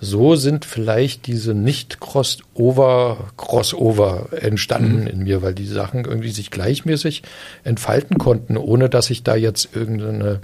so 0.00 0.34
sind 0.34 0.64
vielleicht 0.64 1.28
diese 1.28 1.54
nicht-Crossover 1.54 3.28
Crossover 3.36 4.30
entstanden 4.32 5.02
mhm. 5.02 5.06
in 5.06 5.18
mir, 5.20 5.42
weil 5.42 5.54
die 5.54 5.66
Sachen 5.66 6.04
irgendwie 6.04 6.32
sich 6.32 6.50
gleichmäßig 6.50 7.22
entfalten 7.62 8.18
konnten, 8.18 8.56
ohne 8.56 8.88
dass 8.88 9.08
ich 9.08 9.22
da 9.22 9.36
jetzt 9.36 9.76
irgendeine 9.76 10.40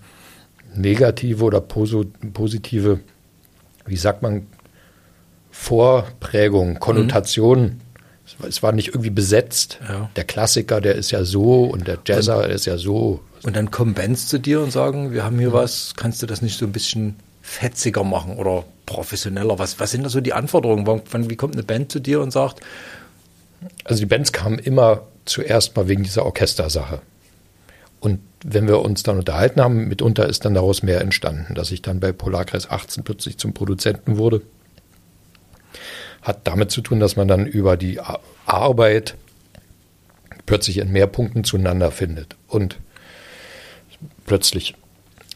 negative 0.74 1.44
oder 1.44 1.60
positive, 1.60 3.00
wie 3.86 3.96
sagt 3.96 4.22
man, 4.22 4.46
Vorprägung, 5.50 6.78
Konnotation. 6.78 7.62
Mhm. 7.62 7.80
Es 8.46 8.62
war 8.62 8.72
nicht 8.72 8.88
irgendwie 8.88 9.10
besetzt. 9.10 9.78
Ja. 9.88 10.10
Der 10.14 10.24
Klassiker, 10.24 10.80
der 10.80 10.94
ist 10.94 11.10
ja 11.10 11.24
so 11.24 11.64
und 11.64 11.88
der 11.88 11.98
Jazzer 12.06 12.44
und, 12.44 12.50
ist 12.50 12.66
ja 12.66 12.76
so. 12.76 13.20
Und 13.42 13.56
dann 13.56 13.70
kommen 13.70 13.94
Bands 13.94 14.28
zu 14.28 14.38
dir 14.38 14.60
und 14.60 14.70
sagen, 14.70 15.12
wir 15.12 15.24
haben 15.24 15.38
hier 15.38 15.48
mhm. 15.48 15.54
was, 15.54 15.94
kannst 15.96 16.22
du 16.22 16.26
das 16.26 16.42
nicht 16.42 16.58
so 16.58 16.66
ein 16.66 16.72
bisschen 16.72 17.16
fetziger 17.42 18.04
machen 18.04 18.36
oder 18.36 18.64
professioneller? 18.86 19.58
Was, 19.58 19.80
was 19.80 19.90
sind 19.90 20.04
da 20.04 20.10
so 20.10 20.20
die 20.20 20.34
Anforderungen? 20.34 20.86
Wann, 20.86 21.30
wie 21.30 21.36
kommt 21.36 21.54
eine 21.54 21.62
Band 21.62 21.90
zu 21.90 22.00
dir 22.00 22.20
und 22.20 22.30
sagt? 22.30 22.60
Also 23.84 24.00
die 24.00 24.06
Bands 24.06 24.32
kamen 24.32 24.58
immer 24.58 25.02
zuerst 25.24 25.74
mal 25.76 25.88
wegen 25.88 26.02
dieser 26.02 26.24
Orchestersache. 26.24 27.00
Und 28.00 28.20
wenn 28.44 28.68
wir 28.68 28.80
uns 28.80 29.02
dann 29.02 29.18
unterhalten 29.18 29.60
haben, 29.60 29.88
mitunter 29.88 30.28
ist 30.28 30.44
dann 30.44 30.54
daraus 30.54 30.82
mehr 30.82 31.00
entstanden, 31.00 31.54
dass 31.54 31.72
ich 31.72 31.82
dann 31.82 32.00
bei 32.00 32.12
Polarkreis 32.12 32.70
18 32.70 33.04
plötzlich 33.04 33.38
zum 33.38 33.54
Produzenten 33.54 34.16
wurde. 34.16 34.42
Hat 36.22 36.46
damit 36.46 36.70
zu 36.70 36.80
tun, 36.80 37.00
dass 37.00 37.16
man 37.16 37.28
dann 37.28 37.46
über 37.46 37.76
die 37.76 38.00
Arbeit 38.46 39.16
plötzlich 40.46 40.78
in 40.78 40.90
mehr 40.90 41.06
Punkten 41.06 41.44
zueinander 41.44 41.90
findet 41.90 42.36
und 42.46 42.78
plötzlich 44.26 44.74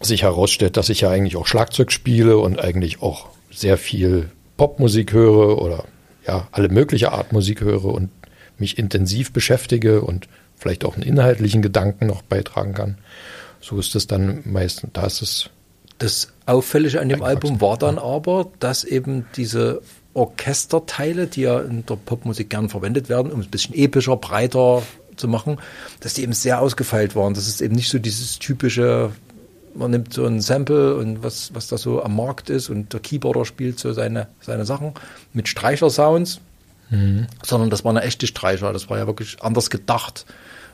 sich 0.01 0.23
herausstellt, 0.23 0.77
dass 0.77 0.89
ich 0.89 1.03
ja 1.03 1.11
eigentlich 1.11 1.37
auch 1.37 1.47
Schlagzeug 1.47 1.93
spiele 1.93 2.39
und 2.39 2.59
eigentlich 2.59 3.03
auch 3.03 3.29
sehr 3.51 3.77
viel 3.77 4.31
Popmusik 4.57 5.13
höre 5.13 5.61
oder 5.61 5.85
ja, 6.27 6.49
alle 6.53 6.69
mögliche 6.69 7.13
Art 7.13 7.33
Musik 7.33 7.61
höre 7.61 7.85
und 7.85 8.11
mich 8.59 8.79
intensiv 8.79 9.33
beschäftige 9.33 10.03
und 10.03 10.29
vielleicht 10.63 10.85
auch 10.85 10.95
einen 10.95 11.03
inhaltlichen 11.03 11.61
Gedanken 11.61 12.07
noch 12.07 12.23
beitragen 12.23 12.73
kann. 12.73 12.99
So 13.61 13.79
ist 13.79 13.95
es 13.95 14.07
dann 14.07 14.43
meistens, 14.45 14.91
da 14.93 15.07
ist 15.07 15.23
es. 15.23 15.51
Das 15.99 16.33
Auffällige 16.47 17.01
an 17.01 17.09
dem 17.09 17.23
Album 17.23 17.61
war 17.61 17.77
dann 17.77 17.99
aber, 17.99 18.51
dass 18.59 18.83
eben 18.83 19.27
diese 19.37 19.83
Orchesterteile, 20.15 21.27
die 21.27 21.43
ja 21.43 21.61
in 21.61 21.87
der 21.87 21.97
Popmusik 21.97 22.51
gern 22.51 22.69
verwendet 22.69 23.09
werden, 23.09 23.31
um 23.33 23.41
es 23.41 23.47
ein 23.47 23.51
bisschen 23.51 23.75
epischer, 23.75 24.17
breiter 24.17 24.83
zu 25.17 25.29
machen, 25.29 25.59
dass 26.01 26.15
die 26.15 26.23
eben 26.23 26.33
sehr 26.33 26.61
ausgefeilt 26.61 27.15
waren. 27.15 27.35
Das 27.35 27.47
ist 27.47 27.61
eben 27.61 27.75
nicht 27.75 27.89
so 27.89 27.99
dieses 27.99 28.39
typische, 28.39 29.13
man 29.75 29.91
nimmt 29.91 30.13
so 30.13 30.27
ein 30.27 30.41
Sample 30.41 30.97
und 30.97 31.23
was, 31.23 31.55
was 31.55 31.69
da 31.69 31.79
so 31.79 32.03
am 32.03 32.17
Markt 32.17 32.51
ist 32.51 32.69
und 32.69 32.93
der 32.93 33.01
Keyboarder 33.01 33.45
spielt 33.45 33.79
so 33.79 33.93
seine, 33.93 34.29
seine 34.41 34.65
Sachen 34.65 34.93
mit 35.33 35.49
Streicher-Sounds, 35.49 36.41
mhm. 36.91 37.27
sondern 37.45 37.71
das 37.71 37.85
war 37.85 37.91
eine 37.91 38.03
echte 38.03 38.27
Streicher. 38.27 38.73
Das 38.73 38.91
war 38.91 38.99
ja 38.99 39.07
wirklich 39.07 39.43
anders 39.43 39.71
gedacht. 39.71 40.27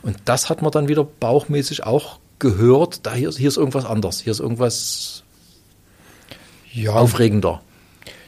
Und 0.03 0.17
das 0.25 0.49
hat 0.49 0.63
man 0.63 0.71
dann 0.71 0.89
wieder 0.89 1.05
bauchmäßig 1.05 1.85
auch 1.85 2.19
gehört. 2.39 3.07
Da 3.07 3.15
hier, 3.15 3.31
hier 3.31 3.49
ist 3.49 3.57
irgendwas 3.57 3.85
anders. 3.85 4.21
Hier 4.21 4.31
ist 4.31 4.41
irgendwas 4.41 5.25
ja, 6.73 6.93
aufregender. 6.93 7.63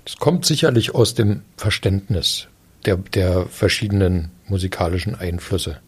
Das 0.05 0.17
kommt 0.17 0.45
sicherlich 0.45 0.95
aus 0.95 1.15
dem 1.15 1.43
Verständnis 1.57 2.49
der, 2.85 2.97
der 2.97 3.47
verschiedenen 3.47 4.31
musikalischen 4.49 5.15
Einflüsse, 5.15 5.79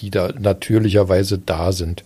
die 0.00 0.10
da 0.10 0.32
natürlicherweise 0.38 1.38
da 1.38 1.72
sind. 1.72 2.04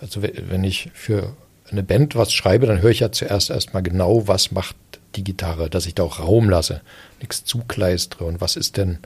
Also 0.00 0.22
wenn 0.22 0.64
ich 0.64 0.90
für 0.92 1.34
eine 1.70 1.82
Band 1.82 2.16
was 2.16 2.32
schreibe, 2.32 2.66
dann 2.66 2.82
höre 2.82 2.90
ich 2.90 3.00
ja 3.00 3.12
zuerst 3.12 3.50
erstmal 3.50 3.82
genau, 3.82 4.28
was 4.28 4.50
macht 4.50 4.76
die 5.16 5.24
Gitarre, 5.24 5.70
dass 5.70 5.86
ich 5.86 5.94
da 5.94 6.02
auch 6.02 6.20
Raum 6.20 6.50
lasse, 6.50 6.80
nichts 7.20 7.44
zukleistere 7.44 8.24
und 8.24 8.40
was 8.40 8.56
ist 8.56 8.76
denn 8.76 8.98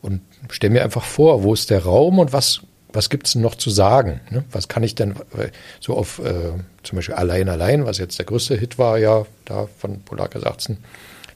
und 0.00 0.20
stelle 0.50 0.72
mir 0.72 0.84
einfach 0.84 1.04
vor, 1.04 1.42
wo 1.42 1.52
ist 1.52 1.70
der 1.70 1.82
Raum 1.84 2.18
und 2.18 2.32
was 2.32 2.60
was 2.92 3.10
gibt 3.10 3.26
es 3.26 3.34
noch 3.34 3.54
zu 3.54 3.70
sagen? 3.70 4.20
Ne? 4.30 4.44
Was 4.50 4.68
kann 4.68 4.82
ich 4.82 4.94
denn 4.94 5.14
so 5.80 5.96
auf 5.96 6.20
äh, 6.20 6.52
zum 6.82 6.96
Beispiel 6.96 7.14
Allein 7.14 7.48
Allein, 7.48 7.84
was 7.84 7.98
jetzt 7.98 8.18
der 8.18 8.26
größte 8.26 8.56
Hit 8.56 8.78
war, 8.78 8.98
ja, 8.98 9.26
da 9.44 9.68
von 9.78 10.00
Polarkas 10.02 10.44
18, 10.44 10.78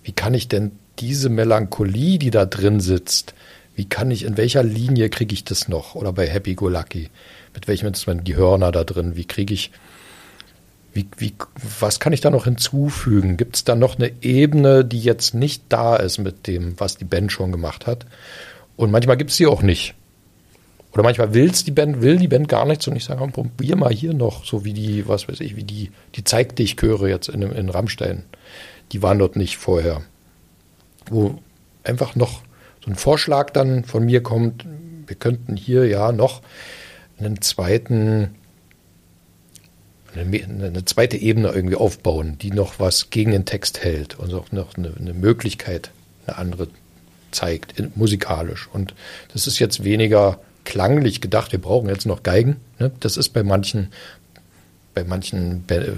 wie 0.03 0.13
kann 0.13 0.35
ich 0.35 0.49
denn 0.49 0.73
diese 0.99 1.29
Melancholie, 1.29 2.19
die 2.19 2.31
da 2.31 2.47
drin 2.47 2.81
sitzt, 2.81 3.35
wie 3.75 3.87
kann 3.87 4.11
ich, 4.11 4.25
in 4.25 4.37
welcher 4.37 4.63
Linie 4.63 5.09
kriege 5.09 5.35
ich 5.35 5.45
das 5.45 5.69
noch? 5.69 5.95
Oder 5.95 6.13
bei 6.13 6.27
Happy 6.27 6.55
Go 6.55 6.69
Lucky, 6.69 7.11
mit 7.55 7.69
welchem 7.69 7.87
Instrument, 7.87 8.27
die 8.27 8.37
Hörner 8.37 8.73
da 8.73 8.85
drin, 8.85 9.17
wie 9.17 9.25
kriege 9.25 9.55
ich, 9.55 9.71
wie, 10.93 11.07
wie, 11.17 11.35
was 11.81 12.01
kann 12.01 12.13
ich 12.13 12.21
da 12.21 12.31
noch 12.31 12.45
hinzufügen? 12.45 13.39
Gibt 13.39 13.57
es 13.57 13.65
da 13.65 13.75
noch 13.75 13.97
eine 13.97 14.13
Ebene, 14.21 14.85
die 14.85 15.01
jetzt 15.01 15.35
nicht 15.35 15.65
da 15.71 15.97
ist 15.97 16.19
mit 16.19 16.47
dem, 16.47 16.79
was 16.79 16.99
die 16.99 17.05
Band 17.05 17.33
schon 17.33 17.51
gemacht 17.51 17.87
hat? 17.87 18.05
Und 18.77 18.91
manchmal 18.91 19.17
gibt 19.17 19.31
es 19.31 19.37
die 19.39 19.47
auch 19.47 19.63
nicht. 19.63 19.95
Oder 20.93 21.03
manchmal 21.03 21.33
will's 21.33 21.65
die 21.65 21.71
Band, 21.71 22.03
will 22.03 22.19
die 22.19 22.29
Band 22.29 22.49
gar 22.49 22.67
nichts 22.67 22.87
und 22.87 22.97
ich 22.97 23.05
sage, 23.05 23.27
probier 23.29 23.77
mal 23.77 23.93
hier 23.93 24.13
noch, 24.13 24.45
so 24.45 24.65
wie 24.65 24.75
die, 24.75 25.09
was 25.09 25.27
weiß 25.27 25.41
ich, 25.41 25.57
wie 25.57 25.65
die, 25.65 25.91
die 26.15 26.25
Zeig 26.25 26.55
dich 26.57 26.77
Chöre 26.77 27.09
jetzt 27.09 27.29
in, 27.29 27.43
in 27.43 27.71
Rammstein. 27.71 28.25
Die 28.93 29.03
waren 29.03 29.19
dort 29.19 29.37
nicht 29.37 29.57
vorher. 29.57 30.03
Wo 31.09 31.39
einfach 31.83 32.15
noch 32.15 32.43
so 32.85 32.91
ein 32.91 32.97
Vorschlag 32.97 33.51
dann 33.51 33.85
von 33.85 34.05
mir 34.05 34.23
kommt, 34.23 34.67
wir 35.07 35.17
könnten 35.17 35.57
hier 35.57 35.87
ja 35.87 36.13
noch 36.13 36.43
einen 37.19 37.41
zweiten, 37.41 38.35
eine, 40.15 40.67
eine 40.67 40.85
zweite 40.85 41.17
Ebene 41.17 41.53
irgendwie 41.53 41.77
aufbauen, 41.77 42.37
die 42.39 42.51
noch 42.51 42.81
was 42.81 43.09
gegen 43.09 43.33
den 43.33 43.47
Text 43.47 43.83
hält 43.83 44.19
und 44.19 44.35
auch 44.35 44.53
noch 44.53 44.77
eine, 44.77 44.93
eine 44.99 45.15
Möglichkeit, 45.15 45.91
eine 46.27 46.37
andere 46.37 46.69
zeigt, 47.31 47.75
musikalisch. 47.97 48.69
Und 48.73 48.95
das 49.33 49.47
ist 49.47 49.59
jetzt 49.59 49.85
weniger 49.85 50.39
klanglich 50.65 51.21
gedacht, 51.21 51.53
wir 51.53 51.61
brauchen 51.61 51.89
jetzt 51.89 52.07
noch 52.07 52.23
Geigen. 52.23 52.57
Ne? 52.79 52.93
Das 53.01 53.17
ist 53.17 53.31
bei 53.31 53.43
manchen, 53.43 53.93
bei 54.95 55.05
manchen 55.05 55.65
äh, 55.69 55.93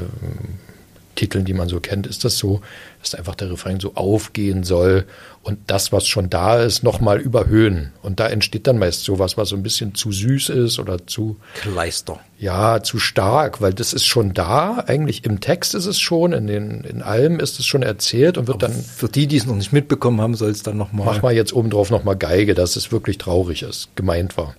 Titeln, 1.14 1.44
die 1.44 1.54
man 1.54 1.68
so 1.68 1.80
kennt, 1.80 2.06
ist 2.06 2.24
das 2.24 2.38
so, 2.38 2.60
dass 3.00 3.14
einfach 3.14 3.34
der 3.34 3.50
Refrain 3.50 3.80
so 3.80 3.94
aufgehen 3.94 4.64
soll 4.64 5.04
und 5.44 5.58
das, 5.66 5.92
was 5.92 6.08
schon 6.08 6.30
da 6.30 6.56
ist, 6.56 6.82
nochmal 6.82 7.20
überhöhen. 7.20 7.92
Und 8.02 8.18
da 8.18 8.28
entsteht 8.28 8.66
dann 8.66 8.78
meist 8.78 9.04
sowas, 9.04 9.36
was 9.36 9.50
so 9.50 9.56
ein 9.56 9.62
bisschen 9.62 9.94
zu 9.94 10.10
süß 10.10 10.48
ist 10.48 10.78
oder 10.78 11.06
zu 11.06 11.36
Kleister. 11.54 12.18
Ja, 12.38 12.82
zu 12.82 12.98
stark, 12.98 13.60
weil 13.60 13.74
das 13.74 13.92
ist 13.92 14.06
schon 14.06 14.32
da. 14.32 14.82
Eigentlich 14.86 15.24
im 15.24 15.40
Text 15.40 15.74
ist 15.74 15.84
es 15.84 16.00
schon, 16.00 16.32
in 16.32 16.46
den 16.46 16.80
in 16.84 17.02
allem 17.02 17.40
ist 17.40 17.58
es 17.58 17.66
schon 17.66 17.82
erzählt 17.82 18.38
und 18.38 18.46
wird 18.46 18.64
Aber 18.64 18.72
dann. 18.72 18.82
Für 18.82 19.08
die, 19.08 19.26
die 19.26 19.36
es 19.36 19.44
noch 19.44 19.54
nicht 19.54 19.72
mitbekommen 19.72 20.20
haben, 20.22 20.34
soll 20.34 20.50
es 20.50 20.62
dann 20.62 20.78
nochmal. 20.78 21.06
Mach 21.06 21.22
mal 21.22 21.34
jetzt 21.34 21.52
obendrauf 21.52 21.90
nochmal 21.90 22.16
Geige, 22.16 22.54
dass 22.54 22.76
es 22.76 22.90
wirklich 22.90 23.18
traurig 23.18 23.62
ist, 23.62 23.94
gemeint 23.96 24.38
war. 24.38 24.56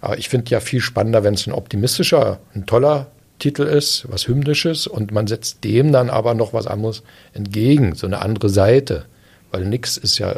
Aber 0.00 0.18
ich 0.18 0.28
finde 0.28 0.50
ja 0.50 0.58
viel 0.58 0.80
spannender, 0.80 1.22
wenn 1.22 1.34
es 1.34 1.46
ein 1.46 1.52
optimistischer, 1.52 2.40
ein 2.54 2.66
toller 2.66 3.06
Titel 3.38 3.62
ist, 3.62 4.06
was 4.08 4.26
Hymnisches 4.26 4.88
und 4.88 5.12
man 5.12 5.28
setzt 5.28 5.62
dem 5.62 5.92
dann 5.92 6.10
aber 6.10 6.34
noch 6.34 6.52
was 6.52 6.66
anderes 6.66 7.04
entgegen, 7.32 7.94
so 7.94 8.06
eine 8.06 8.20
andere 8.20 8.48
Seite. 8.48 9.04
Weil 9.50 9.64
nichts 9.64 9.96
ist 9.96 10.18
ja 10.18 10.36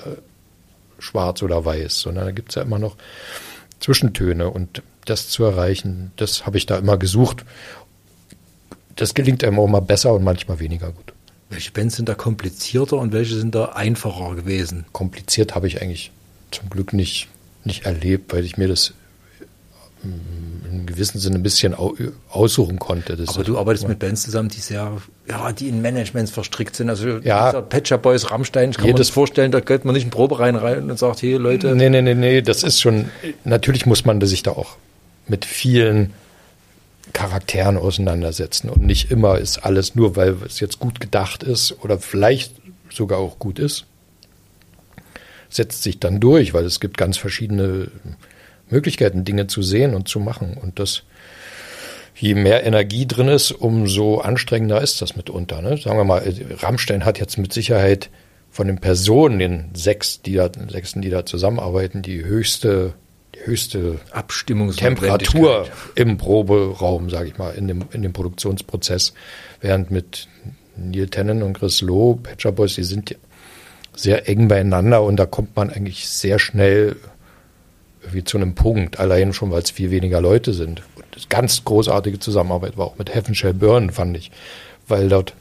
schwarz 0.98 1.42
oder 1.42 1.64
weiß, 1.64 2.00
sondern 2.00 2.26
da 2.26 2.30
gibt 2.30 2.50
es 2.50 2.54
ja 2.56 2.62
immer 2.62 2.78
noch 2.78 2.96
Zwischentöne 3.80 4.50
und 4.50 4.82
das 5.06 5.28
zu 5.28 5.44
erreichen, 5.44 6.12
das 6.16 6.46
habe 6.46 6.58
ich 6.58 6.66
da 6.66 6.78
immer 6.78 6.98
gesucht. 6.98 7.44
Das 8.96 9.14
gelingt 9.14 9.42
einem 9.42 9.58
auch 9.58 9.66
mal 9.66 9.80
besser 9.80 10.12
und 10.12 10.22
manchmal 10.22 10.61
weniger 10.61 10.92
gut. 10.92 11.14
Welche 11.48 11.72
Bands 11.72 11.96
sind 11.96 12.08
da 12.08 12.14
komplizierter 12.14 12.98
und 12.98 13.12
welche 13.12 13.34
sind 13.34 13.54
da 13.54 13.66
einfacher 13.66 14.36
gewesen? 14.36 14.84
Kompliziert 14.92 15.54
habe 15.54 15.66
ich 15.66 15.80
eigentlich 15.80 16.12
zum 16.50 16.68
Glück 16.68 16.92
nicht, 16.92 17.28
nicht 17.64 17.86
erlebt, 17.86 18.32
weil 18.32 18.44
ich 18.44 18.56
mir 18.56 18.68
das 18.68 18.92
in 20.71 20.87
gewissem 20.87 21.21
Sinne 21.21 21.37
ein 21.37 21.43
bisschen 21.43 21.75
aussuchen 22.29 22.79
konnte. 22.79 23.16
Das 23.16 23.31
Aber 23.31 23.45
du 23.45 23.59
arbeitest 23.59 23.89
mit 23.89 23.99
Bands 23.99 24.23
zusammen, 24.23 24.49
die 24.49 24.61
sehr, 24.61 24.93
ja, 25.29 25.53
die 25.53 25.68
in 25.68 25.83
Managements 25.83 26.31
verstrickt 26.31 26.77
sind. 26.77 26.89
Also 26.89 27.18
ja, 27.18 27.61
Patcher 27.61 27.99
Boys, 27.99 28.31
Rammstein, 28.31 28.71
ich 28.71 28.77
kann 28.77 28.87
mir 28.87 28.95
das 28.95 29.11
vorstellen, 29.11 29.53
da 29.53 29.61
geht 29.61 29.85
man 29.85 29.95
nicht 29.95 30.05
in 30.05 30.11
Probe 30.11 30.39
rein, 30.39 30.57
rein 30.57 30.91
und 30.91 30.99
sagt, 30.99 31.23
hey 31.23 31.35
Leute. 31.35 31.75
Nee, 31.75 31.91
nee, 31.91 32.03
nee, 32.03 32.14
nee, 32.14 32.43
das 32.43 32.62
ist 32.62 32.81
schon, 32.81 33.11
natürlich 33.45 33.87
muss 33.87 34.05
man 34.05 34.21
sich 34.21 34.43
da 34.43 34.53
auch 34.53 34.77
mit 35.27 35.45
vielen 35.45 36.12
Charakteren 37.12 37.77
auseinandersetzen 37.77 38.68
und 38.68 38.83
nicht 38.83 39.11
immer 39.11 39.39
ist 39.39 39.59
alles 39.59 39.95
nur, 39.95 40.16
weil 40.16 40.37
es 40.47 40.61
jetzt 40.61 40.79
gut 40.79 41.01
gedacht 41.01 41.43
ist 41.43 41.83
oder 41.83 41.99
vielleicht 41.99 42.55
sogar 42.91 43.18
auch 43.18 43.39
gut 43.39 43.59
ist, 43.59 43.87
setzt 45.49 45.83
sich 45.83 45.99
dann 45.99 46.21
durch, 46.21 46.55
weil 46.55 46.64
es 46.64 46.81
gibt 46.81 46.97
ganz 46.97 47.16
verschiedene 47.16 47.91
Möglichkeiten, 48.71 49.25
Dinge 49.25 49.47
zu 49.47 49.62
sehen 49.62 49.95
und 49.95 50.09
zu 50.09 50.21
machen. 50.21 50.57
Und 50.61 50.79
das, 50.79 51.03
je 52.16 52.35
mehr 52.35 52.64
Energie 52.64 53.07
drin 53.07 53.29
ist, 53.29 53.51
umso 53.51 54.18
anstrengender 54.18 54.81
ist 54.81 55.03
das 55.03 55.16
mitunter. 55.16 55.62
Ne? 55.62 55.77
Sagen 55.77 55.99
wir 55.99 56.05
mal, 56.05 56.23
Rammstein 56.59 57.05
hat 57.05 57.18
jetzt 57.18 57.39
mit 57.39 57.53
Sicherheit 57.53 58.11
von 58.51 58.66
den 58.66 58.79
Personen, 58.79 59.39
den 59.39 59.71
sechs, 59.75 60.23
die 60.23 60.35
da, 60.35 60.51
sechsten, 60.68 61.03
die 61.03 61.11
da 61.11 61.25
zusammenarbeiten, 61.25 62.03
die 62.03 62.25
höchste, 62.25 62.95
die 63.35 63.47
höchste 63.47 64.01
Temperatur 64.77 65.68
im 65.95 66.16
Proberaum, 66.16 67.11
sage 67.11 67.29
ich 67.29 67.39
mal, 67.39 67.55
in 67.55 67.68
dem, 67.68 67.85
in 67.93 68.03
dem 68.03 68.12
Produktionsprozess. 68.12 69.14
Während 69.61 69.91
mit 69.91 70.27
Neil 70.77 71.09
Tennant 71.09 71.43
und 71.43 71.59
Chris 71.59 71.81
Lowe, 71.81 72.18
Patcher 72.21 72.53
Boys, 72.53 72.75
die 72.75 72.85
sind 72.85 73.16
sehr 73.95 74.29
eng 74.29 74.49
beieinander 74.49 75.03
und 75.03 75.16
da 75.16 75.27
kommt 75.27 75.55
man 75.57 75.71
eigentlich 75.71 76.09
sehr 76.09 76.39
schnell 76.39 76.97
wie 78.11 78.24
zu 78.24 78.38
einem 78.38 78.55
Punkt, 78.55 78.98
allein 78.98 79.32
schon, 79.32 79.51
weil 79.51 79.62
es 79.62 79.70
viel 79.70 79.90
weniger 79.90 80.20
Leute 80.20 80.53
sind. 80.53 80.82
Und 80.96 81.05
das 81.12 81.28
ganz 81.28 81.64
großartige 81.64 82.18
Zusammenarbeit 82.18 82.76
war 82.76 82.86
auch 82.86 82.98
mit 82.98 83.14
Heaven 83.14 83.34
Shell 83.34 83.55
Burn, 83.55 83.90
fand 83.90 84.16
ich, 84.16 84.30
weil 84.88 85.09
dort 85.09 85.34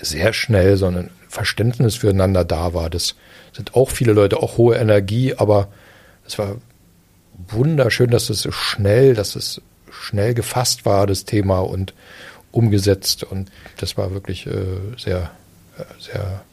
sehr 0.00 0.32
schnell 0.32 0.76
so 0.76 0.86
ein 0.86 1.10
Verständnis 1.28 1.96
füreinander 1.96 2.44
da 2.44 2.74
war. 2.74 2.90
Das 2.90 3.14
sind 3.52 3.74
auch 3.74 3.90
viele 3.90 4.12
Leute, 4.12 4.38
auch 4.38 4.56
hohe 4.56 4.76
Energie, 4.76 5.34
aber 5.34 5.68
es 6.26 6.38
war 6.38 6.56
wunderschön, 7.48 8.10
dass 8.10 8.30
es 8.30 8.42
so 8.42 8.52
schnell, 8.52 9.14
dass 9.14 9.36
es 9.36 9.60
schnell 9.90 10.34
gefasst 10.34 10.86
war, 10.86 11.06
das 11.06 11.24
Thema 11.24 11.60
und 11.60 11.94
umgesetzt. 12.50 13.24
Und 13.24 13.50
das 13.78 13.96
war 13.96 14.12
wirklich 14.12 14.46
äh, 14.46 14.76
sehr, 14.96 15.30
äh, 15.78 15.84
sehr 16.00 16.44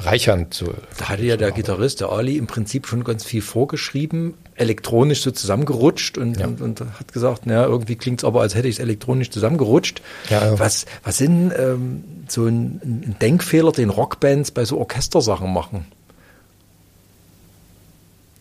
bereichernd. 0.00 0.54
So 0.54 0.72
da 0.98 1.08
hatte 1.08 1.22
ja 1.22 1.36
der 1.36 1.52
Gitarrist, 1.52 2.00
der 2.00 2.10
Ali, 2.10 2.36
im 2.36 2.46
Prinzip 2.46 2.86
schon 2.86 3.04
ganz 3.04 3.24
viel 3.24 3.42
vorgeschrieben, 3.42 4.34
elektronisch 4.54 5.22
so 5.22 5.30
zusammengerutscht 5.30 6.18
und, 6.18 6.38
ja. 6.38 6.46
und, 6.46 6.60
und, 6.60 6.80
hat 6.80 7.12
gesagt, 7.12 7.46
naja, 7.46 7.64
irgendwie 7.64 7.96
klingt 7.96 8.20
es 8.20 8.24
aber, 8.24 8.40
als 8.40 8.54
hätte 8.54 8.68
ich 8.68 8.76
es 8.76 8.80
elektronisch 8.80 9.30
zusammengerutscht. 9.30 10.02
Ja. 10.28 10.58
Was, 10.58 10.86
was 11.04 11.18
sind 11.18 11.52
ähm, 11.56 12.04
so 12.28 12.46
ein, 12.46 12.80
ein 12.82 13.16
Denkfehler, 13.20 13.72
den 13.72 13.90
Rockbands 13.90 14.50
bei 14.50 14.64
so 14.64 14.78
Orchestersachen 14.78 15.52
machen? 15.52 15.86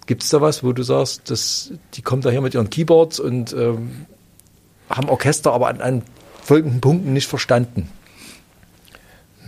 Gibt 0.05 0.23
es 0.23 0.29
da 0.29 0.41
was, 0.41 0.63
wo 0.63 0.73
du 0.73 0.81
sagst, 0.81 1.29
dass 1.29 1.71
die 1.93 2.01
kommen 2.01 2.21
da 2.21 2.31
hier 2.31 2.41
mit 2.41 2.55
ihren 2.55 2.69
Keyboards 2.69 3.19
und 3.19 3.53
ähm, 3.53 4.05
haben 4.89 5.07
Orchester 5.09 5.53
aber 5.53 5.67
an, 5.67 5.81
an 5.81 6.01
folgenden 6.41 6.81
Punkten 6.81 7.13
nicht 7.13 7.27
verstanden? 7.27 7.89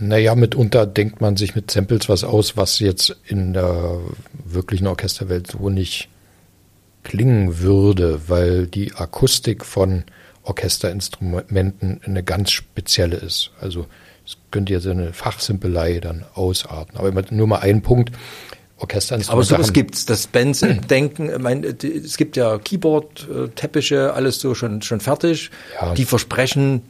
Naja, 0.04 0.34
mitunter 0.34 0.84
denkt 0.84 1.20
man 1.20 1.36
sich 1.36 1.54
mit 1.54 1.70
Samples 1.70 2.08
was 2.08 2.24
aus, 2.24 2.56
was 2.56 2.80
jetzt 2.80 3.16
in 3.24 3.52
der 3.52 4.00
wirklichen 4.44 4.88
Orchesterwelt 4.88 5.52
so 5.52 5.68
nicht 5.70 6.08
klingen 7.04 7.60
würde, 7.60 8.22
weil 8.28 8.66
die 8.66 8.94
Akustik 8.94 9.64
von 9.64 10.02
Orchesterinstrumenten 10.42 12.00
eine 12.04 12.24
ganz 12.24 12.50
spezielle 12.50 13.14
ist. 13.14 13.52
Also 13.60 13.86
es 14.26 14.38
könnte 14.50 14.72
jetzt 14.72 14.88
eine 14.88 15.12
Fachsimpelei 15.12 16.00
dann 16.00 16.24
ausarten. 16.34 16.96
Aber 16.96 17.12
nur 17.30 17.46
mal 17.46 17.60
ein 17.60 17.82
Punkt. 17.82 18.10
Orchesterinstrumente. 18.78 19.32
Aber 19.32 19.44
sowas 19.44 19.72
gibt's, 19.72 20.04
das 20.04 20.26
Bands 20.26 20.64
denken, 20.90 21.30
ich 21.30 21.38
meine, 21.38 21.68
es 21.68 22.16
gibt 22.16 22.36
ja 22.36 22.58
Keyboard, 22.58 23.28
äh, 23.28 23.48
Teppiche, 23.50 24.14
alles 24.14 24.40
so 24.40 24.56
schon, 24.56 24.82
schon 24.82 24.98
fertig. 24.98 25.52
Ja. 25.80 25.94
Die 25.94 26.04
versprechen 26.04 26.82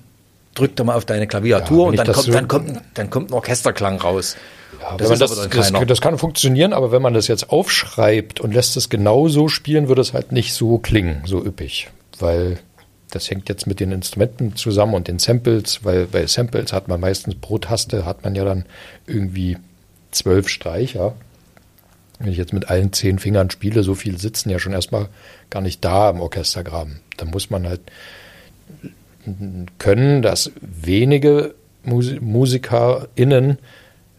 drück 0.55 0.77
doch 0.77 0.85
mal 0.85 0.97
auf 0.97 1.05
deine 1.05 1.27
Klaviatur 1.27 1.85
ja, 1.85 1.89
und 1.91 1.97
dann 1.97 2.07
kommt, 2.13 2.27
so 2.27 2.33
dann, 2.33 2.49
kommt, 2.49 2.81
dann 2.95 3.11
kommt 3.11 3.31
ein 3.31 3.35
Orchesterklang 3.35 4.01
raus. 4.01 4.37
Ja, 4.81 4.97
das, 4.97 5.19
das, 5.19 5.49
das, 5.49 5.73
das, 5.73 6.01
kann 6.01 6.19
funktionieren, 6.19 6.73
aber 6.73 6.91
wenn 6.93 7.03
man 7.03 7.15
das 7.15 7.29
jetzt 7.29 7.51
aufschreibt 7.51 8.41
und 8.41 8.53
lässt 8.53 8.77
es 8.77 8.89
genau 8.89 9.29
so 9.29 9.49
spielen, 9.49 9.89
würde 9.89 10.01
es 10.01 10.13
halt 10.13 10.33
nicht 10.33 10.55
so 10.55 10.79
klingen, 10.79 11.23
so 11.25 11.45
üppig. 11.45 11.89
Weil 12.19 12.59
das 13.11 13.31
hängt 13.31 13.49
jetzt 13.49 13.67
mit 13.67 13.81
den 13.81 13.93
Instrumenten 13.93 14.57
zusammen 14.57 14.95
und 14.95 15.09
den 15.09 15.19
Samples, 15.19 15.85
weil 15.85 16.07
bei 16.07 16.27
Samples 16.27 16.73
hat 16.73 16.89
man 16.89 17.01
meistens 17.01 17.35
pro 17.37 17.59
Taste 17.59 18.05
hat 18.05 18.25
man 18.25 18.35
ja 18.35 18.45
dann 18.45 18.65
irgendwie 19.07 19.59
zwölf 20.11 20.49
Streicher. 20.49 21.15
Wenn 22.19 22.31
ich 22.31 22.39
jetzt 22.39 22.53
mit 22.53 22.71
allen 22.71 22.93
zehn 22.93 23.19
Fingern 23.19 23.51
spiele, 23.51 23.83
so 23.83 23.95
viel 23.95 24.19
sitzen 24.19 24.51
ja 24.51 24.59
schon 24.59 24.73
erstmal 24.73 25.09
gar 25.51 25.61
nicht 25.61 25.85
da 25.85 26.11
im 26.11 26.21
Orchestergraben. 26.21 27.01
Da 27.17 27.27
muss 27.27 27.51
man 27.51 27.69
halt 27.69 27.81
können, 29.79 30.23
dass 30.23 30.53
wenige 30.61 31.55
MusikerInnen 31.85 33.59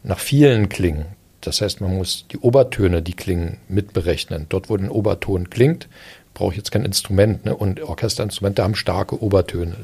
nach 0.04 0.20
vielen 0.20 0.70
klingen. 0.70 1.06
Das 1.42 1.62
heißt, 1.62 1.82
man 1.82 1.96
muss 1.96 2.26
die 2.32 2.38
Obertöne, 2.38 3.02
die 3.02 3.14
klingen, 3.14 3.58
mitberechnen. 3.68 4.46
Dort, 4.50 4.70
wo 4.70 4.76
ein 4.76 4.90
Oberton 4.90 5.50
klingt, 5.50 5.88
brauche 6.34 6.52
ich 6.52 6.58
jetzt 6.58 6.72
kein 6.72 6.86
Instrument. 6.86 7.46
Ne? 7.46 7.56
Und 7.56 7.82
Orchesterinstrumente 7.82 8.64
haben 8.64 8.76
starke 8.76 9.22
Obertöne. 9.22 9.76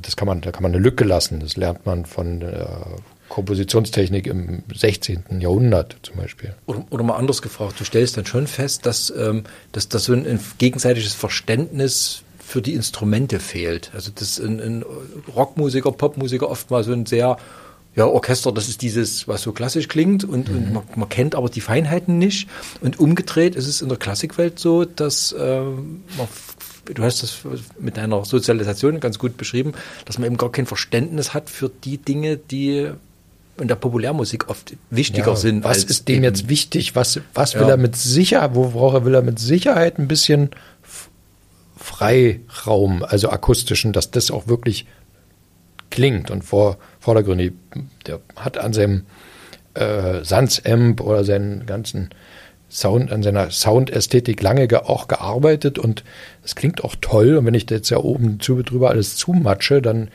Das 0.00 0.16
kann 0.16 0.26
man, 0.26 0.40
da 0.40 0.50
kann 0.50 0.62
man 0.62 0.72
eine 0.72 0.82
Lücke 0.82 1.04
lassen. 1.04 1.40
Das 1.40 1.56
lernt 1.56 1.86
man 1.86 2.04
von 2.06 2.40
der 2.40 2.86
Kompositionstechnik 3.28 4.26
im 4.26 4.62
16. 4.74 5.40
Jahrhundert 5.40 5.96
zum 6.02 6.16
Beispiel. 6.16 6.54
Oder, 6.66 6.84
oder 6.90 7.04
mal 7.04 7.16
anders 7.16 7.42
gefragt, 7.42 7.78
du 7.78 7.84
stellst 7.84 8.16
dann 8.16 8.26
schon 8.26 8.46
fest, 8.46 8.86
dass, 8.86 9.12
ähm, 9.16 9.44
dass, 9.72 9.88
dass 9.88 10.04
so 10.04 10.12
ein, 10.12 10.26
ein 10.26 10.40
gegenseitiges 10.58 11.14
Verständnis 11.14 12.22
für 12.46 12.62
die 12.62 12.74
Instrumente 12.74 13.40
fehlt. 13.40 13.90
Also 13.94 14.10
das 14.14 14.38
ein, 14.38 14.60
ein 14.60 14.84
Rockmusiker, 15.34 15.92
Popmusiker 15.92 16.50
oft 16.50 16.70
mal 16.70 16.84
so 16.84 16.92
ein 16.92 17.06
sehr 17.06 17.36
ja, 17.96 18.06
Orchester, 18.06 18.50
das 18.50 18.68
ist 18.68 18.82
dieses, 18.82 19.28
was 19.28 19.42
so 19.42 19.52
klassisch 19.52 19.86
klingt 19.86 20.24
und, 20.24 20.48
mhm. 20.48 20.56
und 20.56 20.72
man, 20.72 20.82
man, 20.96 21.08
kennt 21.08 21.36
aber 21.36 21.48
die 21.48 21.60
Feinheiten 21.60 22.18
nicht. 22.18 22.48
Und 22.80 22.98
umgedreht 22.98 23.54
ist 23.54 23.68
es 23.68 23.82
in 23.82 23.88
der 23.88 23.98
Klassikwelt 23.98 24.58
so, 24.58 24.84
dass 24.84 25.30
äh, 25.32 25.60
man, 25.60 26.28
du 26.92 27.02
hast 27.02 27.22
das 27.22 27.38
mit 27.78 27.96
deiner 27.96 28.24
Sozialisation 28.24 28.98
ganz 28.98 29.18
gut 29.18 29.36
beschrieben, 29.36 29.72
dass 30.06 30.18
man 30.18 30.26
eben 30.26 30.36
gar 30.36 30.50
kein 30.50 30.66
Verständnis 30.66 31.34
hat 31.34 31.48
für 31.48 31.70
die 31.84 31.98
Dinge, 31.98 32.36
die 32.36 32.90
in 33.60 33.68
der 33.68 33.76
Populärmusik 33.76 34.48
oft 34.48 34.74
wichtiger 34.90 35.28
ja, 35.28 35.36
sind. 35.36 35.62
Was 35.62 35.84
ist 35.84 36.08
dem 36.08 36.24
jetzt 36.24 36.48
wichtig? 36.48 36.96
Was, 36.96 37.20
was 37.34 37.54
will 37.54 37.62
ja. 37.62 37.68
er 37.70 37.76
mit 37.76 37.94
Sicherheit, 37.94 38.50
worauf 38.54 39.04
will 39.04 39.14
er 39.14 39.22
mit 39.22 39.38
Sicherheit 39.38 40.00
ein 40.00 40.08
bisschen 40.08 40.50
Freiraum, 41.84 43.04
also 43.04 43.28
akustischen, 43.28 43.92
dass 43.92 44.10
das 44.10 44.30
auch 44.30 44.48
wirklich 44.48 44.86
klingt 45.90 46.30
und 46.30 46.42
vor, 46.42 46.78
vordergründig. 46.98 47.52
Der 48.06 48.20
hat 48.36 48.56
an 48.56 48.72
seinem 48.72 49.04
äh, 49.74 50.24
Sans-Amp 50.24 51.02
oder 51.02 51.24
seinen 51.24 51.66
ganzen 51.66 52.08
Sound, 52.70 53.12
an 53.12 53.22
seiner 53.22 53.50
Soundästhetik 53.50 54.40
lange 54.40 54.66
ge 54.66 54.78
auch 54.78 55.08
gearbeitet 55.08 55.78
und 55.78 56.04
es 56.42 56.54
klingt 56.54 56.82
auch 56.82 56.94
toll. 57.02 57.36
Und 57.36 57.44
wenn 57.44 57.54
ich 57.54 57.68
jetzt 57.68 57.90
ja 57.90 57.98
oben 57.98 58.38
drüber 58.38 58.88
alles 58.88 59.16
zumatsche, 59.16 59.82
dann 59.82 60.08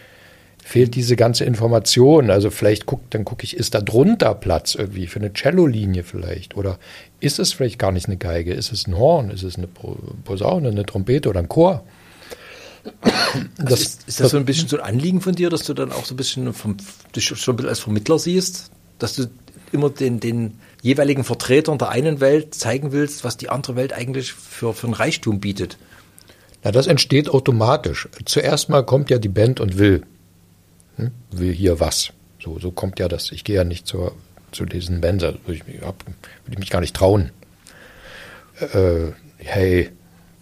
fehlt 0.70 0.94
diese 0.94 1.16
ganze 1.16 1.46
Information. 1.46 2.30
Also 2.30 2.52
vielleicht 2.52 2.86
guck, 2.86 3.10
dann 3.10 3.26
gucke 3.26 3.44
ich, 3.44 3.58
ist 3.58 3.74
da 3.74 3.82
drunter 3.82 4.36
Platz 4.36 4.76
irgendwie 4.76 5.08
für 5.08 5.18
eine 5.18 5.34
Cello-Linie 5.34 6.04
vielleicht? 6.04 6.56
Oder 6.56 6.78
ist 7.20 7.40
es 7.40 7.54
vielleicht 7.54 7.80
gar 7.80 7.92
nicht 7.92 8.06
eine 8.06 8.18
Geige? 8.18 8.54
Ist 8.54 8.72
es 8.72 8.86
ein 8.86 8.96
Horn? 8.96 9.32
Ist 9.32 9.42
es 9.42 9.56
eine 9.56 9.66
Posaune, 9.66 10.70
eine 10.70 10.86
Trompete 10.86 11.28
oder 11.28 11.40
ein 11.40 11.50
Chor? 11.50 11.84
Also 12.84 13.42
das, 13.58 13.82
ist, 13.82 14.08
ist, 14.08 14.20
das 14.20 14.30
so 14.30 14.38
ein 14.38 14.46
bisschen 14.46 14.68
so 14.68 14.78
ein 14.78 14.84
Anliegen 14.84 15.22
von 15.22 15.34
dir, 15.34 15.50
dass 15.50 15.64
du 15.64 15.74
dann 15.74 15.92
auch 15.92 16.06
so 16.06 16.14
ein 16.14 16.18
bisschen 16.18 16.54
vom, 16.54 16.78
dich 17.16 17.26
schon 17.26 17.54
ein 17.54 17.58
bisschen 17.58 17.70
als 17.70 17.80
Vermittler 17.80 18.20
siehst, 18.20 18.70
dass 19.00 19.16
du 19.16 19.26
immer 19.72 19.90
den, 19.90 20.20
den 20.20 20.60
jeweiligen 20.84 21.24
Vertretern 21.24 21.80
der 21.80 21.90
einen 21.90 22.20
Welt 22.20 22.54
zeigen 22.54 22.92
willst, 22.92 23.24
was 23.24 23.38
die 23.38 23.50
andere 23.50 23.76
Welt 23.76 23.92
eigentlich 23.92 24.34
für, 24.34 24.76
für 24.76 24.86
ein 24.86 24.94
Reichtum 24.94 25.40
bietet? 25.40 25.80
Na, 26.64 26.72
das 26.72 26.86
entsteht 26.86 27.28
automatisch. 27.28 28.08
Zuerst 28.26 28.70
mal 28.70 28.86
kommt 28.86 29.10
ja 29.10 29.18
die 29.18 29.30
Band 29.30 29.60
und 29.60 29.80
will 29.80 30.04
hm? 31.00 31.12
will 31.32 31.54
hier 31.54 31.80
was. 31.80 32.12
So, 32.42 32.60
so 32.60 32.72
kommt 32.72 33.00
ja 33.00 33.08
das. 33.08 33.32
Ich 33.32 33.44
gehe 33.44 33.58
ja 33.58 33.64
nicht 33.64 33.88
zur, 33.88 34.14
zu 34.52 34.66
diesen 34.66 35.02
würde 35.02 35.22
ich, 35.48 35.66
würde 35.68 35.94
ich 36.50 36.58
mich 36.58 36.70
gar 36.70 36.82
nicht 36.82 36.96
trauen. 36.96 37.32
Äh, 38.60 39.12
hey, 39.38 39.90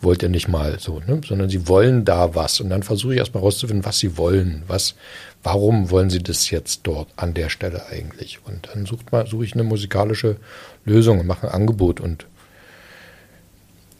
wollt 0.01 0.21
ihr 0.21 0.29
nicht 0.29 0.47
mal 0.47 0.79
so, 0.79 1.01
ne? 1.07 1.21
sondern 1.25 1.49
sie 1.49 1.67
wollen 1.67 2.05
da 2.05 2.35
was. 2.35 2.59
Und 2.59 2.69
dann 2.69 2.83
versuche 2.83 3.13
ich 3.13 3.19
erstmal 3.19 3.43
rauszufinden, 3.43 3.85
was 3.85 3.99
sie 3.99 4.17
wollen. 4.17 4.63
Was, 4.67 4.95
warum 5.43 5.89
wollen 5.89 6.09
sie 6.09 6.21
das 6.21 6.49
jetzt 6.49 6.81
dort 6.83 7.09
an 7.15 7.33
der 7.33 7.49
Stelle 7.49 7.87
eigentlich? 7.87 8.39
Und 8.45 8.69
dann 8.71 8.85
sucht 8.85 9.11
mal, 9.11 9.25
suche 9.25 9.45
ich 9.45 9.53
eine 9.53 9.63
musikalische 9.63 10.37
Lösung 10.85 11.19
und 11.19 11.27
mache 11.27 11.47
ein 11.47 11.53
Angebot. 11.53 11.99
Und 11.99 12.27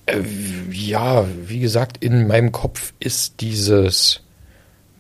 äh, 0.06 0.22
ja, 0.72 1.26
wie 1.46 1.60
gesagt, 1.60 2.04
in 2.04 2.28
meinem 2.28 2.52
Kopf 2.52 2.94
ist 3.00 3.42
dieses 3.42 4.22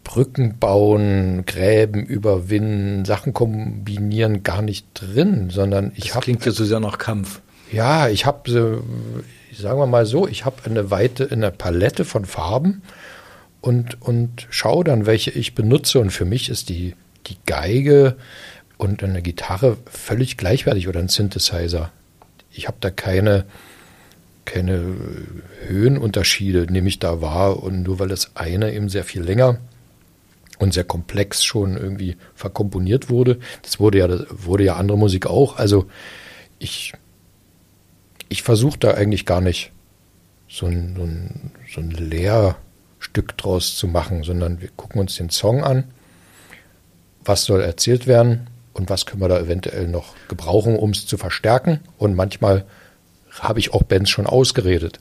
Brücken 0.07 0.57
bauen, 0.57 1.45
Gräben 1.45 2.05
überwinden, 2.05 3.03
Sachen 3.03 3.33
kombinieren 3.33 4.41
gar 4.41 4.61
nicht 4.61 4.87
drin, 4.93 5.49
sondern 5.49 5.91
ich 5.95 6.15
habe. 6.15 6.23
Klingt 6.23 6.45
ja 6.45 6.53
so 6.53 6.63
sehr 6.63 6.79
nach 6.79 6.97
Kampf. 6.97 7.41
Ja, 7.73 8.07
ich 8.07 8.25
habe, 8.25 8.81
sagen 9.53 9.79
wir 9.79 9.85
mal 9.85 10.05
so, 10.05 10.25
ich 10.25 10.45
habe 10.45 10.63
eine 10.63 10.91
weite, 10.91 11.29
eine 11.29 11.51
Palette 11.51 12.05
von 12.05 12.23
Farben 12.23 12.83
und, 13.59 14.01
und 14.01 14.47
schaue 14.49 14.85
dann, 14.85 15.05
welche 15.05 15.31
ich 15.31 15.55
benutze. 15.55 15.99
Und 15.99 16.11
für 16.11 16.23
mich 16.23 16.47
ist 16.47 16.69
die, 16.69 16.95
die 17.25 17.35
Geige 17.45 18.15
und 18.77 19.03
eine 19.03 19.21
Gitarre 19.21 19.75
völlig 19.91 20.37
gleichwertig 20.37 20.87
oder 20.87 21.01
ein 21.01 21.09
Synthesizer. 21.09 21.91
Ich 22.53 22.69
habe 22.69 22.77
da 22.79 22.91
keine 22.91 23.45
keine 24.45 24.95
Höhenunterschiede, 25.67 26.71
nehme 26.71 26.87
ich 26.87 26.99
da 26.99 27.21
wahr. 27.21 27.61
Und 27.61 27.83
nur 27.83 27.99
weil 27.99 28.07
das 28.07 28.31
eine 28.37 28.73
eben 28.73 28.87
sehr 28.87 29.03
viel 29.03 29.21
länger 29.21 29.57
und 30.59 30.73
sehr 30.73 30.83
komplex 30.83 31.43
schon 31.43 31.77
irgendwie 31.77 32.17
verkomponiert 32.35 33.09
wurde, 33.09 33.39
das 33.61 33.79
wurde 33.79 33.99
ja, 33.99 34.07
das 34.07 34.25
wurde 34.29 34.63
ja 34.63 34.75
andere 34.75 34.97
Musik 34.97 35.27
auch. 35.27 35.57
Also 35.57 35.87
ich, 36.59 36.93
ich 38.29 38.43
versuche 38.43 38.79
da 38.79 38.93
eigentlich 38.93 39.25
gar 39.25 39.41
nicht 39.41 39.71
so 40.49 40.65
ein, 40.65 40.95
so 40.95 41.03
ein, 41.03 41.51
so 41.73 41.81
ein 41.81 41.91
Lehrstück 41.91 43.37
draus 43.37 43.75
zu 43.75 43.87
machen, 43.87 44.23
sondern 44.23 44.61
wir 44.61 44.69
gucken 44.69 45.01
uns 45.01 45.15
den 45.15 45.29
Song 45.29 45.63
an, 45.63 45.85
was 47.23 47.43
soll 47.43 47.61
erzählt 47.61 48.07
werden 48.07 48.47
und 48.73 48.89
was 48.89 49.05
können 49.05 49.21
wir 49.21 49.27
da 49.27 49.39
eventuell 49.39 49.87
noch 49.87 50.15
gebrauchen, 50.27 50.77
um 50.77 50.91
es 50.91 51.05
zu 51.05 51.17
verstärken. 51.17 51.81
Und 51.97 52.15
manchmal 52.15 52.65
habe 53.39 53.59
ich 53.59 53.73
auch 53.73 53.83
Bands 53.83 54.09
schon 54.09 54.27
ausgeredet, 54.27 54.99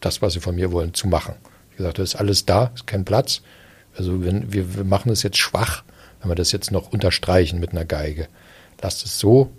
das, 0.00 0.22
was 0.22 0.34
sie 0.34 0.40
von 0.40 0.54
mir 0.54 0.72
wollen, 0.72 0.94
zu 0.94 1.08
machen. 1.08 1.34
Wie 1.70 1.78
gesagt, 1.78 1.98
das 1.98 2.14
ist 2.14 2.20
alles 2.20 2.46
da, 2.46 2.70
ist 2.74 2.86
kein 2.86 3.04
Platz. 3.04 3.42
Also 4.00 4.24
wenn 4.24 4.50
wir, 4.50 4.76
wir 4.76 4.84
machen 4.84 5.12
es 5.12 5.22
jetzt 5.22 5.36
schwach, 5.36 5.82
wenn 6.22 6.30
wir 6.30 6.34
das 6.34 6.52
jetzt 6.52 6.70
noch 6.70 6.90
unterstreichen 6.90 7.60
mit 7.60 7.72
einer 7.72 7.84
Geige. 7.84 8.28
Lasst 8.80 9.04
es 9.04 9.18
so, 9.18 9.50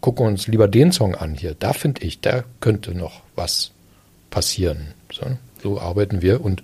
gucken 0.00 0.26
uns 0.26 0.46
lieber 0.46 0.68
den 0.68 0.90
Song 0.90 1.14
an 1.14 1.34
hier. 1.34 1.54
Da 1.58 1.74
finde 1.74 2.02
ich, 2.02 2.22
da 2.22 2.44
könnte 2.60 2.94
noch 2.94 3.20
was 3.34 3.72
passieren. 4.30 4.94
So, 5.12 5.26
so 5.62 5.78
arbeiten 5.78 6.22
wir 6.22 6.42
und 6.42 6.62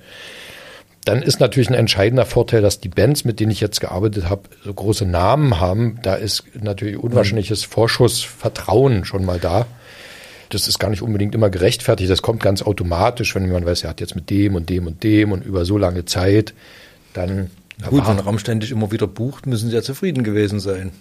dann 1.04 1.20
ist 1.20 1.40
natürlich 1.40 1.68
ein 1.68 1.74
entscheidender 1.74 2.24
Vorteil, 2.24 2.62
dass 2.62 2.80
die 2.80 2.88
Bands, 2.88 3.26
mit 3.26 3.38
denen 3.38 3.52
ich 3.52 3.60
jetzt 3.60 3.80
gearbeitet 3.80 4.30
habe, 4.30 4.44
so 4.64 4.72
große 4.72 5.04
Namen 5.04 5.60
haben. 5.60 5.98
Da 6.02 6.14
ist 6.14 6.44
natürlich 6.58 6.96
unwahrscheinliches 6.96 7.64
Vorschussvertrauen 7.64 9.04
schon 9.04 9.26
mal 9.26 9.38
da 9.38 9.66
das 10.50 10.68
ist 10.68 10.78
gar 10.78 10.90
nicht 10.90 11.02
unbedingt 11.02 11.34
immer 11.34 11.50
gerechtfertigt. 11.50 12.10
Das 12.10 12.22
kommt 12.22 12.42
ganz 12.42 12.62
automatisch, 12.62 13.34
wenn 13.34 13.44
jemand 13.44 13.66
weiß, 13.66 13.84
er 13.84 13.90
hat 13.90 14.00
jetzt 14.00 14.16
mit 14.16 14.30
dem 14.30 14.56
und 14.56 14.68
dem 14.68 14.86
und 14.86 15.02
dem 15.02 15.32
und 15.32 15.44
über 15.44 15.64
so 15.64 15.78
lange 15.78 16.04
Zeit, 16.04 16.54
dann. 17.12 17.50
Gut, 17.88 18.06
wenn 18.06 18.18
Rammstein 18.18 18.60
dich 18.60 18.72
immer 18.72 18.92
wieder 18.92 19.06
bucht, 19.06 19.46
müssen 19.46 19.70
sie 19.70 19.74
ja 19.74 19.82
zufrieden 19.82 20.22
gewesen 20.22 20.60
sein. 20.60 20.92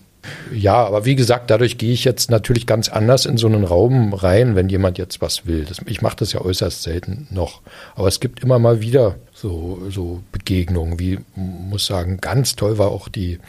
Ja, 0.54 0.86
aber 0.86 1.06
wie 1.06 1.16
gesagt, 1.16 1.50
dadurch 1.50 1.78
gehe 1.78 1.94
ich 1.94 2.04
jetzt 2.04 2.30
natürlich 2.30 2.68
ganz 2.68 2.90
anders 2.90 3.26
in 3.26 3.38
so 3.38 3.48
einen 3.48 3.64
Raum 3.64 4.14
rein, 4.14 4.56
wenn 4.56 4.70
jemand 4.70 4.98
jetzt 4.98 5.22
was 5.22 5.46
will. 5.46 5.66
Das, 5.66 5.80
ich 5.86 6.02
mache 6.02 6.18
das 6.18 6.34
ja 6.34 6.42
äußerst 6.42 6.84
selten 6.84 7.28
noch. 7.32 7.62
Aber 7.96 8.08
es 8.08 8.20
gibt 8.20 8.44
immer 8.44 8.60
mal 8.60 8.82
wieder 8.82 9.16
so, 9.34 9.82
so 9.90 10.22
Begegnungen, 10.32 11.00
wie 11.00 11.20
muss 11.36 11.86
sagen, 11.86 12.18
ganz 12.20 12.56
toll 12.56 12.78
war 12.78 12.92
auch 12.92 13.08
die 13.08 13.40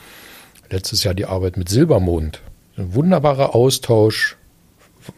letztes 0.70 1.02
Jahr 1.02 1.14
die 1.14 1.26
Arbeit 1.26 1.56
mit 1.56 1.68
Silbermond. 1.68 2.40
Ein 2.76 2.94
wunderbarer 2.94 3.54
Austausch, 3.54 4.36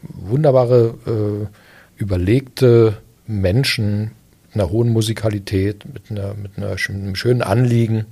wunderbare, 0.03 0.95
äh, 1.07 2.01
überlegte 2.01 2.97
Menschen 3.26 4.12
einer 4.55 4.71
hohen 4.71 4.91
Musikalität, 4.91 5.85
mit, 5.93 6.11
einer, 6.11 6.35
mit 6.35 6.57
einer, 6.57 6.77
einem 6.89 7.15
schönen 7.15 7.43
Anliegen 7.43 8.07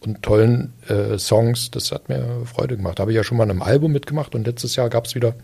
und 0.00 0.22
tollen 0.22 0.72
äh, 0.88 1.18
Songs. 1.18 1.70
Das 1.70 1.92
hat 1.92 2.08
mir 2.08 2.42
Freude 2.44 2.76
gemacht. 2.76 2.98
Da 2.98 3.02
habe 3.02 3.12
ich 3.12 3.16
ja 3.16 3.24
schon 3.24 3.38
mal 3.38 3.44
in 3.44 3.50
einem 3.50 3.62
Album 3.62 3.92
mitgemacht 3.92 4.34
und 4.34 4.46
letztes 4.46 4.76
Jahr 4.76 4.90
gab 4.90 5.06
es 5.06 5.14
wieder 5.14 5.34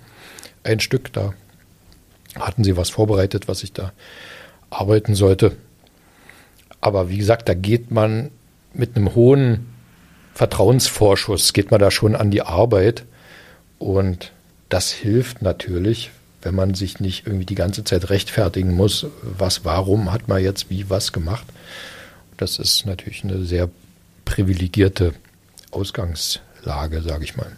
ein 0.62 0.80
Stück. 0.80 1.12
Da 1.12 1.34
hatten 2.38 2.64
sie 2.64 2.76
was 2.76 2.90
vorbereitet, 2.90 3.48
was 3.48 3.62
ich 3.62 3.72
da 3.72 3.92
arbeiten 4.70 5.14
sollte. 5.14 5.56
Aber 6.80 7.08
wie 7.08 7.18
gesagt, 7.18 7.48
da 7.48 7.54
geht 7.54 7.90
man 7.90 8.30
mit 8.72 8.96
einem 8.96 9.14
hohen 9.14 9.66
Vertrauensvorschuss, 10.34 11.52
geht 11.52 11.70
man 11.70 11.80
da 11.80 11.90
schon 11.90 12.14
an 12.14 12.30
die 12.30 12.42
Arbeit. 12.42 13.04
Und 13.78 14.32
das 14.68 14.90
hilft 14.90 15.42
natürlich, 15.42 16.10
wenn 16.46 16.54
man 16.54 16.74
sich 16.74 17.00
nicht 17.00 17.26
irgendwie 17.26 17.44
die 17.44 17.56
ganze 17.56 17.82
Zeit 17.82 18.08
rechtfertigen 18.08 18.72
muss, 18.72 19.06
was, 19.20 19.64
warum 19.64 20.12
hat 20.12 20.28
man 20.28 20.40
jetzt 20.40 20.70
wie 20.70 20.88
was 20.88 21.12
gemacht. 21.12 21.44
Das 22.36 22.60
ist 22.60 22.86
natürlich 22.86 23.24
eine 23.24 23.44
sehr 23.44 23.68
privilegierte 24.24 25.12
Ausgangslage, 25.72 27.02
sage 27.02 27.24
ich 27.24 27.36
mal. 27.36 27.50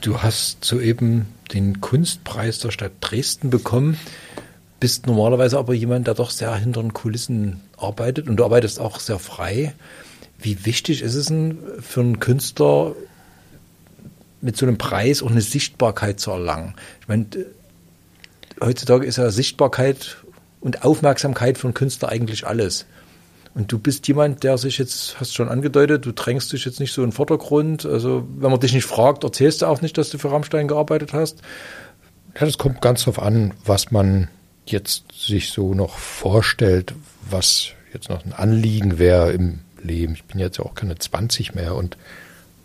Du 0.00 0.22
hast 0.22 0.64
soeben 0.64 1.26
den 1.52 1.82
Kunstpreis 1.82 2.60
der 2.60 2.70
Stadt 2.70 2.92
Dresden 3.02 3.50
bekommen, 3.50 3.98
bist 4.80 5.06
normalerweise 5.06 5.58
aber 5.58 5.74
jemand, 5.74 6.06
der 6.06 6.14
doch 6.14 6.30
sehr 6.30 6.54
hinter 6.54 6.80
den 6.80 6.94
Kulissen 6.94 7.60
arbeitet 7.76 8.26
und 8.26 8.38
du 8.38 8.44
arbeitest 8.46 8.80
auch 8.80 9.00
sehr 9.00 9.18
frei. 9.18 9.74
Wie 10.38 10.64
wichtig 10.64 11.02
ist 11.02 11.14
es 11.14 11.26
denn 11.26 11.58
für 11.80 12.00
einen 12.00 12.20
Künstler, 12.20 12.94
mit 14.40 14.56
so 14.56 14.64
einem 14.64 14.78
Preis 14.78 15.22
auch 15.22 15.30
eine 15.30 15.42
Sichtbarkeit 15.42 16.18
zu 16.18 16.30
erlangen. 16.30 16.74
Ich 17.02 17.08
meine, 17.08 17.26
heutzutage 18.62 19.06
ist 19.06 19.18
ja 19.18 19.30
Sichtbarkeit 19.30 20.18
und 20.60 20.84
Aufmerksamkeit 20.84 21.58
von 21.58 21.74
Künstler 21.74 22.10
eigentlich 22.10 22.46
alles. 22.46 22.86
Und 23.54 23.72
du 23.72 23.78
bist 23.78 24.06
jemand, 24.06 24.44
der 24.44 24.58
sich 24.58 24.78
jetzt, 24.78 25.18
hast 25.18 25.34
schon 25.34 25.48
angedeutet, 25.48 26.06
du 26.06 26.12
drängst 26.12 26.52
dich 26.52 26.64
jetzt 26.64 26.78
nicht 26.78 26.92
so 26.92 27.02
in 27.02 27.08
den 27.08 27.14
Vordergrund. 27.14 27.84
Also, 27.84 28.26
wenn 28.36 28.50
man 28.50 28.60
dich 28.60 28.72
nicht 28.72 28.84
fragt, 28.84 29.24
erzählst 29.24 29.62
du 29.62 29.66
auch 29.66 29.82
nicht, 29.82 29.98
dass 29.98 30.10
du 30.10 30.18
für 30.18 30.30
Rammstein 30.30 30.68
gearbeitet 30.68 31.12
hast. 31.12 31.40
Ja, 32.34 32.46
das 32.46 32.58
kommt 32.58 32.80
ganz 32.80 33.00
darauf 33.00 33.20
an, 33.20 33.54
was 33.64 33.90
man 33.90 34.28
jetzt 34.66 35.06
sich 35.12 35.50
so 35.50 35.74
noch 35.74 35.98
vorstellt, 35.98 36.94
was 37.28 37.70
jetzt 37.92 38.08
noch 38.08 38.24
ein 38.24 38.32
Anliegen 38.32 38.98
wäre 39.00 39.32
im 39.32 39.60
Leben. 39.82 40.14
Ich 40.14 40.24
bin 40.24 40.38
jetzt 40.38 40.60
auch 40.60 40.74
keine 40.74 40.96
20 40.96 41.54
mehr 41.54 41.74
und 41.74 41.96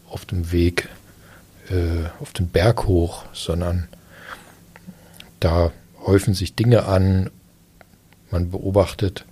auf 0.07 0.25
dem 0.25 0.51
Weg 0.51 0.87
äh, 1.69 2.09
auf 2.21 2.31
den 2.31 2.47
Berg 2.47 2.85
hoch, 2.85 3.23
sondern 3.33 3.87
da 5.39 5.71
häufen 6.05 6.33
sich 6.33 6.55
Dinge 6.55 6.85
an, 6.85 7.29
man 8.31 8.51
beobachtet 8.51 9.25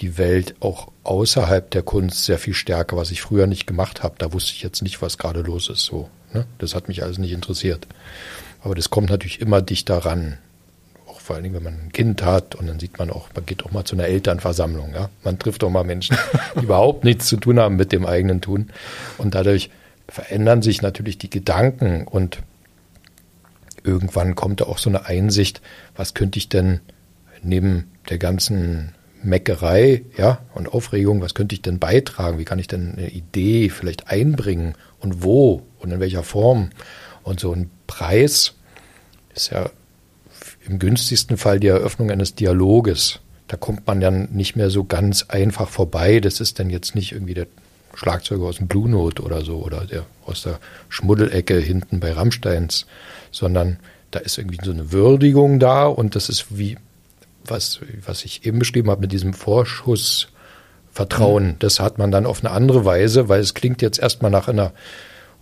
die 0.00 0.18
Welt 0.18 0.56
auch 0.60 0.88
außerhalb 1.04 1.70
der 1.70 1.82
Kunst 1.82 2.24
sehr 2.24 2.38
viel 2.38 2.54
stärker, 2.54 2.96
was 2.96 3.10
ich 3.10 3.22
früher 3.22 3.46
nicht 3.46 3.66
gemacht 3.66 4.02
habe. 4.02 4.16
Da 4.18 4.32
wusste 4.32 4.52
ich 4.52 4.62
jetzt 4.62 4.82
nicht, 4.82 5.02
was 5.02 5.18
gerade 5.18 5.40
los 5.40 5.68
ist. 5.68 5.84
So, 5.84 6.08
ne? 6.32 6.46
Das 6.58 6.74
hat 6.74 6.88
mich 6.88 7.02
alles 7.02 7.18
nicht 7.18 7.32
interessiert. 7.32 7.86
Aber 8.62 8.74
das 8.74 8.90
kommt 8.90 9.10
natürlich 9.10 9.40
immer 9.40 9.62
dichter 9.62 9.98
ran. 9.98 10.38
Auch 11.06 11.20
vor 11.20 11.36
allen 11.36 11.44
Dingen, 11.44 11.54
wenn 11.54 11.62
man 11.62 11.74
ein 11.74 11.92
Kind 11.92 12.24
hat 12.24 12.54
und 12.54 12.66
dann 12.66 12.80
sieht 12.80 12.98
man 12.98 13.10
auch, 13.10 13.28
man 13.34 13.46
geht 13.46 13.64
auch 13.64 13.70
mal 13.70 13.84
zu 13.84 13.94
einer 13.94 14.06
Elternversammlung. 14.06 14.94
Ja? 14.94 15.10
Man 15.22 15.38
trifft 15.38 15.62
auch 15.62 15.70
mal 15.70 15.84
Menschen, 15.84 16.16
die 16.56 16.60
überhaupt 16.64 17.04
nichts 17.04 17.26
zu 17.26 17.36
tun 17.36 17.60
haben 17.60 17.76
mit 17.76 17.92
dem 17.92 18.04
eigenen 18.04 18.40
Tun. 18.40 18.70
Und 19.18 19.34
dadurch 19.34 19.70
verändern 20.08 20.62
sich 20.62 20.82
natürlich 20.82 21.18
die 21.18 21.30
Gedanken 21.30 22.06
und 22.06 22.40
irgendwann 23.84 24.34
kommt 24.34 24.60
da 24.60 24.64
auch 24.64 24.78
so 24.78 24.90
eine 24.90 25.06
Einsicht, 25.06 25.60
was 25.94 26.14
könnte 26.14 26.38
ich 26.38 26.48
denn 26.48 26.80
neben 27.42 27.92
der 28.08 28.18
ganzen 28.18 28.94
Meckerei 29.22 30.02
ja, 30.16 30.40
und 30.54 30.68
Aufregung, 30.68 31.20
was 31.20 31.34
könnte 31.34 31.54
ich 31.54 31.62
denn 31.62 31.78
beitragen? 31.78 32.38
Wie 32.38 32.44
kann 32.44 32.58
ich 32.58 32.66
denn 32.66 32.94
eine 32.96 33.10
Idee 33.10 33.68
vielleicht 33.70 34.08
einbringen 34.08 34.74
und 35.00 35.22
wo 35.22 35.62
und 35.78 35.92
in 35.92 36.00
welcher 36.00 36.22
Form? 36.22 36.70
Und 37.22 37.40
so 37.40 37.52
ein 37.52 37.70
Preis 37.86 38.54
ist 39.34 39.50
ja 39.50 39.70
im 40.66 40.78
günstigsten 40.78 41.36
Fall 41.36 41.60
die 41.60 41.68
Eröffnung 41.68 42.10
eines 42.10 42.34
Dialoges. 42.34 43.20
Da 43.48 43.56
kommt 43.56 43.86
man 43.86 44.00
dann 44.00 44.28
nicht 44.32 44.56
mehr 44.56 44.70
so 44.70 44.84
ganz 44.84 45.24
einfach 45.28 45.68
vorbei. 45.68 46.20
Das 46.20 46.40
ist 46.40 46.58
dann 46.58 46.70
jetzt 46.70 46.94
nicht 46.94 47.12
irgendwie 47.12 47.34
der 47.34 47.46
Schlagzeuger 47.94 48.44
aus 48.44 48.56
dem 48.56 48.68
Blue 48.68 48.88
Note 48.88 49.22
oder 49.22 49.42
so 49.42 49.58
oder 49.58 49.86
der 49.86 50.04
aus 50.26 50.42
der 50.42 50.58
Schmuddelecke 50.88 51.58
hinten 51.58 52.00
bei 52.00 52.12
Rammsteins, 52.12 52.86
sondern 53.34 53.78
da 54.10 54.20
ist 54.20 54.38
irgendwie 54.38 54.64
so 54.64 54.70
eine 54.70 54.92
Würdigung 54.92 55.58
da 55.58 55.86
und 55.86 56.14
das 56.14 56.28
ist 56.28 56.56
wie, 56.56 56.78
was, 57.44 57.80
was 58.06 58.24
ich 58.24 58.46
eben 58.46 58.60
beschrieben 58.60 58.88
habe 58.90 59.00
mit 59.00 59.10
diesem 59.12 59.34
Vorschussvertrauen. 59.34 61.46
Mhm. 61.46 61.56
Das 61.58 61.80
hat 61.80 61.98
man 61.98 62.12
dann 62.12 62.26
auf 62.26 62.44
eine 62.44 62.52
andere 62.52 62.84
Weise, 62.84 63.28
weil 63.28 63.40
es 63.40 63.54
klingt 63.54 63.82
jetzt 63.82 63.98
erstmal 63.98 64.30
nach 64.30 64.46
einer 64.46 64.72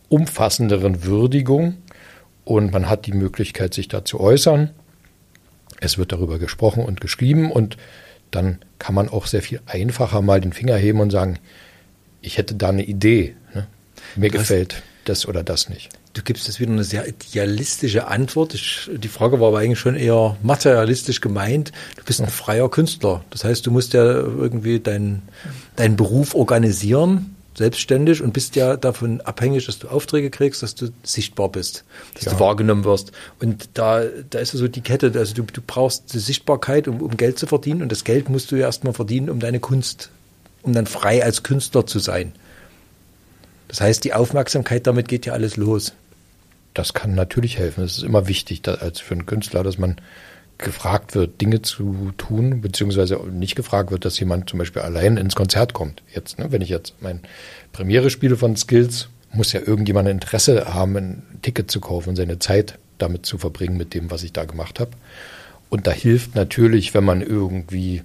umfassenderen 0.09 1.05
Würdigung 1.05 1.77
und 2.45 2.73
man 2.73 2.89
hat 2.89 3.05
die 3.07 3.13
Möglichkeit, 3.13 3.75
sich 3.75 3.89
da 3.89 4.07
zu 4.07 4.21
äußern. 4.21 4.71
Es 5.81 5.99
wird 5.99 6.13
darüber 6.13 6.39
gesprochen 6.39 6.85
und 6.85 7.01
geschrieben 7.01 7.53
und 7.53 7.77
dann 8.31 8.61
kann 8.79 8.95
man 8.95 9.11
auch 9.11 9.27
sehr 9.27 9.43
viel 9.43 9.61
einfacher 9.67 10.23
mal 10.23 10.41
den 10.41 10.55
Finger 10.55 10.77
heben 10.77 11.01
und 11.01 11.11
sagen, 11.11 11.39
ich 12.23 12.39
hätte 12.39 12.55
da 12.55 12.71
eine 12.71 12.85
Idee. 12.85 13.37
Ne? 13.55 13.67
Mir 14.17 14.31
du 14.31 14.39
gefällt 14.39 14.83
das 15.05 15.27
oder 15.27 15.43
das 15.43 15.69
nicht. 15.69 15.91
Du 16.15 16.23
gibst 16.23 16.47
jetzt 16.47 16.61
wieder 16.61 16.73
eine 16.73 16.85
sehr 16.85 17.09
idealistische 17.09 18.07
Antwort. 18.07 18.55
Ich, 18.55 18.91
die 18.95 19.09
Frage 19.09 19.41
war 19.41 19.49
aber 19.49 19.59
eigentlich 19.61 19.79
schon 19.79 19.97
eher 19.97 20.37
materialistisch 20.43 21.21
gemeint. 21.21 21.73
Du 21.97 22.05
bist 22.05 22.21
ein 22.21 22.29
freier 22.29 22.69
Künstler. 22.69 23.25
Das 23.31 23.45
heißt, 23.45 23.67
du 23.67 23.71
musst 23.71 23.95
ja 23.95 24.03
irgendwie 24.05 24.79
deinen 24.81 25.23
deinen 25.77 25.97
Beruf 25.97 26.35
organisieren, 26.35 27.35
selbstständig 27.57 28.23
und 28.23 28.33
bist 28.33 28.57
ja 28.57 28.77
davon 28.77 29.21
abhängig, 29.23 29.67
dass 29.67 29.79
du 29.79 29.89
Aufträge 29.89 30.31
kriegst, 30.31 30.63
dass 30.63 30.75
du 30.75 30.89
sichtbar 31.03 31.49
bist, 31.49 31.85
dass 32.15 32.25
ja. 32.25 32.33
du 32.33 32.41
wahrgenommen 32.41 32.85
wirst. 32.85 33.13
Und 33.41 33.71
da, 33.75 34.03
da 34.31 34.39
ist 34.39 34.53
so 34.53 34.69
die 34.69 34.81
Kette, 34.83 35.13
also 35.17 35.35
du, 35.35 35.43
du 35.45 35.63
brauchst 35.67 36.13
die 36.13 36.19
Sichtbarkeit, 36.19 36.89
um, 36.89 37.01
um 37.01 37.17
Geld 37.17 37.39
zu 37.39 37.47
verdienen 37.47 37.83
und 37.83 37.93
das 37.93 38.05
Geld 38.05 38.29
musst 38.29 38.51
du 38.51 38.57
ja 38.57 38.67
erstmal 38.67 38.93
verdienen, 38.93 39.31
um 39.31 39.41
deine 39.41 39.61
Kunst 39.61 40.11
um 40.63 40.73
dann 40.73 40.87
frei 40.87 41.25
als 41.25 41.43
Künstler 41.43 41.87
zu 41.87 41.99
sein. 41.99 42.33
Das 43.69 43.81
heißt, 43.81 44.05
die 44.05 44.15
Aufmerksamkeit, 44.15 44.87
damit 44.87 45.09
geht 45.09 45.27
ja 45.27 45.33
alles 45.33 45.57
los. 45.57 45.93
Das 46.75 46.95
kann 46.95 47.15
natürlich 47.15 47.59
helfen. 47.59 47.85
Es 47.85 47.99
ist 47.99 48.05
immer 48.05 48.29
wichtig 48.29 48.63
dass, 48.63 48.81
als 48.81 49.01
für 49.01 49.15
einen 49.15 49.27
Künstler, 49.27 49.63
dass 49.63 49.79
man 49.79 49.97
gefragt 50.59 51.15
wird, 51.15 51.41
Dinge 51.41 51.63
zu 51.63 52.13
tun, 52.17 52.61
beziehungsweise 52.61 53.17
nicht 53.31 53.57
gefragt 53.57 53.91
wird, 53.91 54.05
dass 54.05 54.19
jemand 54.19 54.49
zum 54.49 54.59
Beispiel 54.59 54.83
allein 54.83 55.17
ins 55.17 55.35
Konzert 55.35 55.73
kommt. 55.73 56.03
Jetzt, 56.15 56.39
ne, 56.39 56.53
wenn 56.53 56.63
ich 56.63 56.69
jetzt 56.69 56.95
mein 57.01 57.21
Premiere 57.73 58.11
spiele 58.11 58.37
von 58.37 58.57
Skills, 58.57 59.09
muss 59.33 59.53
ja 59.53 59.61
irgendjemand 59.61 60.09
Interesse 60.09 60.73
haben, 60.73 60.97
ein 60.97 61.23
Ticket 61.43 61.71
zu 61.71 61.81
kaufen 61.81 62.17
seine 62.17 62.39
Zeit 62.39 62.79
damit 62.99 63.27
zu 63.27 63.39
verbringen 63.39 63.77
mit 63.77 63.95
dem, 63.95 64.11
was 64.11 64.23
ich 64.23 64.33
da 64.33 64.45
gemacht 64.45 64.79
habe. 64.79 64.93
Und 65.69 65.87
da 65.87 65.91
hilft 65.91 66.35
natürlich, 66.35 66.95
wenn 66.95 67.05
man 67.05 67.23
irgendwie 67.23 68.03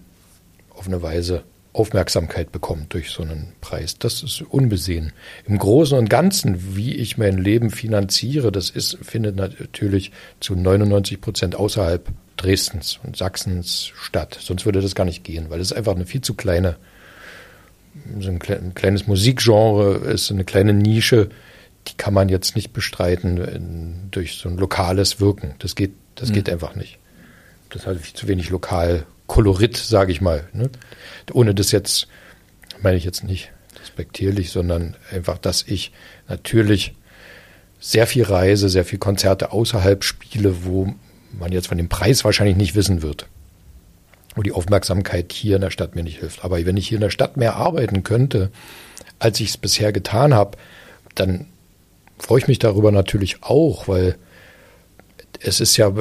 auf 0.70 0.88
eine 0.88 1.02
Weise 1.02 1.44
Aufmerksamkeit 1.78 2.52
bekommt 2.52 2.94
durch 2.94 3.12
so 3.12 3.24
einen 3.24 3.54
Preis. 3.62 4.00
Das 4.00 4.24
ist 4.24 4.42
unbesehen. 4.42 5.14
Im 5.46 5.58
Großen 5.58 5.98
und 5.98 6.10
Ganzen, 6.10 6.76
wie 6.76 6.96
ich 6.96 7.18
mein 7.18 7.38
Leben 7.38 7.70
finanziere, 7.70 8.52
das 8.52 8.70
ist, 8.70 8.98
findet 9.02 9.36
natürlich 9.36 10.12
zu 10.40 10.56
99 10.56 11.22
Prozent 11.22 11.56
außerhalb 11.56 12.10
Dresdens 12.36 13.00
und 13.04 13.18
Sachsens 13.18 13.92
statt. 13.96 14.38
Sonst 14.42 14.66
würde 14.66 14.82
das 14.82 14.96
gar 14.96 15.06
nicht 15.06 15.24
gehen, 15.24 15.50
weil 15.50 15.60
es 15.60 15.74
einfach 15.74 15.96
eine 15.96 16.06
viel 16.06 16.22
zu 16.22 16.34
kleine, 16.34 16.78
so 18.20 18.30
ein, 18.30 18.40
kleines 18.40 19.08
Musikgenre 19.08 19.98
ist, 19.98 20.32
eine 20.32 20.46
kleine 20.46 20.74
Nische, 20.74 21.30
die 21.88 21.96
kann 21.96 22.14
man 22.14 22.30
jetzt 22.30 22.56
nicht 22.56 22.74
bestreiten 22.74 23.38
in, 23.38 23.96
durch 24.12 24.36
so 24.36 24.50
ein 24.50 24.58
lokales 24.58 25.20
Wirken. 25.20 25.56
Das 25.60 25.76
geht, 25.76 25.94
das 26.16 26.30
mhm. 26.30 26.34
geht 26.34 26.50
einfach 26.50 26.76
nicht. 26.76 27.00
Das 27.70 27.86
hat 27.86 27.98
viel 27.98 28.16
zu 28.16 28.28
wenig 28.28 28.50
lokal 28.50 29.06
Kolorit, 29.28 29.78
sage 29.78 30.12
ich 30.12 30.22
mal. 30.22 30.48
Ne? 30.54 30.70
Ohne 31.34 31.54
das 31.54 31.72
jetzt, 31.72 32.08
meine 32.82 32.98
ich 32.98 33.04
jetzt 33.04 33.24
nicht 33.24 33.52
respektierlich, 33.80 34.52
sondern 34.52 34.96
einfach, 35.12 35.38
dass 35.38 35.64
ich 35.68 35.92
natürlich 36.28 36.94
sehr 37.80 38.08
viel 38.08 38.24
reise, 38.24 38.70
sehr 38.70 38.86
viel 38.86 39.00
Konzerte 39.00 39.52
außerhalb 39.52 40.04
spiele, 40.04 40.66
wo 40.66 40.96
man 41.32 41.52
jetzt 41.52 41.68
von 41.68 41.78
dem 41.78 41.90
Preis 41.90 42.24
wahrscheinlich 42.26 42.58
nicht 42.58 42.76
wissen 42.76 43.02
wird. 43.02 43.28
Wo 44.36 44.42
die 44.42 44.52
Aufmerksamkeit 44.52 45.32
hier 45.32 45.56
in 45.56 45.62
der 45.62 45.72
Stadt 45.72 45.96
mir 45.96 46.04
nicht 46.04 46.20
hilft. 46.20 46.44
Aber 46.44 46.64
wenn 46.66 46.78
ich 46.78 46.88
hier 46.88 46.98
in 46.98 47.04
der 47.04 47.10
Stadt 47.10 47.38
mehr 47.38 47.56
arbeiten 47.56 48.04
könnte, 48.04 48.52
als 49.20 49.40
ich 49.40 49.50
es 49.50 49.58
bisher 49.58 49.92
getan 49.92 50.34
habe, 50.34 50.58
dann 51.16 51.48
freue 52.20 52.40
ich 52.40 52.48
mich 52.48 52.60
darüber 52.60 52.92
natürlich 52.92 53.44
auch, 53.44 53.88
weil 53.88 54.16
es 55.42 55.60
ist 55.60 55.78
ja, 55.78 55.92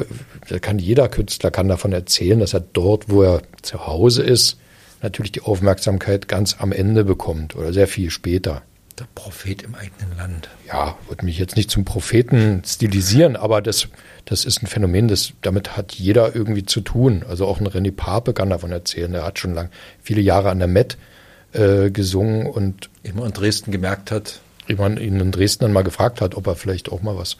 da 0.49 0.59
kann 0.59 0.79
jeder 0.79 1.09
Künstler 1.09 1.51
kann 1.51 1.67
davon 1.67 1.93
erzählen, 1.93 2.39
dass 2.39 2.53
er 2.53 2.61
dort, 2.61 3.09
wo 3.09 3.23
er 3.23 3.41
zu 3.61 3.85
Hause 3.85 4.23
ist, 4.23 4.57
natürlich 5.01 5.31
die 5.31 5.41
Aufmerksamkeit 5.41 6.27
ganz 6.27 6.57
am 6.59 6.71
Ende 6.71 7.03
bekommt 7.03 7.55
oder 7.55 7.73
sehr 7.73 7.87
viel 7.87 8.09
später. 8.09 8.63
Der 8.97 9.05
Prophet 9.13 9.61
im 9.61 9.75
eigenen 9.75 10.17
Land. 10.17 10.49
Ja, 10.67 10.97
würde 11.07 11.23
mich 11.23 11.37
jetzt 11.37 11.55
nicht 11.55 11.69
zum 11.69 11.85
Propheten 11.85 12.63
stilisieren, 12.65 13.35
aber 13.35 13.61
das, 13.61 13.87
das 14.25 14.43
ist 14.43 14.63
ein 14.63 14.67
Phänomen, 14.67 15.07
das, 15.07 15.33
damit 15.43 15.77
hat 15.77 15.93
jeder 15.93 16.35
irgendwie 16.35 16.65
zu 16.65 16.81
tun. 16.81 17.23
Also 17.29 17.45
auch 17.45 17.59
ein 17.59 17.67
René 17.67 17.91
Pape 17.91 18.33
kann 18.33 18.49
davon 18.49 18.71
erzählen. 18.71 19.13
Er 19.13 19.23
hat 19.23 19.37
schon 19.37 19.53
lang 19.53 19.69
viele 20.01 20.21
Jahre 20.21 20.49
an 20.49 20.57
der 20.57 20.67
Met 20.67 20.97
äh, 21.53 21.91
gesungen 21.91 22.47
und 22.47 22.89
immer 23.03 23.27
in 23.27 23.33
Dresden 23.33 23.71
gemerkt 23.71 24.09
hat. 24.09 24.39
Jemand 24.67 24.99
ihn 24.99 25.19
in 25.19 25.31
Dresden 25.31 25.65
dann 25.65 25.73
mal 25.73 25.83
gefragt 25.83 26.19
hat, 26.19 26.35
ob 26.35 26.47
er 26.47 26.55
vielleicht 26.55 26.91
auch 26.91 27.03
mal 27.03 27.15
was. 27.15 27.37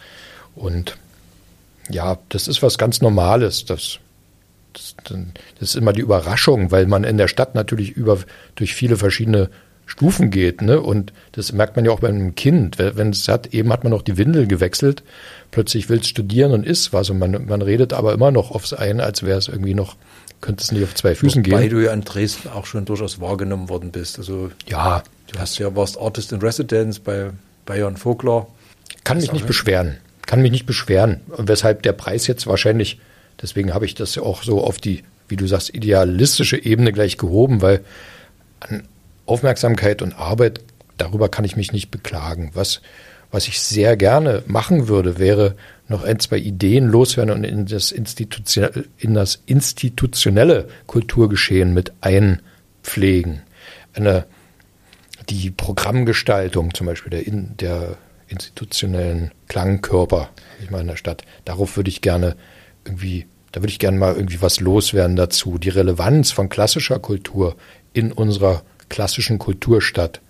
Und 0.54 0.96
ja, 1.90 2.18
das 2.30 2.48
ist 2.48 2.62
was 2.62 2.78
ganz 2.78 3.02
Normales. 3.02 3.66
Das, 3.66 4.00
das, 4.74 4.96
das 5.06 5.70
ist 5.70 5.76
immer 5.76 5.94
die 5.94 6.02
Überraschung, 6.02 6.72
weil 6.72 6.86
man 6.88 7.04
in 7.04 7.18
der 7.18 7.28
Stadt 7.28 7.56
natürlich 7.56 7.92
über, 7.92 8.20
durch 8.56 8.74
viele 8.74 8.98
verschiedene 8.98 9.50
Stufen 9.86 10.32
geht. 10.32 10.62
Ne? 10.62 10.82
Und 10.82 11.14
das 11.32 11.54
merkt 11.54 11.76
man 11.76 11.86
ja 11.86 11.92
auch 11.92 12.02
bei 12.02 12.10
einem 12.10 12.36
Kind. 12.36 12.78
Wenn 12.78 13.10
es 13.10 13.28
hat, 13.28 13.54
eben 13.54 13.72
hat 13.72 13.84
man 13.84 13.92
noch 13.92 14.02
die 14.02 14.18
Windel 14.18 14.46
gewechselt, 14.48 15.04
plötzlich 15.52 15.90
will 15.90 16.00
es 16.00 16.08
studieren 16.08 16.52
und 16.52 16.66
ist 16.66 16.92
was. 16.94 17.10
Und 17.10 17.20
man, 17.20 17.46
man 17.48 17.62
redet 17.62 17.94
aber 17.94 18.14
immer 18.14 18.32
noch 18.32 18.52
aufs 18.52 18.74
ein, 18.74 19.00
als 19.00 19.24
wäre 19.24 19.40
es 19.40 19.48
irgendwie 19.48 19.74
noch, 19.74 19.96
könnte 20.42 20.64
es 20.64 20.72
nicht 20.72 20.84
auf 20.84 20.94
zwei 20.94 21.16
Füßen 21.16 21.46
Wobei 21.46 21.50
gehen. 21.50 21.60
Weil 21.60 21.70
du 21.70 21.84
ja 21.84 21.94
in 21.94 22.02
Dresden 22.04 22.50
auch 22.50 22.66
schon 22.66 22.86
durchaus 22.86 23.22
wahrgenommen 23.22 23.70
worden 23.70 23.92
bist. 23.92 24.20
Also 24.20 24.52
ja, 24.68 25.04
du 25.32 25.40
hast 25.40 25.58
ja 25.58 25.74
warst 25.76 25.98
Artist 25.98 26.34
in 26.34 26.42
Residence 26.42 27.00
bei 27.00 27.32
Bayern 27.66 27.96
Vogler. 27.96 28.48
Kann 29.06 29.18
mich 29.18 29.32
nicht 29.32 29.48
beschweren 29.48 29.98
kann 30.28 30.42
mich 30.42 30.52
nicht 30.52 30.68
beschweren. 30.68 31.22
Weshalb 31.36 31.82
der 31.82 31.94
Preis 31.94 32.28
jetzt 32.28 32.46
wahrscheinlich, 32.46 33.00
deswegen 33.42 33.74
habe 33.74 33.86
ich 33.86 33.96
das 33.96 34.14
ja 34.14 34.22
auch 34.22 34.44
so 34.44 34.64
auf 34.64 34.78
die, 34.78 35.04
wie 35.28 35.38
du 35.38 35.48
sagst, 35.48 35.74
idealistische 35.74 36.64
Ebene 36.64 36.92
gleich 36.92 37.18
gehoben, 37.18 37.64
weil 37.64 37.84
an 38.60 38.84
Aufmerksamkeit 39.26 40.02
und 40.02 40.14
Arbeit, 40.14 40.62
darüber 40.98 41.30
kann 41.30 41.46
ich 41.46 41.56
mich 41.56 41.72
nicht 41.72 41.90
beklagen. 41.90 42.52
Was, 42.54 42.82
was 43.32 43.48
ich 43.48 43.60
sehr 43.60 43.98
gerne 43.98 44.44
machen 44.46 44.88
würde, 44.88 45.18
wäre 45.18 45.56
noch 45.88 46.04
ein, 46.04 46.20
zwei 46.20 46.38
Ideen 46.38 46.88
loswerden 46.88 47.34
und 47.34 47.44
in 47.44 47.66
das, 47.66 47.92
institutionelle, 47.92 48.86
in 48.98 49.14
das 49.14 49.42
institutionelle 49.46 50.68
Kulturgeschehen 50.88 51.74
mit 51.74 51.94
einpflegen. 52.02 53.42
Eine, 53.94 54.26
die 55.30 55.52
Programmgestaltung 55.52 56.74
zum 56.74 56.88
Beispiel 56.88 57.12
der, 57.12 57.24
der 57.32 57.98
institutionellen 58.28 59.32
Klangkörper, 59.48 60.30
ich 60.62 60.70
meine, 60.70 60.82
in 60.82 60.88
der 60.90 60.96
Stadt. 60.98 61.24
Darauf 61.46 61.78
würde 61.78 61.90
ich 61.90 62.02
gerne 62.02 62.36
irgendwie, 62.86 63.26
da 63.52 63.62
würde 63.62 63.72
ich 63.72 63.80
gerne 63.80 63.98
mal 63.98 64.16
irgendwie 64.16 64.42
was 64.42 64.60
loswerden 64.60 65.16
dazu. 65.16 65.58
Die 65.58 65.70
Relevanz 65.70 66.32
von 66.32 66.50
klassischer 66.50 67.00
Kultur 67.00 67.56
in 67.94 68.12
unserer 68.12 68.64
klassischen 68.90 69.40
Kulturstadt. 69.40 70.22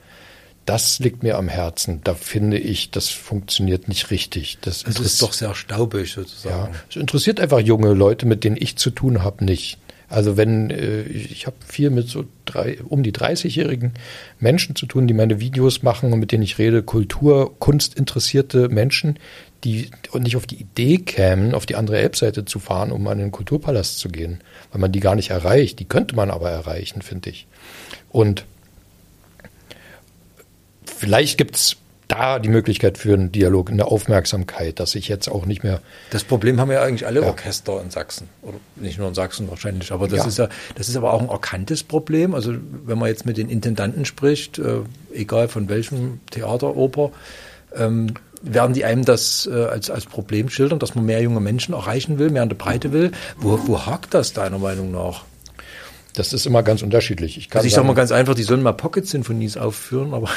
Das 0.65 0.99
liegt 0.99 1.23
mir 1.23 1.37
am 1.37 1.47
Herzen. 1.47 2.01
Da 2.03 2.13
finde 2.13 2.57
ich, 2.57 2.91
das 2.91 3.09
funktioniert 3.09 3.87
nicht 3.87 4.11
richtig. 4.11 4.57
Das, 4.61 4.83
das 4.83 4.99
ist 4.99 5.21
doch 5.21 5.31
sehr 5.31 5.55
staubig 5.55 6.11
sozusagen. 6.11 6.73
Ja, 6.73 6.79
es 6.89 6.97
interessiert 6.97 7.39
einfach 7.39 7.59
junge 7.59 7.93
Leute, 7.93 8.25
mit 8.25 8.43
denen 8.43 8.57
ich 8.59 8.75
zu 8.75 8.89
tun 8.89 9.23
habe, 9.23 9.45
nicht. 9.45 9.77
Also 10.09 10.37
wenn 10.37 10.69
äh, 10.69 11.01
ich 11.01 11.47
habe 11.47 11.57
viel 11.65 11.89
mit 11.89 12.07
so 12.07 12.25
drei, 12.45 12.77
um 12.87 13.03
die 13.03 13.11
30-jährigen 13.11 13.93
Menschen 14.39 14.75
zu 14.75 14.85
tun, 14.85 15.07
die 15.07 15.13
meine 15.13 15.39
Videos 15.39 15.83
machen 15.83 16.13
und 16.13 16.19
mit 16.19 16.31
denen 16.31 16.43
ich 16.43 16.57
rede, 16.57 16.81
Kultur, 16.81 17.59
Kunst 17.59 17.95
interessierte 17.95 18.69
Menschen, 18.69 19.19
die 19.63 19.89
nicht 20.13 20.37
auf 20.37 20.47
die 20.47 20.61
Idee 20.61 20.99
kämen, 20.99 21.53
auf 21.53 21.65
die 21.65 21.75
andere 21.75 21.97
Elbseite 21.97 22.45
zu 22.45 22.59
fahren, 22.59 22.91
um 22.91 23.05
an 23.07 23.17
den 23.17 23.31
Kulturpalast 23.31 23.99
zu 23.99 24.07
gehen, 24.07 24.39
weil 24.71 24.79
man 24.79 24.91
die 24.91 24.99
gar 24.99 25.15
nicht 25.15 25.31
erreicht. 25.31 25.79
Die 25.79 25.85
könnte 25.85 26.15
man 26.15 26.31
aber 26.31 26.49
erreichen, 26.49 27.01
finde 27.01 27.31
ich. 27.31 27.47
Und 28.09 28.45
vielleicht 30.85 31.37
gibt's 31.37 31.77
da 32.07 32.39
die 32.39 32.49
Möglichkeit 32.49 32.97
für 32.97 33.13
einen 33.13 33.31
Dialog, 33.31 33.69
eine 33.69 33.85
Aufmerksamkeit, 33.85 34.79
dass 34.79 34.95
ich 34.95 35.07
jetzt 35.07 35.27
auch 35.27 35.45
nicht 35.45 35.63
mehr. 35.63 35.81
Das 36.09 36.23
Problem 36.23 36.59
haben 36.59 36.71
ja 36.71 36.81
eigentlich 36.81 37.05
alle 37.05 37.21
ja. 37.21 37.27
Orchester 37.27 37.81
in 37.81 37.91
Sachsen. 37.91 38.29
Oder 38.41 38.57
nicht 38.75 38.97
nur 38.97 39.07
in 39.07 39.13
Sachsen 39.13 39.49
wahrscheinlich, 39.49 39.91
aber 39.91 40.07
das 40.07 40.19
ja. 40.19 40.25
ist 40.27 40.37
ja, 40.37 40.49
das 40.75 40.89
ist 40.89 40.95
aber 40.95 41.13
auch 41.13 41.21
ein 41.21 41.29
erkanntes 41.29 41.83
Problem. 41.83 42.33
Also 42.33 42.53
wenn 42.85 42.97
man 42.97 43.09
jetzt 43.09 43.25
mit 43.25 43.37
den 43.37 43.49
Intendanten 43.49 44.05
spricht, 44.05 44.59
äh, 44.59 44.79
egal 45.13 45.47
von 45.47 45.69
welchem 45.69 46.21
Theater, 46.31 46.75
Oper, 46.75 47.11
ähm, 47.75 48.13
werden 48.41 48.73
die 48.73 48.85
einem 48.85 49.03
das 49.03 49.49
äh, 49.51 49.65
als, 49.65 49.89
als 49.89 50.05
Problem 50.05 50.49
schildern, 50.49 50.79
dass 50.79 50.95
man 50.95 51.05
mehr 51.05 51.21
junge 51.21 51.39
Menschen 51.39 51.73
erreichen 51.73 52.19
will, 52.19 52.29
mehr 52.29 52.43
in 52.43 52.49
der 52.49 52.55
Breite 52.55 52.93
will. 52.93 53.11
Wo, 53.37 53.59
wo 53.67 53.85
hakt 53.85 54.13
das 54.13 54.33
deiner 54.33 54.59
Meinung 54.59 54.91
nach? 54.91 55.25
Das 56.13 56.33
ist 56.33 56.45
immer 56.45 56.63
ganz 56.63 56.81
unterschiedlich. 56.81 57.37
Ich, 57.37 57.49
kann 57.49 57.59
also 57.59 57.67
ich 57.67 57.73
sage 57.73 57.85
mal 57.85 57.93
ganz 57.93 58.11
einfach, 58.11 58.33
die 58.33 58.43
sollen 58.43 58.63
mal 58.63 58.73
Pocket-Sinfonies 58.73 59.57
aufführen, 59.57 60.13
aber 60.13 60.29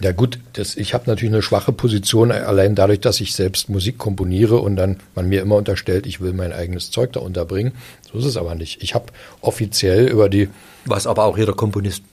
ja 0.00 0.12
gut, 0.12 0.38
das, 0.52 0.76
ich 0.76 0.94
habe 0.94 1.04
natürlich 1.08 1.34
eine 1.34 1.42
schwache 1.42 1.72
Position, 1.72 2.30
allein 2.30 2.74
dadurch, 2.74 3.00
dass 3.00 3.20
ich 3.20 3.34
selbst 3.34 3.68
Musik 3.68 3.98
komponiere 3.98 4.58
und 4.58 4.76
dann 4.76 4.98
man 5.14 5.28
mir 5.28 5.42
immer 5.42 5.56
unterstellt, 5.56 6.06
ich 6.06 6.20
will 6.20 6.32
mein 6.32 6.52
eigenes 6.52 6.90
Zeug 6.90 7.12
da 7.12 7.20
unterbringen. 7.20 7.72
So 8.10 8.18
ist 8.18 8.24
es 8.24 8.36
aber 8.36 8.54
nicht. 8.54 8.82
Ich 8.82 8.94
habe 8.94 9.06
offiziell 9.40 10.06
über 10.06 10.28
die... 10.28 10.48
Was 10.84 11.06
aber 11.06 11.24
auch 11.24 11.36
jeder 11.36 11.52
Komponist 11.52 12.04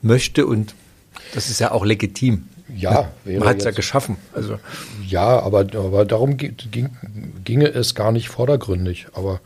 möchte 0.00 0.46
und 0.46 0.74
das 1.34 1.50
ist 1.50 1.60
ja 1.60 1.72
auch 1.72 1.84
legitim. 1.84 2.48
Ja, 2.76 3.10
man 3.24 3.44
hat 3.44 3.58
es 3.58 3.64
ja 3.64 3.70
geschaffen. 3.70 4.16
Also. 4.32 4.58
Ja, 5.06 5.40
aber, 5.40 5.60
aber 5.60 6.04
darum 6.04 6.36
ging, 6.36 6.90
ginge 7.44 7.68
es 7.68 7.94
gar 7.94 8.10
nicht 8.10 8.28
vordergründig. 8.28 9.06
Aber 9.12 9.40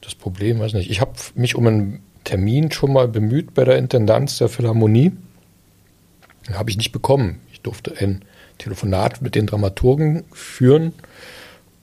das 0.00 0.14
Problem, 0.14 0.60
weiß 0.60 0.72
nicht, 0.74 0.90
ich 0.90 1.00
habe 1.00 1.12
mich 1.34 1.54
um 1.56 1.66
einen 1.66 2.02
Termin 2.24 2.72
schon 2.72 2.92
mal 2.92 3.06
bemüht 3.06 3.54
bei 3.54 3.64
der 3.64 3.76
Intendanz 3.76 4.38
der 4.38 4.48
Philharmonie 4.48 5.12
habe 6.52 6.70
ich 6.70 6.76
nicht 6.76 6.92
bekommen. 6.92 7.40
Ich 7.52 7.60
durfte 7.62 7.94
ein 7.98 8.22
Telefonat 8.58 9.22
mit 9.22 9.34
den 9.34 9.46
Dramaturgen 9.46 10.24
führen 10.32 10.92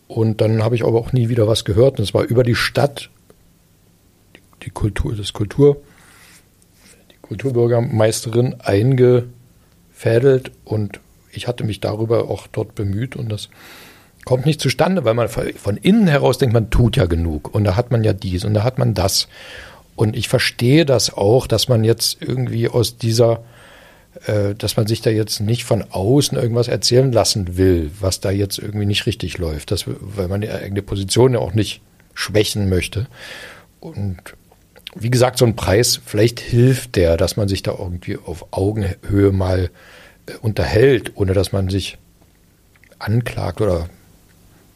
und 0.08 0.42
dann 0.42 0.64
habe 0.64 0.76
ich 0.76 0.84
aber 0.84 1.00
auch 1.00 1.14
nie 1.14 1.30
wieder 1.30 1.48
was 1.48 1.66
gehört. 1.66 1.98
Und 2.00 2.04
es 2.04 2.14
war 2.14 2.24
über 2.24 2.44
die 2.44 2.56
Stadt, 2.56 3.10
die 4.64 4.70
Kultur, 4.70 5.16
das 5.16 5.34
Kultur, 5.34 5.82
die 7.12 7.18
Kulturbürgermeisterin 7.22 8.62
eingefädelt 8.62 10.52
und 10.66 11.00
ich 11.32 11.48
hatte 11.48 11.64
mich 11.64 11.80
darüber 11.80 12.30
auch 12.30 12.48
dort 12.48 12.76
bemüht 12.76 13.16
und 13.16 13.30
das 13.30 13.50
kommt 14.26 14.46
nicht 14.46 14.62
zustande, 14.62 15.06
weil 15.06 15.14
man 15.14 15.30
von 15.30 15.78
innen 15.78 16.08
heraus 16.08 16.38
denkt, 16.38 16.54
man 16.54 16.70
tut 16.70 16.98
ja 16.98 17.06
genug 17.06 17.54
und 17.56 17.64
da 17.64 17.76
hat 17.76 17.92
man 17.92 18.04
ja 18.04 18.14
dies 18.14 18.46
und 18.46 18.54
da 18.54 18.64
hat 18.64 18.78
man 18.78 18.94
das. 18.94 19.28
Und 19.96 20.16
ich 20.16 20.30
verstehe 20.30 20.86
das 20.86 21.14
auch, 21.14 21.48
dass 21.48 21.68
man 21.68 21.84
jetzt 21.84 22.22
irgendwie 22.22 22.70
aus 22.70 22.98
dieser 22.98 23.44
dass 24.58 24.78
man 24.78 24.88
sich 24.88 25.02
da 25.02 25.10
jetzt 25.10 25.40
nicht 25.40 25.64
von 25.64 25.84
außen 25.90 26.38
irgendwas 26.38 26.68
erzählen 26.68 27.12
lassen 27.12 27.58
will, 27.58 27.92
was 28.00 28.20
da 28.20 28.30
jetzt 28.30 28.60
irgendwie 28.60 28.86
nicht 28.86 29.06
richtig 29.06 29.38
läuft, 29.38 29.72
das, 29.72 29.86
weil 29.88 30.28
man 30.28 30.42
die 30.42 30.50
eigene 30.50 30.82
Position 30.82 31.34
ja 31.34 31.40
auch 31.40 31.54
nicht 31.54 31.82
schwächen 32.14 32.70
möchte. 32.70 33.08
Und 33.80 34.18
wie 34.96 35.10
gesagt, 35.10 35.38
so 35.38 35.46
ein 35.46 35.56
Preis, 35.56 36.00
vielleicht 36.06 36.40
hilft 36.40 36.96
der, 36.96 37.18
dass 37.18 37.38
man 37.38 37.48
sich 37.48 37.64
da 37.64 37.72
irgendwie 37.72 38.18
auf 38.18 38.48
Augenhöhe 38.52 39.32
mal 39.32 39.70
äh, 40.28 40.34
unterhält, 40.42 41.14
ohne 41.16 41.34
dass 41.34 41.52
man 41.52 41.70
sich 41.70 41.98
anklagt 43.00 43.62
oder 43.62 43.90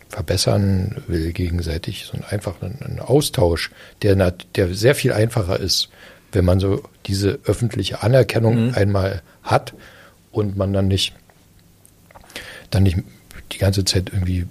verbessern 0.10 1.04
will 1.08 1.34
gegenseitig, 1.34 2.12
einfach 2.30 2.62
ein, 2.62 2.80
ein 2.82 3.00
Austausch, 3.00 3.72
der, 4.02 4.16
der 4.56 4.74
sehr 4.74 4.96
viel 4.96 5.12
einfacher 5.12 5.60
ist, 5.60 5.90
wenn 6.36 6.46
man 6.46 6.60
so 6.60 6.84
diese 7.06 7.40
öffentliche 7.46 8.04
Anerkennung 8.04 8.68
mhm. 8.68 8.76
einmal 8.76 9.22
hat 9.42 9.74
und 10.32 10.58
man 10.58 10.74
dann 10.74 10.88
nicht, 10.88 11.14
dann 12.70 12.84
nicht 12.84 12.98
die 13.52 13.58
ganze 13.58 13.86
Zeit 13.86 14.12
irgendwie 14.12 14.46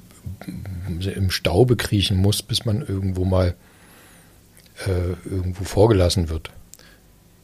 im 1.15 1.31
Staube 1.31 1.77
kriechen 1.77 2.17
muss, 2.17 2.43
bis 2.43 2.65
man 2.65 2.81
irgendwo 2.81 3.25
mal 3.25 3.55
äh, 4.87 5.29
irgendwo 5.29 5.65
vorgelassen 5.65 6.29
wird. 6.29 6.51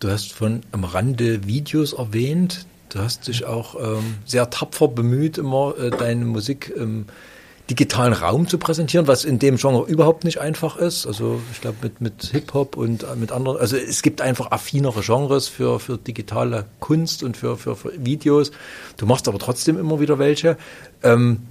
Du 0.00 0.08
hast 0.08 0.32
von 0.32 0.62
am 0.72 0.84
Rande 0.84 1.46
Videos 1.46 1.92
erwähnt. 1.92 2.66
Du 2.88 2.98
hast 2.98 3.28
dich 3.28 3.44
auch 3.44 3.76
ähm, 3.80 4.16
sehr 4.24 4.50
tapfer 4.50 4.88
bemüht, 4.88 5.38
immer 5.38 5.74
äh, 5.78 5.90
deine 5.90 6.24
Musik 6.24 6.72
im 6.74 7.06
digitalen 7.70 8.12
Raum 8.12 8.48
zu 8.48 8.58
präsentieren, 8.58 9.06
was 9.06 9.24
in 9.24 9.38
dem 9.38 9.56
Genre 9.56 9.88
überhaupt 9.88 10.24
nicht 10.24 10.40
einfach 10.40 10.76
ist. 10.76 11.06
Also 11.06 11.40
ich 11.52 11.60
glaube 11.60 11.78
mit, 11.82 12.00
mit 12.00 12.24
Hip-Hop 12.32 12.76
und 12.76 13.04
äh, 13.04 13.14
mit 13.14 13.30
anderen, 13.30 13.58
also 13.58 13.76
es 13.76 14.02
gibt 14.02 14.20
einfach 14.20 14.50
affinere 14.50 15.00
Genres 15.02 15.46
für, 15.46 15.78
für 15.78 15.96
digitale 15.96 16.66
Kunst 16.80 17.22
und 17.22 17.36
für, 17.36 17.56
für, 17.56 17.76
für 17.76 17.92
Videos. 18.04 18.50
Du 18.96 19.06
machst 19.06 19.28
aber 19.28 19.38
trotzdem 19.38 19.78
immer 19.78 20.00
wieder 20.00 20.18
welche. 20.18 20.56
Ähm, 21.04 21.42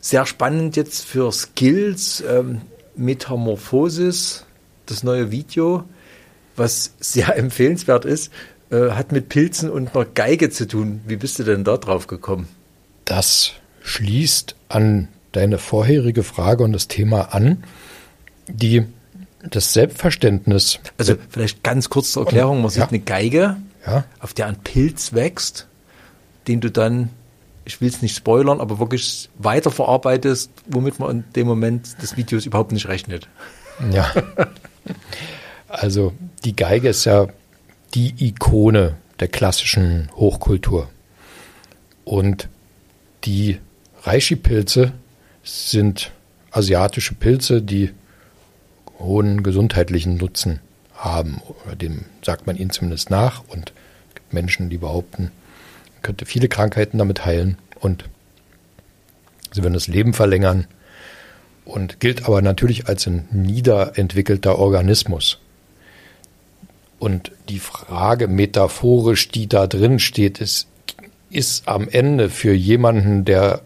sehr 0.00 0.24
spannend 0.24 0.76
jetzt 0.76 1.04
für 1.04 1.30
Skills, 1.30 2.24
ähm, 2.26 2.62
Metamorphosis, 2.96 4.46
das 4.86 5.04
neue 5.04 5.30
Video, 5.30 5.84
was 6.56 6.94
sehr 6.98 7.36
empfehlenswert 7.36 8.06
ist, 8.06 8.32
äh, 8.70 8.92
hat 8.92 9.12
mit 9.12 9.28
Pilzen 9.28 9.68
und 9.68 9.94
einer 9.94 10.06
Geige 10.06 10.48
zu 10.48 10.66
tun. 10.66 11.02
Wie 11.06 11.16
bist 11.16 11.38
du 11.38 11.44
denn 11.44 11.62
da 11.62 11.76
drauf 11.76 12.06
gekommen? 12.06 12.48
Das 13.04 13.52
schließt 13.82 14.56
an 14.68 15.08
deine 15.32 15.58
vorherige 15.58 16.22
Frage 16.22 16.64
und 16.64 16.72
das 16.72 16.88
Thema 16.88 17.34
an, 17.34 17.64
die 18.48 18.84
das 19.42 19.72
Selbstverständnis. 19.72 20.78
Also 20.98 21.14
vielleicht 21.28 21.62
ganz 21.62 21.90
kurz 21.90 22.12
zur 22.12 22.24
Erklärung, 22.24 22.60
man 22.62 22.70
sieht 22.70 22.82
ja. 22.82 22.88
eine 22.88 23.00
Geige, 23.00 23.56
ja. 23.86 24.04
auf 24.20 24.34
der 24.34 24.46
ein 24.46 24.56
Pilz 24.56 25.12
wächst, 25.12 25.66
den 26.46 26.60
du 26.60 26.70
dann, 26.70 27.10
ich 27.64 27.80
will 27.80 27.88
es 27.88 28.02
nicht 28.02 28.16
spoilern, 28.16 28.60
aber 28.60 28.78
wirklich 28.78 29.28
weiterverarbeitest, 29.38 30.50
womit 30.66 30.98
man 30.98 31.10
in 31.10 31.24
dem 31.34 31.46
Moment 31.46 32.00
des 32.00 32.16
Videos 32.16 32.46
überhaupt 32.46 32.72
nicht 32.72 32.88
rechnet. 32.88 33.28
Ja. 33.92 34.12
Also 35.68 36.12
die 36.44 36.54
Geige 36.54 36.90
ist 36.90 37.04
ja 37.04 37.28
die 37.94 38.14
Ikone 38.26 38.96
der 39.20 39.28
klassischen 39.28 40.10
Hochkultur. 40.14 40.88
Und 42.04 42.48
die 43.24 43.58
Reishi-Pilze 44.02 44.92
sind 45.42 46.12
asiatische 46.50 47.14
Pilze, 47.14 47.62
die 47.62 47.90
hohen 48.98 49.42
gesundheitlichen 49.42 50.16
Nutzen 50.16 50.60
haben. 50.94 51.42
Dem 51.80 52.04
sagt 52.22 52.46
man 52.46 52.56
ihnen 52.56 52.70
zumindest 52.70 53.10
nach. 53.10 53.42
Und 53.48 53.72
es 54.08 54.14
gibt 54.14 54.32
Menschen, 54.32 54.70
die 54.70 54.78
behaupten, 54.78 55.24
man 55.94 56.02
könnte 56.02 56.26
viele 56.26 56.48
Krankheiten 56.48 56.98
damit 56.98 57.24
heilen 57.24 57.58
und 57.80 58.04
sie 59.52 59.62
würden 59.62 59.74
das 59.74 59.88
Leben 59.88 60.14
verlängern 60.14 60.66
und 61.64 62.00
gilt 62.00 62.24
aber 62.26 62.42
natürlich 62.42 62.86
als 62.88 63.06
ein 63.06 63.28
niederentwickelter 63.30 64.58
Organismus. 64.58 65.38
Und 66.98 67.32
die 67.48 67.58
Frage 67.58 68.28
metaphorisch, 68.28 69.28
die 69.28 69.48
da 69.48 69.66
drin 69.66 69.98
steht, 69.98 70.40
ist, 70.40 70.68
ist 71.30 71.66
am 71.66 71.88
Ende 71.88 72.30
für 72.30 72.52
jemanden, 72.52 73.24
der 73.24 73.62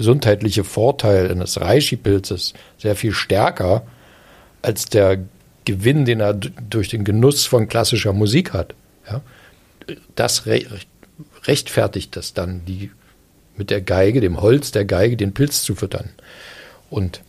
gesundheitliche 0.00 0.64
Vorteil 0.64 1.30
eines 1.30 1.60
Reishi-Pilzes 1.60 2.54
sehr 2.78 2.96
viel 2.96 3.12
stärker 3.12 3.82
als 4.62 4.86
der 4.86 5.18
Gewinn, 5.66 6.06
den 6.06 6.20
er 6.20 6.32
durch 6.32 6.88
den 6.88 7.04
Genuss 7.04 7.44
von 7.44 7.68
klassischer 7.68 8.14
Musik 8.14 8.54
hat. 8.54 8.74
Ja? 9.06 9.20
Das 10.14 10.44
rechtfertigt 11.44 12.16
das 12.16 12.32
dann, 12.32 12.64
die 12.64 12.90
mit 13.58 13.68
der 13.68 13.82
Geige, 13.82 14.22
dem 14.22 14.40
Holz 14.40 14.70
der 14.70 14.86
Geige, 14.86 15.18
den 15.18 15.34
Pilz 15.34 15.64
zu 15.64 15.74
füttern. 15.74 16.08
Und 16.88 17.20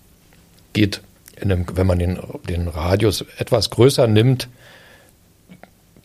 geht, 0.72 1.02
einem, 1.42 1.66
wenn 1.74 1.88
man 1.88 2.00
den, 2.00 2.20
den 2.48 2.70
Radius 2.70 3.26
etwas 3.38 3.70
größer 3.70 4.08
nimmt, 4.08 4.48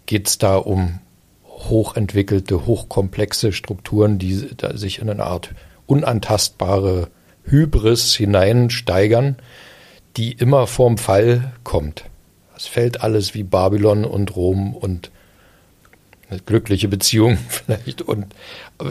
geht 0.07 0.27
es 0.27 0.39
da 0.39 0.57
um 0.57 0.99
hochentwickelte, 1.47 2.67
hochkomplexe 2.67 3.53
Strukturen, 3.53 4.19
die 4.19 4.49
sich 4.75 4.99
in 4.99 5.09
eine 5.09 5.27
Art 5.27 5.51
unantastbare 5.87 7.09
Hybris 7.45 8.15
hineinsteigern, 8.15 9.37
die 10.17 10.33
immer 10.33 10.67
vorm 10.67 10.99
Fall 10.99 11.53
kommt. 11.65 12.05
Es 12.57 12.67
fällt 12.67 13.03
alles 13.03 13.35
wie 13.35 13.43
Babylon 13.43 14.05
und 14.05 14.35
Rom 14.35 14.75
und 14.75 15.11
eine 16.29 16.41
glückliche 16.41 16.89
Beziehung 16.89 17.39
vielleicht. 17.49 18.03
Und 18.03 18.35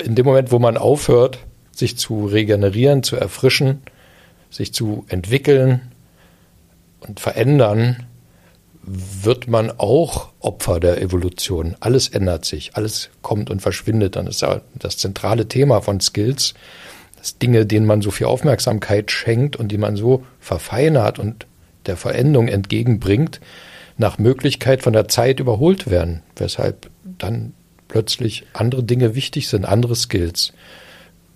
in 0.03 0.15
dem 0.15 0.25
Moment, 0.25 0.51
wo 0.51 0.59
man 0.59 0.77
aufhört, 0.77 1.39
sich 1.71 1.97
zu 1.97 2.25
regenerieren, 2.25 3.03
zu 3.03 3.17
erfrischen, 3.17 3.81
sich 4.49 4.73
zu 4.73 5.05
entwickeln 5.09 5.91
und 7.01 7.19
verändern, 7.19 8.05
wird 8.87 9.47
man 9.47 9.71
auch 9.71 10.29
Opfer 10.39 10.79
der 10.79 11.01
Evolution. 11.01 11.75
Alles 11.79 12.07
ändert 12.07 12.45
sich, 12.45 12.75
alles 12.75 13.09
kommt 13.23 13.49
und 13.49 13.61
verschwindet. 13.61 14.15
Dann 14.15 14.27
ist 14.27 14.45
das 14.75 14.97
zentrale 14.97 15.47
Thema 15.47 15.81
von 15.81 15.99
Skills, 15.99 16.53
Dinge, 17.33 17.65
denen 17.65 17.85
man 17.85 18.01
so 18.01 18.11
viel 18.11 18.27
Aufmerksamkeit 18.27 19.11
schenkt 19.11 19.55
und 19.55 19.71
die 19.71 19.77
man 19.77 19.95
so 19.95 20.23
verfeinert 20.39 21.19
und 21.19 21.47
der 21.85 21.97
Veränderung 21.97 22.47
entgegenbringt, 22.47 23.41
nach 23.97 24.17
Möglichkeit 24.17 24.81
von 24.81 24.93
der 24.93 25.07
Zeit 25.07 25.39
überholt 25.39 25.89
werden, 25.89 26.21
weshalb 26.35 26.89
dann 27.03 27.53
plötzlich 27.87 28.45
andere 28.53 28.83
Dinge 28.83 29.15
wichtig 29.15 29.47
sind, 29.47 29.65
andere 29.65 29.95
Skills. 29.95 30.53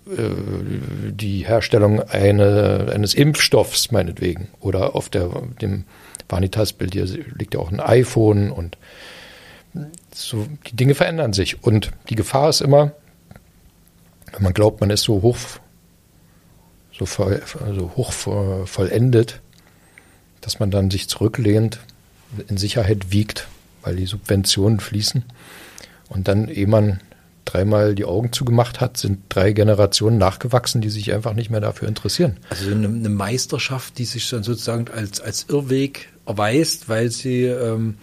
Äh, 0.06 0.30
die 1.10 1.46
Herstellung 1.46 2.00
eine, 2.00 2.90
eines 2.92 3.14
Impfstoffs 3.14 3.90
meinetwegen 3.90 4.48
oder 4.60 4.94
auf 4.94 5.08
der, 5.08 5.30
dem 5.60 5.84
Vanitas-Bild 6.28 6.94
hier 6.94 7.06
liegt 7.38 7.54
ja 7.54 7.60
auch 7.60 7.72
ein 7.72 7.80
iPhone 7.80 8.50
und 8.50 8.76
so, 10.12 10.46
die 10.66 10.76
Dinge 10.76 10.94
verändern 10.94 11.32
sich. 11.32 11.62
Und 11.62 11.92
die 12.08 12.16
Gefahr 12.16 12.48
ist 12.48 12.60
immer, 12.60 12.92
wenn 14.32 14.42
man 14.42 14.52
glaubt, 14.52 14.80
man 14.80 14.90
ist 14.90 15.02
so 15.02 15.22
hoch, 15.22 15.36
so, 17.00 17.06
voll, 17.06 17.42
also 17.64 17.92
hoch 17.96 18.12
vollendet, 18.12 19.40
dass 20.42 20.58
man 20.58 20.70
dann 20.70 20.90
sich 20.90 21.08
zurücklehnt, 21.08 21.80
in 22.48 22.58
Sicherheit 22.58 23.10
wiegt, 23.10 23.48
weil 23.80 23.96
die 23.96 24.04
Subventionen 24.04 24.80
fließen. 24.80 25.24
Und 26.10 26.28
dann, 26.28 26.48
ehe 26.48 26.66
man 26.66 27.00
dreimal 27.46 27.94
die 27.94 28.04
Augen 28.04 28.32
zugemacht 28.32 28.82
hat, 28.82 28.98
sind 28.98 29.20
drei 29.30 29.52
Generationen 29.52 30.18
nachgewachsen, 30.18 30.82
die 30.82 30.90
sich 30.90 31.12
einfach 31.14 31.32
nicht 31.32 31.48
mehr 31.48 31.62
dafür 31.62 31.88
interessieren. 31.88 32.36
Also 32.50 32.70
eine, 32.70 32.88
eine 32.88 33.08
Meisterschaft, 33.08 33.96
die 33.96 34.04
sich 34.04 34.28
dann 34.28 34.42
sozusagen 34.42 34.88
als, 34.88 35.22
als 35.22 35.46
Irrweg 35.48 36.10
erweist, 36.26 36.90
weil 36.90 37.10
sie, 37.10 37.44
ähm, 37.44 37.96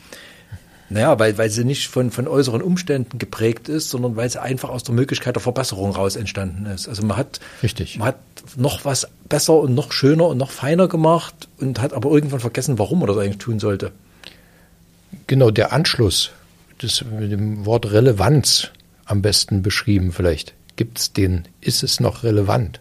naja, 0.89 1.19
weil, 1.19 1.38
weil 1.38 1.49
sie 1.49 1.65
nicht 1.65 1.88
von, 1.88 2.11
von 2.11 2.27
äußeren 2.27 2.61
Umständen 2.61 3.17
geprägt 3.17 3.67
ist, 3.67 3.89
sondern 3.89 4.15
weil 4.15 4.29
sie 4.29 4.41
einfach 4.41 4.69
aus 4.69 4.83
der 4.83 4.95
Möglichkeit 4.95 5.35
der 5.35 5.41
Verbesserung 5.41 5.91
raus 5.91 6.15
entstanden 6.15 6.65
ist. 6.65 6.88
Also 6.88 7.03
man 7.05 7.17
hat, 7.17 7.39
Richtig. 7.61 7.97
man 7.97 8.09
hat 8.09 8.19
noch 8.55 8.85
was 8.85 9.07
besser 9.27 9.55
und 9.55 9.75
noch 9.75 9.91
schöner 9.91 10.27
und 10.27 10.38
noch 10.38 10.51
feiner 10.51 10.88
gemacht 10.88 11.49
und 11.59 11.81
hat 11.81 11.93
aber 11.93 12.09
irgendwann 12.11 12.39
vergessen, 12.39 12.79
warum 12.79 12.99
man 12.99 13.07
das 13.07 13.17
eigentlich 13.17 13.38
tun 13.38 13.59
sollte. 13.59 13.91
Genau, 15.27 15.51
der 15.51 15.73
Anschluss, 15.73 16.31
das 16.77 17.03
mit 17.03 17.31
dem 17.31 17.65
Wort 17.65 17.91
Relevanz 17.91 18.69
am 19.05 19.21
besten 19.21 19.61
beschrieben 19.61 20.13
vielleicht. 20.13 20.53
Gibt 20.77 20.99
es 20.99 21.11
den? 21.11 21.45
Ist 21.59 21.83
es 21.83 21.99
noch 21.99 22.23
relevant? 22.23 22.79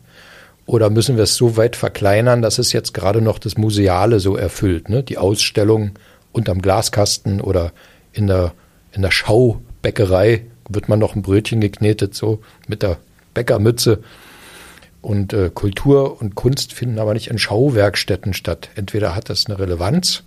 Oder 0.66 0.90
müssen 0.90 1.16
wir 1.16 1.24
es 1.24 1.36
so 1.36 1.56
weit 1.56 1.76
verkleinern, 1.76 2.42
dass 2.42 2.58
es 2.58 2.72
jetzt 2.72 2.92
gerade 2.92 3.20
noch 3.20 3.38
das 3.38 3.56
Museale 3.56 4.20
so 4.20 4.36
erfüllt? 4.36 4.88
Ne? 4.88 5.02
Die 5.02 5.18
Ausstellung 5.18 5.92
unterm 6.32 6.60
Glaskasten 6.60 7.40
oder 7.40 7.72
in 8.16 8.26
der, 8.26 8.52
in 8.92 9.02
der 9.02 9.10
Schaubäckerei 9.10 10.46
wird 10.68 10.88
man 10.88 10.98
noch 10.98 11.14
ein 11.14 11.22
Brötchen 11.22 11.60
geknetet, 11.60 12.14
so 12.14 12.40
mit 12.66 12.82
der 12.82 12.98
Bäckermütze. 13.34 14.02
Und 15.02 15.32
äh, 15.32 15.50
Kultur 15.52 16.20
und 16.20 16.34
Kunst 16.34 16.72
finden 16.72 16.98
aber 16.98 17.14
nicht 17.14 17.28
in 17.28 17.38
Schauwerkstätten 17.38 18.34
statt. 18.34 18.70
Entweder 18.74 19.14
hat 19.14 19.28
das 19.28 19.46
eine 19.46 19.58
Relevanz 19.58 20.24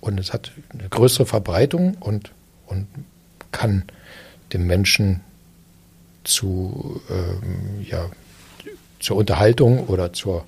und 0.00 0.18
es 0.18 0.32
hat 0.32 0.52
eine 0.72 0.88
größere 0.88 1.26
Verbreitung 1.26 1.96
und, 2.00 2.30
und 2.66 2.86
kann 3.50 3.82
dem 4.52 4.66
Menschen 4.66 5.20
zu, 6.24 7.02
ähm, 7.10 7.84
ja, 7.84 8.08
zur 9.00 9.16
Unterhaltung 9.16 9.88
oder 9.88 10.12
zur 10.12 10.46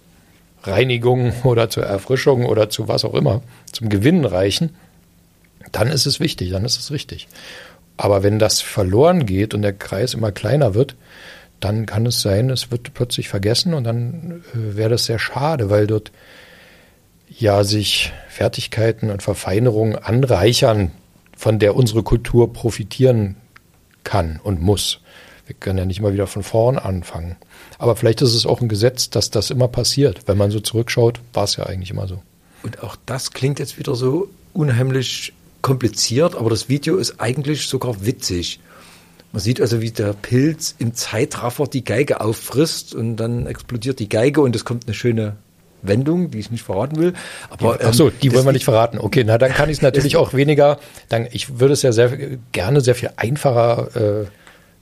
Reinigung 0.63 1.33
oder 1.45 1.69
zur 1.69 1.85
Erfrischung 1.85 2.47
oder 2.47 2.71
zu 2.71 2.87
was 2.87 3.05
auch 3.05 3.15
immer, 3.15 3.43
zum 3.73 3.89
Gewinnen 3.89 4.25
reichen, 4.25 4.71
dann 5.73 5.89
ist 5.89 6.07
es 6.07 6.21
wichtig, 6.21 6.51
dann 6.51 6.65
ist 6.65 6.79
es 6.79 6.91
richtig. 6.91 7.29
Aber 7.97 8.23
wenn 8.23 8.39
das 8.39 8.61
verloren 8.61 9.27
geht 9.27 9.53
und 9.55 9.63
der 9.63 9.73
Kreis 9.73 10.15
immer 10.15 10.33
kleiner 10.33 10.75
wird, 10.75 10.97
dann 11.61 11.85
kann 11.87 12.07
es 12.07 12.23
sein, 12.23 12.49
es 12.49 12.71
wird 12.71 12.95
plötzlich 12.95 13.29
vergessen 13.29 13.75
und 13.75 13.85
dann 13.85 14.43
äh, 14.55 14.77
wäre 14.77 14.91
das 14.91 15.05
sehr 15.05 15.19
schade, 15.19 15.69
weil 15.71 15.87
dort 15.87 16.11
ja 17.29 17.63
sich 17.65 18.13
Fertigkeiten 18.29 19.11
und 19.11 19.23
Verfeinerungen 19.23 19.97
anreichern, 19.97 20.91
von 21.37 21.59
der 21.59 21.77
unsere 21.77 22.03
Kultur 22.03 22.53
profitieren 22.53 23.37
kann 24.05 24.41
und 24.43 24.61
muss. 24.61 25.01
Wir 25.47 25.55
können 25.55 25.79
ja 25.79 25.85
nicht 25.85 25.99
immer 25.99 26.13
wieder 26.13 26.27
von 26.27 26.43
vorn 26.43 26.79
anfangen. 26.79 27.37
Aber 27.79 27.97
vielleicht 27.97 28.23
ist 28.23 28.35
es 28.35 28.47
auch 28.47 28.61
ein 28.61 28.69
Gesetz, 28.69 29.11
dass 29.11 29.31
das 29.31 29.51
immer 29.51 29.69
passiert. 29.69 30.23
Wenn 30.27 30.37
man 30.37 30.51
so 30.51 30.61
zurückschaut, 30.61 31.21
war 31.33 31.45
es 31.45 31.57
ja 31.57 31.65
eigentlich 31.65 31.91
immer 31.91 32.07
so. 32.07 32.23
Und 32.63 32.83
auch 32.83 32.97
das 33.07 33.33
klingt 33.33 33.59
jetzt 33.59 33.79
wieder 33.79 33.95
so 33.95 34.29
unheimlich 34.53 35.33
kompliziert, 35.63 36.35
aber 36.35 36.51
das 36.51 36.69
Video 36.69 36.97
ist 36.97 37.21
eigentlich 37.21 37.67
sogar 37.67 38.05
witzig. 38.05 38.61
Man 39.33 39.41
sieht 39.41 39.61
also, 39.61 39.81
wie 39.81 39.91
der 39.91 40.13
Pilz 40.13 40.75
im 40.79 40.95
Zeitraffer 40.95 41.67
die 41.67 41.85
Geige 41.85 42.21
auffrisst 42.21 42.95
und 42.95 43.17
dann 43.17 43.47
explodiert 43.47 44.01
die 44.01 44.09
Geige 44.09 44.41
und 44.41 44.57
es 44.57 44.65
kommt 44.65 44.87
eine 44.87 44.95
schöne 44.95 45.37
Wendung, 45.83 46.31
die 46.31 46.39
ich 46.39 46.51
nicht 46.51 46.65
verraten 46.65 46.97
will. 46.97 47.15
Aber 47.49 47.79
ach 47.83 47.95
so, 47.95 48.11
die 48.11 48.33
wollen 48.35 48.45
wir 48.45 48.53
nicht 48.53 48.65
verraten. 48.65 48.99
Okay, 48.99 49.25
na 49.25 49.39
dann 49.39 49.53
kann 49.53 49.69
ich 49.71 49.79
es 49.79 49.83
natürlich 49.83 50.17
auch 50.17 50.35
weniger. 50.35 50.79
Dann 51.09 51.29
ich 51.31 51.61
würde 51.61 51.75
es 51.75 51.83
ja 51.83 51.93
sehr 51.93 52.39
gerne 52.53 52.81
sehr 52.81 52.95
viel 52.95 53.11
einfacher 53.17 54.23
äh, 54.23 54.27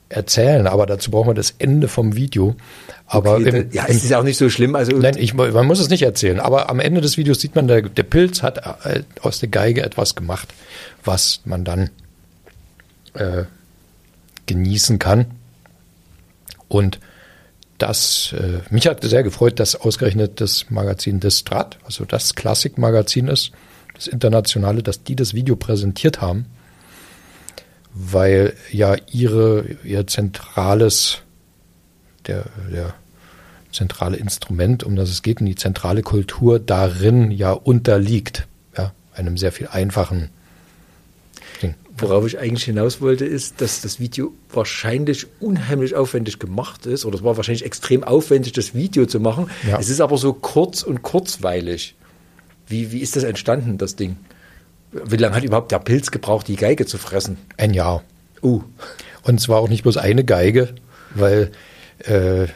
erzählen, 0.08 0.66
aber 0.66 0.86
dazu 0.86 1.10
brauchen 1.10 1.28
wir 1.28 1.34
das 1.34 1.54
Ende 1.58 1.88
vom 1.88 2.16
Video. 2.16 2.56
Aber 3.06 3.36
okay, 3.36 3.62
im, 3.62 3.70
ja, 3.72 3.84
es 3.88 4.04
ist 4.04 4.12
auch 4.12 4.22
nicht 4.22 4.38
so 4.38 4.48
schlimm. 4.50 4.74
Also 4.74 4.96
nein, 4.96 5.16
ich, 5.18 5.34
man 5.34 5.66
muss 5.66 5.80
es 5.80 5.88
nicht 5.88 6.02
erzählen. 6.02 6.40
Aber 6.40 6.70
am 6.70 6.80
Ende 6.80 7.00
des 7.00 7.16
Videos 7.16 7.40
sieht 7.40 7.54
man, 7.54 7.68
der, 7.68 7.82
der 7.82 8.02
Pilz 8.02 8.42
hat 8.42 8.58
äh, 8.84 9.02
aus 9.20 9.40
der 9.40 9.48
Geige 9.48 9.82
etwas 9.82 10.14
gemacht, 10.14 10.48
was 11.04 11.40
man 11.44 11.64
dann 11.64 11.90
äh, 13.14 13.44
genießen 14.46 14.98
kann. 14.98 15.26
Und 16.68 16.98
das, 17.78 18.34
äh, 18.38 18.60
mich 18.70 18.86
hat 18.86 19.02
sehr 19.02 19.22
gefreut, 19.22 19.60
dass 19.60 19.76
ausgerechnet 19.76 20.40
das 20.40 20.70
Magazin 20.70 21.20
Distrat, 21.20 21.78
also 21.84 22.04
das 22.04 22.34
Klassikmagazin 22.34 23.28
ist, 23.28 23.52
das 23.94 24.06
internationale, 24.06 24.82
dass 24.82 25.02
die 25.04 25.16
das 25.16 25.34
Video 25.34 25.56
präsentiert 25.56 26.20
haben, 26.20 26.46
weil 27.94 28.54
ja 28.70 28.96
ihre, 29.10 29.64
ihr 29.84 30.06
zentrales, 30.06 31.18
der, 32.26 32.46
der 32.72 32.94
zentrale 33.72 34.16
Instrument, 34.16 34.84
um 34.84 34.96
das 34.96 35.10
es 35.10 35.22
geht, 35.22 35.40
und 35.40 35.46
die 35.46 35.54
zentrale 35.54 36.02
Kultur 36.02 36.58
darin 36.58 37.30
ja 37.30 37.52
unterliegt, 37.52 38.46
ja, 38.76 38.92
einem 39.14 39.36
sehr 39.36 39.52
viel 39.52 39.68
einfachen 39.68 40.30
Worauf 42.00 42.26
ich 42.26 42.38
eigentlich 42.38 42.64
hinaus 42.64 43.00
wollte, 43.00 43.24
ist, 43.24 43.60
dass 43.60 43.80
das 43.80 43.98
Video 43.98 44.32
wahrscheinlich 44.52 45.26
unheimlich 45.40 45.96
aufwendig 45.96 46.38
gemacht 46.38 46.86
ist, 46.86 47.04
oder 47.04 47.16
es 47.16 47.24
war 47.24 47.36
wahrscheinlich 47.36 47.64
extrem 47.64 48.04
aufwendig, 48.04 48.52
das 48.52 48.74
Video 48.74 49.06
zu 49.06 49.18
machen. 49.18 49.50
Ja. 49.68 49.78
Es 49.78 49.88
ist 49.88 50.00
aber 50.00 50.16
so 50.16 50.32
kurz 50.32 50.82
und 50.82 51.02
kurzweilig. 51.02 51.96
Wie, 52.68 52.92
wie 52.92 53.00
ist 53.00 53.16
das 53.16 53.24
entstanden, 53.24 53.78
das 53.78 53.96
Ding? 53.96 54.16
Wie 54.92 55.16
lange 55.16 55.36
hat 55.36 55.44
überhaupt 55.44 55.72
der 55.72 55.78
Pilz 55.78 56.10
gebraucht, 56.10 56.48
die 56.48 56.56
Geige 56.56 56.86
zu 56.86 56.98
fressen? 56.98 57.36
Ein 57.56 57.74
Jahr. 57.74 58.02
Uh. 58.42 58.62
Und 59.22 59.40
zwar 59.40 59.58
auch 59.58 59.68
nicht 59.68 59.82
bloß 59.82 59.96
eine 59.96 60.24
Geige, 60.24 60.74
weil 61.14 61.50
äh, 61.98 62.46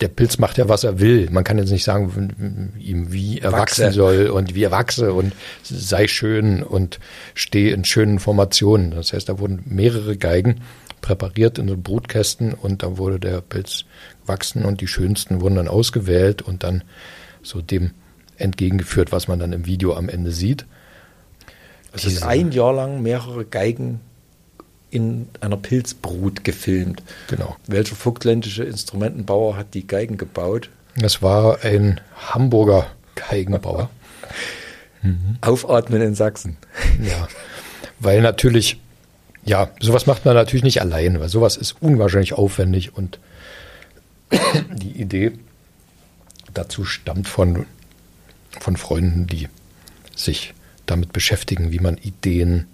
der 0.00 0.08
Pilz 0.08 0.38
macht 0.38 0.56
ja, 0.56 0.68
was 0.68 0.84
er 0.84 0.98
will. 0.98 1.28
Man 1.30 1.44
kann 1.44 1.58
jetzt 1.58 1.70
nicht 1.70 1.84
sagen, 1.84 2.74
ihm 2.78 3.12
wie 3.12 3.38
er 3.40 3.52
wachse. 3.52 3.82
wachsen 3.82 3.92
soll 3.92 4.26
und 4.28 4.54
wie 4.54 4.64
er 4.64 4.70
wachse 4.70 5.12
und 5.12 5.34
sei 5.62 6.08
schön 6.08 6.62
und 6.62 7.00
stehe 7.34 7.74
in 7.74 7.84
schönen 7.84 8.18
Formationen. 8.18 8.92
Das 8.92 9.12
heißt, 9.12 9.28
da 9.28 9.38
wurden 9.38 9.62
mehrere 9.66 10.16
Geigen 10.16 10.62
präpariert 11.02 11.58
in 11.58 11.68
so 11.68 11.76
Brutkästen 11.76 12.54
und 12.54 12.82
da 12.82 12.96
wurde 12.96 13.20
der 13.20 13.42
Pilz 13.42 13.84
wachsen 14.24 14.64
und 14.64 14.80
die 14.80 14.86
schönsten 14.86 15.42
wurden 15.42 15.56
dann 15.56 15.68
ausgewählt 15.68 16.40
und 16.40 16.64
dann 16.64 16.82
so 17.42 17.60
dem 17.60 17.90
entgegengeführt, 18.38 19.12
was 19.12 19.28
man 19.28 19.38
dann 19.38 19.52
im 19.52 19.66
Video 19.66 19.94
am 19.94 20.08
Ende 20.08 20.30
sieht. 20.30 20.64
Es 21.94 22.04
ist 22.04 22.22
ein 22.24 22.50
Jahr 22.50 22.72
lang 22.72 23.02
mehrere 23.02 23.44
Geigen 23.44 24.00
in 24.90 25.28
einer 25.40 25.56
Pilzbrut 25.56 26.44
gefilmt. 26.44 27.02
Genau. 27.28 27.56
Welcher 27.66 27.96
vogtländische 27.96 28.64
Instrumentenbauer 28.64 29.56
hat 29.56 29.74
die 29.74 29.86
Geigen 29.86 30.16
gebaut? 30.16 30.70
Das 30.96 31.22
war 31.22 31.64
ein 31.64 32.00
Hamburger 32.16 32.86
Geigenbauer. 33.14 33.90
mhm. 35.02 35.38
Aufatmen 35.40 36.00
in 36.00 36.14
Sachsen. 36.14 36.56
Ja, 37.02 37.28
weil 37.98 38.20
natürlich, 38.20 38.80
ja, 39.44 39.70
sowas 39.80 40.06
macht 40.06 40.24
man 40.24 40.34
natürlich 40.34 40.64
nicht 40.64 40.80
allein, 40.80 41.20
weil 41.20 41.28
sowas 41.28 41.56
ist 41.56 41.76
unwahrscheinlich 41.80 42.32
aufwendig 42.32 42.96
und 42.96 43.18
die 44.72 45.00
Idee 45.00 45.32
dazu 46.52 46.84
stammt 46.84 47.28
von, 47.28 47.66
von 48.60 48.76
Freunden, 48.76 49.26
die 49.26 49.48
sich 50.14 50.54
damit 50.86 51.12
beschäftigen, 51.12 51.72
wie 51.72 51.78
man 51.78 51.96
Ideen 51.98 52.66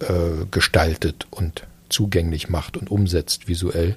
äh, 0.00 0.46
gestaltet 0.50 1.26
und 1.30 1.64
zugänglich 1.88 2.48
macht 2.48 2.76
und 2.76 2.90
umsetzt 2.90 3.48
visuell. 3.48 3.96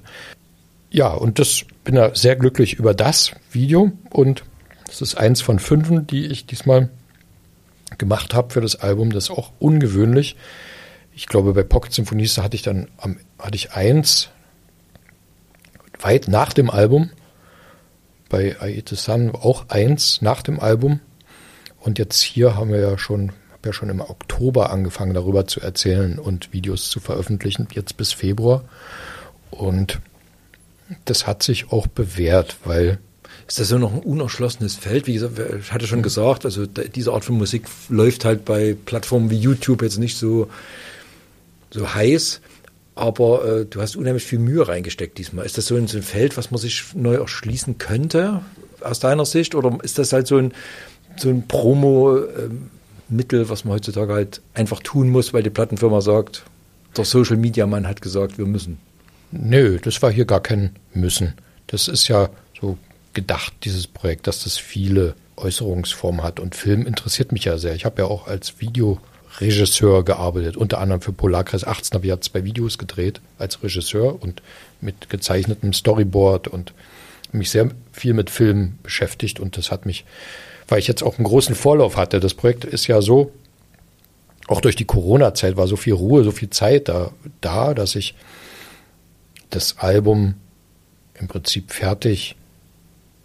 Ja, 0.90 1.08
und 1.08 1.38
das 1.38 1.64
bin 1.84 1.94
da 1.94 2.14
sehr 2.14 2.36
glücklich 2.36 2.74
über 2.74 2.94
das 2.94 3.32
Video 3.50 3.92
und 4.10 4.44
das 4.86 5.00
ist 5.00 5.14
eins 5.14 5.40
von 5.40 5.58
fünf, 5.58 5.90
die 6.06 6.26
ich 6.26 6.44
diesmal 6.44 6.90
gemacht 7.98 8.34
habe 8.34 8.52
für 8.52 8.60
das 8.60 8.76
Album. 8.76 9.10
Das 9.10 9.24
ist 9.24 9.30
auch 9.30 9.52
ungewöhnlich. 9.58 10.36
Ich 11.14 11.26
glaube, 11.26 11.52
bei 11.54 11.62
Pocket 11.62 11.92
Symphonies 11.92 12.38
hatte 12.38 12.56
ich 12.56 12.62
dann 12.62 12.88
hatte 13.38 13.56
ich 13.56 13.72
eins 13.72 14.30
weit 16.00 16.28
nach 16.28 16.52
dem 16.52 16.68
Album. 16.68 17.10
Bei 18.28 18.60
Aete 18.60 18.96
Sun 18.96 19.30
auch 19.30 19.68
eins 19.68 20.20
nach 20.22 20.42
dem 20.42 20.58
Album. 20.60 21.00
Und 21.82 21.98
jetzt 21.98 22.20
hier 22.20 22.56
haben 22.56 22.70
wir 22.72 22.80
ja 22.80 22.98
schon 22.98 23.32
habe 23.62 23.68
ja 23.68 23.72
schon 23.72 23.90
im 23.90 24.00
Oktober 24.00 24.70
angefangen, 24.70 25.14
darüber 25.14 25.46
zu 25.46 25.60
erzählen 25.60 26.18
und 26.18 26.52
Videos 26.52 26.90
zu 26.90 26.98
veröffentlichen, 26.98 27.68
jetzt 27.72 27.96
bis 27.96 28.12
Februar. 28.12 28.64
Und 29.52 30.00
das 31.04 31.28
hat 31.28 31.44
sich 31.44 31.70
auch 31.70 31.86
bewährt, 31.86 32.56
weil 32.64 32.98
ist 33.46 33.60
das 33.60 33.68
so 33.68 33.78
noch 33.78 33.92
ein 33.92 34.00
unerschlossenes 34.00 34.76
Feld? 34.76 35.06
Wie 35.06 35.14
gesagt, 35.14 35.38
ich 35.60 35.72
hatte 35.72 35.86
schon 35.86 36.02
gesagt, 36.02 36.44
also 36.44 36.66
diese 36.66 37.12
Art 37.12 37.24
von 37.24 37.38
Musik 37.38 37.66
läuft 37.88 38.24
halt 38.24 38.44
bei 38.44 38.76
Plattformen 38.84 39.30
wie 39.30 39.38
YouTube 39.38 39.82
jetzt 39.82 39.98
nicht 39.98 40.16
so, 40.16 40.48
so 41.70 41.94
heiß, 41.94 42.40
aber 42.94 43.44
äh, 43.44 43.64
du 43.66 43.80
hast 43.80 43.96
unheimlich 43.96 44.24
viel 44.24 44.38
Mühe 44.38 44.66
reingesteckt 44.66 45.18
diesmal. 45.18 45.46
Ist 45.46 45.56
das 45.56 45.66
so 45.66 45.76
ein, 45.76 45.86
so 45.86 45.98
ein 45.98 46.02
Feld, 46.02 46.36
was 46.36 46.50
man 46.50 46.58
sich 46.58 46.82
neu 46.94 47.14
erschließen 47.14 47.78
könnte 47.78 48.42
aus 48.80 49.00
deiner 49.00 49.24
Sicht? 49.24 49.54
Oder 49.54 49.78
ist 49.82 49.98
das 49.98 50.12
halt 50.12 50.26
so 50.26 50.36
ein, 50.36 50.52
so 51.16 51.28
ein 51.28 51.46
Promo, 51.46 52.18
ähm, 52.18 52.70
Mittel, 53.08 53.48
was 53.48 53.64
man 53.64 53.74
heutzutage 53.74 54.14
halt 54.14 54.40
einfach 54.54 54.80
tun 54.80 55.10
muss, 55.10 55.32
weil 55.34 55.42
die 55.42 55.50
Plattenfirma 55.50 56.00
sagt, 56.00 56.44
der 56.96 57.04
Social 57.04 57.36
Media 57.36 57.66
Mann 57.66 57.86
hat 57.86 58.02
gesagt, 58.02 58.38
wir 58.38 58.46
müssen. 58.46 58.78
Nö, 59.30 59.78
das 59.82 60.02
war 60.02 60.10
hier 60.10 60.24
gar 60.24 60.40
kein 60.40 60.70
Müssen. 60.92 61.34
Das 61.66 61.88
ist 61.88 62.08
ja 62.08 62.28
so 62.60 62.78
gedacht, 63.14 63.52
dieses 63.64 63.86
Projekt, 63.86 64.26
dass 64.26 64.44
das 64.44 64.56
viele 64.56 65.14
Äußerungsformen 65.36 66.22
hat. 66.22 66.40
Und 66.40 66.54
Film 66.54 66.86
interessiert 66.86 67.32
mich 67.32 67.44
ja 67.44 67.58
sehr. 67.58 67.74
Ich 67.74 67.84
habe 67.84 68.02
ja 68.02 68.08
auch 68.08 68.26
als 68.26 68.60
Videoregisseur 68.60 70.04
gearbeitet, 70.04 70.56
unter 70.56 70.78
anderem 70.80 71.00
für 71.00 71.12
Polarkreis 71.12 71.64
18 71.64 71.94
habe 71.94 72.06
ich 72.06 72.10
ja 72.10 72.20
zwei 72.20 72.44
Videos 72.44 72.78
gedreht 72.78 73.20
als 73.38 73.62
Regisseur 73.62 74.22
und 74.22 74.42
mit 74.80 75.08
gezeichnetem 75.08 75.72
Storyboard 75.72 76.48
und 76.48 76.72
mich 77.32 77.50
sehr 77.50 77.70
viel 77.92 78.12
mit 78.12 78.28
Film 78.28 78.78
beschäftigt 78.82 79.40
und 79.40 79.56
das 79.56 79.70
hat 79.70 79.86
mich 79.86 80.04
weil 80.72 80.78
ich 80.78 80.88
jetzt 80.88 81.02
auch 81.02 81.18
einen 81.18 81.26
großen 81.26 81.54
Vorlauf 81.54 81.98
hatte. 81.98 82.18
Das 82.18 82.32
Projekt 82.32 82.64
ist 82.64 82.86
ja 82.86 83.02
so, 83.02 83.30
auch 84.46 84.62
durch 84.62 84.74
die 84.74 84.86
Corona-Zeit 84.86 85.58
war 85.58 85.66
so 85.66 85.76
viel 85.76 85.92
Ruhe, 85.92 86.24
so 86.24 86.30
viel 86.30 86.48
Zeit 86.48 86.88
da, 86.88 87.10
da, 87.42 87.74
dass 87.74 87.94
ich 87.94 88.14
das 89.50 89.76
Album 89.80 90.36
im 91.20 91.28
Prinzip 91.28 91.72
fertig 91.72 92.36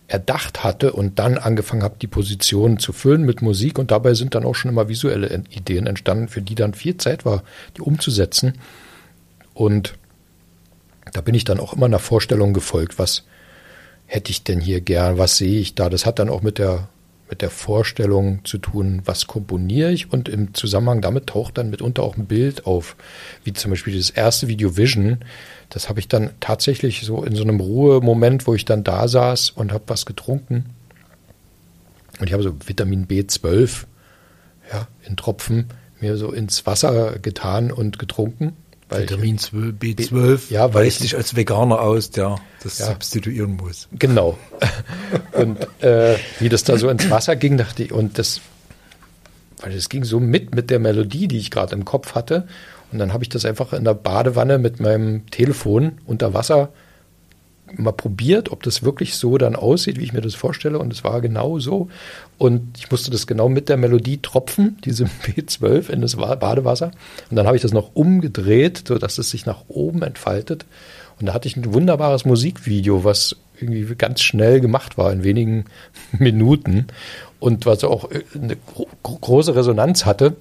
erdacht 0.09 0.65
hatte 0.65 0.91
und 0.91 1.19
dann 1.19 1.37
angefangen 1.37 1.83
habe, 1.83 1.95
die 2.01 2.07
Positionen 2.07 2.79
zu 2.79 2.91
füllen 2.91 3.21
mit 3.21 3.41
Musik 3.41 3.79
und 3.79 3.91
dabei 3.91 4.13
sind 4.13 4.35
dann 4.35 4.43
auch 4.43 4.55
schon 4.55 4.71
immer 4.71 4.89
visuelle 4.89 5.43
Ideen 5.49 5.87
entstanden, 5.87 6.27
für 6.27 6.41
die 6.41 6.55
dann 6.55 6.73
viel 6.73 6.97
Zeit 6.97 7.23
war, 7.23 7.43
die 7.77 7.81
umzusetzen. 7.81 8.55
Und 9.53 9.93
da 11.13 11.21
bin 11.21 11.33
ich 11.33 11.45
dann 11.45 11.61
auch 11.61 11.71
immer 11.71 11.85
einer 11.85 11.99
Vorstellung 11.99 12.51
gefolgt, 12.51 12.99
was 12.99 13.23
hätte 14.05 14.31
ich 14.31 14.43
denn 14.43 14.59
hier 14.59 14.81
gern, 14.81 15.17
was 15.17 15.37
sehe 15.37 15.61
ich 15.61 15.75
da. 15.75 15.89
Das 15.89 16.05
hat 16.05 16.19
dann 16.19 16.27
auch 16.27 16.41
mit 16.41 16.57
der 16.57 16.89
mit 17.29 17.41
der 17.41 17.49
Vorstellung 17.49 18.45
zu 18.45 18.57
tun, 18.57 19.01
was 19.05 19.27
komponiere 19.27 19.91
ich 19.91 20.11
und 20.11 20.29
im 20.29 20.53
Zusammenhang 20.53 21.01
damit 21.01 21.27
taucht 21.27 21.57
dann 21.57 21.69
mitunter 21.69 22.03
auch 22.03 22.17
ein 22.17 22.25
Bild 22.25 22.65
auf, 22.65 22.95
wie 23.43 23.53
zum 23.53 23.71
Beispiel 23.71 23.95
das 23.97 24.09
erste 24.09 24.47
Video 24.47 24.77
Vision. 24.77 25.19
Das 25.69 25.89
habe 25.89 25.99
ich 25.99 26.07
dann 26.07 26.31
tatsächlich 26.39 27.01
so 27.01 27.23
in 27.23 27.35
so 27.35 27.43
einem 27.43 27.59
Ruhemoment, 27.59 28.47
wo 28.47 28.53
ich 28.53 28.65
dann 28.65 28.83
da 28.83 29.07
saß 29.07 29.51
und 29.51 29.73
habe 29.73 29.83
was 29.87 30.05
getrunken 30.05 30.65
Und 32.19 32.27
ich 32.27 32.33
habe 32.33 32.43
so 32.43 32.55
Vitamin 32.65 33.07
B12 33.07 33.85
ja, 34.71 34.87
in 35.03 35.17
Tropfen 35.17 35.67
mir 35.99 36.17
so 36.17 36.31
ins 36.31 36.65
Wasser 36.65 37.19
getan 37.19 37.71
und 37.71 37.99
getrunken. 37.99 38.55
Weil 38.89 39.03
Vitamin 39.03 39.37
12, 39.37 39.75
B12 39.75 40.39
ja, 40.51 40.73
weil 40.73 40.89
dich 40.89 41.15
als 41.15 41.35
Veganer 41.35 41.81
aus, 41.81 42.09
der 42.09 42.37
das 42.63 42.79
ja. 42.79 42.87
substituieren 42.87 43.57
muss. 43.57 43.89
Genau. 43.91 44.37
und 45.33 45.67
äh, 45.83 46.15
wie 46.39 46.47
das 46.47 46.63
da 46.63 46.77
so 46.77 46.89
ins 46.89 47.09
Wasser 47.09 47.35
ging, 47.35 47.57
dachte 47.57 47.83
ich, 47.83 47.91
und 47.91 48.17
das, 48.17 48.39
weil 49.61 49.73
es 49.73 49.89
ging 49.89 50.05
so 50.05 50.21
mit 50.21 50.55
mit 50.55 50.69
der 50.69 50.79
Melodie, 50.79 51.27
die 51.27 51.37
ich 51.37 51.51
gerade 51.51 51.75
im 51.75 51.83
Kopf 51.83 52.15
hatte. 52.15 52.47
Und 52.91 52.99
dann 52.99 53.11
habe 53.11 53.23
ich 53.23 53.29
das 53.29 53.43
einfach 53.43 53.73
in 53.73 53.83
der 53.83 53.93
Badewanne 53.93 54.57
mit 54.57 54.79
meinem 54.79 55.29
Telefon 55.29 55.97
unter 56.05 56.33
Wasser 56.33 56.69
mal 57.75 57.91
probiert, 57.91 58.51
ob 58.51 58.63
das 58.63 58.83
wirklich 58.83 59.15
so 59.15 59.37
dann 59.37 59.55
aussieht, 59.55 59.99
wie 59.99 60.03
ich 60.03 60.13
mir 60.13 60.21
das 60.21 60.35
vorstelle. 60.35 60.79
Und 60.79 60.93
es 60.93 61.03
war 61.03 61.21
genau 61.21 61.59
so. 61.59 61.89
Und 62.37 62.77
ich 62.77 62.89
musste 62.91 63.11
das 63.11 63.27
genau 63.27 63.49
mit 63.49 63.69
der 63.69 63.77
Melodie 63.77 64.19
tropfen, 64.21 64.77
diese 64.85 65.05
B12 65.25 65.89
in 65.89 66.01
das 66.01 66.15
Badewasser. 66.15 66.91
Und 67.29 67.35
dann 67.35 67.47
habe 67.47 67.55
ich 67.55 67.61
das 67.61 67.73
noch 67.73 67.91
umgedreht, 67.93 68.83
sodass 68.87 69.17
es 69.17 69.29
sich 69.29 69.45
nach 69.45 69.65
oben 69.67 70.01
entfaltet. 70.03 70.65
Und 71.19 71.27
da 71.27 71.33
hatte 71.33 71.47
ich 71.47 71.57
ein 71.57 71.73
wunderbares 71.73 72.25
Musikvideo, 72.25 73.03
was 73.03 73.35
irgendwie 73.59 73.95
ganz 73.95 74.21
schnell 74.21 74.61
gemacht 74.61 74.97
war, 74.97 75.11
in 75.11 75.23
wenigen 75.23 75.65
Minuten. 76.17 76.87
Und 77.39 77.65
was 77.65 77.83
auch 77.83 78.09
eine 78.33 78.57
große 79.03 79.55
Resonanz 79.55 80.05
hatte. 80.05 80.35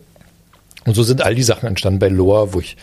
Und 0.86 0.94
so 0.94 1.02
sind 1.02 1.22
all 1.22 1.34
die 1.34 1.42
Sachen 1.42 1.66
entstanden 1.66 1.98
bei 1.98 2.08
Loa, 2.08 2.54
wo 2.54 2.60
ich 2.60 2.76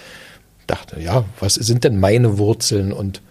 dachte, 0.68 1.00
ja, 1.00 1.26
was 1.40 1.56
sind 1.56 1.84
denn 1.84 2.00
meine 2.00 2.38
Wurzeln? 2.38 2.92
Und 2.92 3.22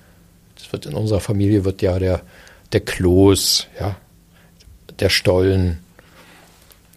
wird 0.72 0.86
in 0.86 0.94
unserer 0.94 1.20
Familie 1.20 1.64
wird 1.64 1.82
ja 1.82 1.98
der, 1.98 2.22
der 2.72 2.80
Kloß, 2.80 3.68
ja, 3.78 3.96
der 4.98 5.08
Stollen, 5.08 5.78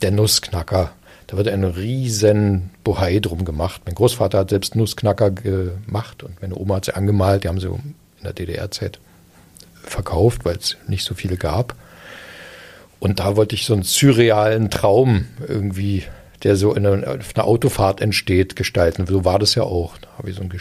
der 0.02 0.12
Nussknacker. 0.12 0.92
Da 1.28 1.38
wird 1.38 1.48
ein 1.48 1.64
riesen 1.64 2.70
Bohai 2.84 3.20
drum 3.20 3.46
gemacht. 3.46 3.82
Mein 3.86 3.96
Großvater 3.96 4.40
hat 4.40 4.52
selbst 4.52 4.76
Nussknacker 4.76 5.32
gemacht 5.32 6.24
und 6.24 6.42
meine 6.42 6.56
Oma 6.56 6.76
hat 6.76 6.86
sie 6.86 6.96
angemalt. 6.96 7.44
Die 7.44 7.48
haben 7.48 7.60
sie 7.60 7.68
in 7.68 7.96
der 8.24 8.34
DDR-Zeit 8.34 9.00
verkauft, 9.84 10.46
weil 10.46 10.58
es 10.58 10.78
nicht 10.88 11.04
so 11.04 11.16
viele 11.16 11.38
gab. 11.38 11.76
Und 13.00 13.20
da 13.20 13.36
wollte 13.36 13.56
ich 13.56 13.66
so 13.66 13.74
einen 13.74 13.84
surrealen 13.84 14.70
Traum 14.70 15.26
irgendwie 15.48 16.04
der 16.46 16.56
so 16.56 16.74
in 16.74 16.86
einer, 16.86 17.20
auf 17.20 17.36
einer 17.36 17.46
Autofahrt 17.46 18.02
entsteht, 18.02 18.56
gestalten. 18.56 19.08
So 19.08 19.26
war 19.26 19.40
das 19.40 19.56
ja 19.56 19.64
auch. 19.64 19.98
Da 19.98 20.08
habe 20.20 20.30
ich 20.30 20.36
so 20.36 20.42
einen 20.42 20.54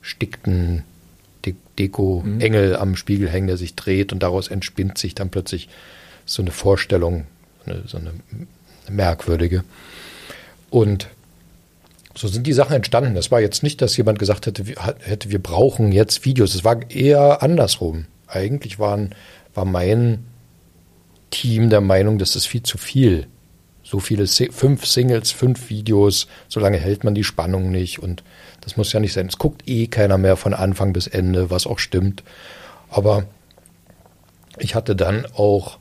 gestickten 0.00 0.82
Deko-Engel 1.78 2.70
mhm. 2.70 2.76
am 2.76 2.96
Spiegel 2.96 3.28
hängen, 3.28 3.48
der 3.48 3.56
sich 3.56 3.74
dreht 3.74 4.12
und 4.12 4.22
daraus 4.22 4.48
entspinnt 4.48 4.98
sich 4.98 5.14
dann 5.14 5.30
plötzlich 5.30 5.68
so 6.26 6.42
eine 6.42 6.50
Vorstellung, 6.50 7.26
eine, 7.66 7.82
so 7.86 7.98
eine 7.98 8.12
merkwürdige. 8.88 9.64
Und 10.70 11.08
so 12.14 12.28
sind 12.28 12.46
die 12.46 12.52
Sachen 12.52 12.74
entstanden. 12.74 13.16
Es 13.16 13.30
war 13.30 13.40
jetzt 13.40 13.62
nicht, 13.62 13.80
dass 13.80 13.96
jemand 13.96 14.18
gesagt 14.18 14.46
hätte, 14.46 14.64
hätte 15.00 15.30
wir 15.30 15.42
brauchen 15.42 15.92
jetzt 15.92 16.24
Videos. 16.24 16.54
Es 16.54 16.64
war 16.64 16.90
eher 16.90 17.42
andersrum. 17.42 18.06
Eigentlich 18.26 18.78
waren, 18.78 19.14
war 19.54 19.64
mein 19.64 20.24
Team 21.30 21.70
der 21.70 21.80
Meinung, 21.80 22.18
das 22.18 22.36
ist 22.36 22.46
viel 22.46 22.62
zu 22.62 22.78
viel 22.78 23.26
so 23.90 23.98
viele, 23.98 24.28
fünf 24.28 24.86
Singles, 24.86 25.32
fünf 25.32 25.68
Videos, 25.68 26.28
so 26.46 26.60
lange 26.60 26.78
hält 26.78 27.02
man 27.02 27.12
die 27.12 27.24
Spannung 27.24 27.72
nicht 27.72 27.98
und 27.98 28.22
das 28.60 28.76
muss 28.76 28.92
ja 28.92 29.00
nicht 29.00 29.12
sein. 29.12 29.26
Es 29.26 29.36
guckt 29.36 29.68
eh 29.68 29.88
keiner 29.88 30.16
mehr 30.16 30.36
von 30.36 30.54
Anfang 30.54 30.92
bis 30.92 31.08
Ende, 31.08 31.50
was 31.50 31.66
auch 31.66 31.80
stimmt. 31.80 32.22
Aber 32.88 33.24
ich 34.58 34.76
hatte 34.76 34.94
dann 34.94 35.26
auch 35.34 35.78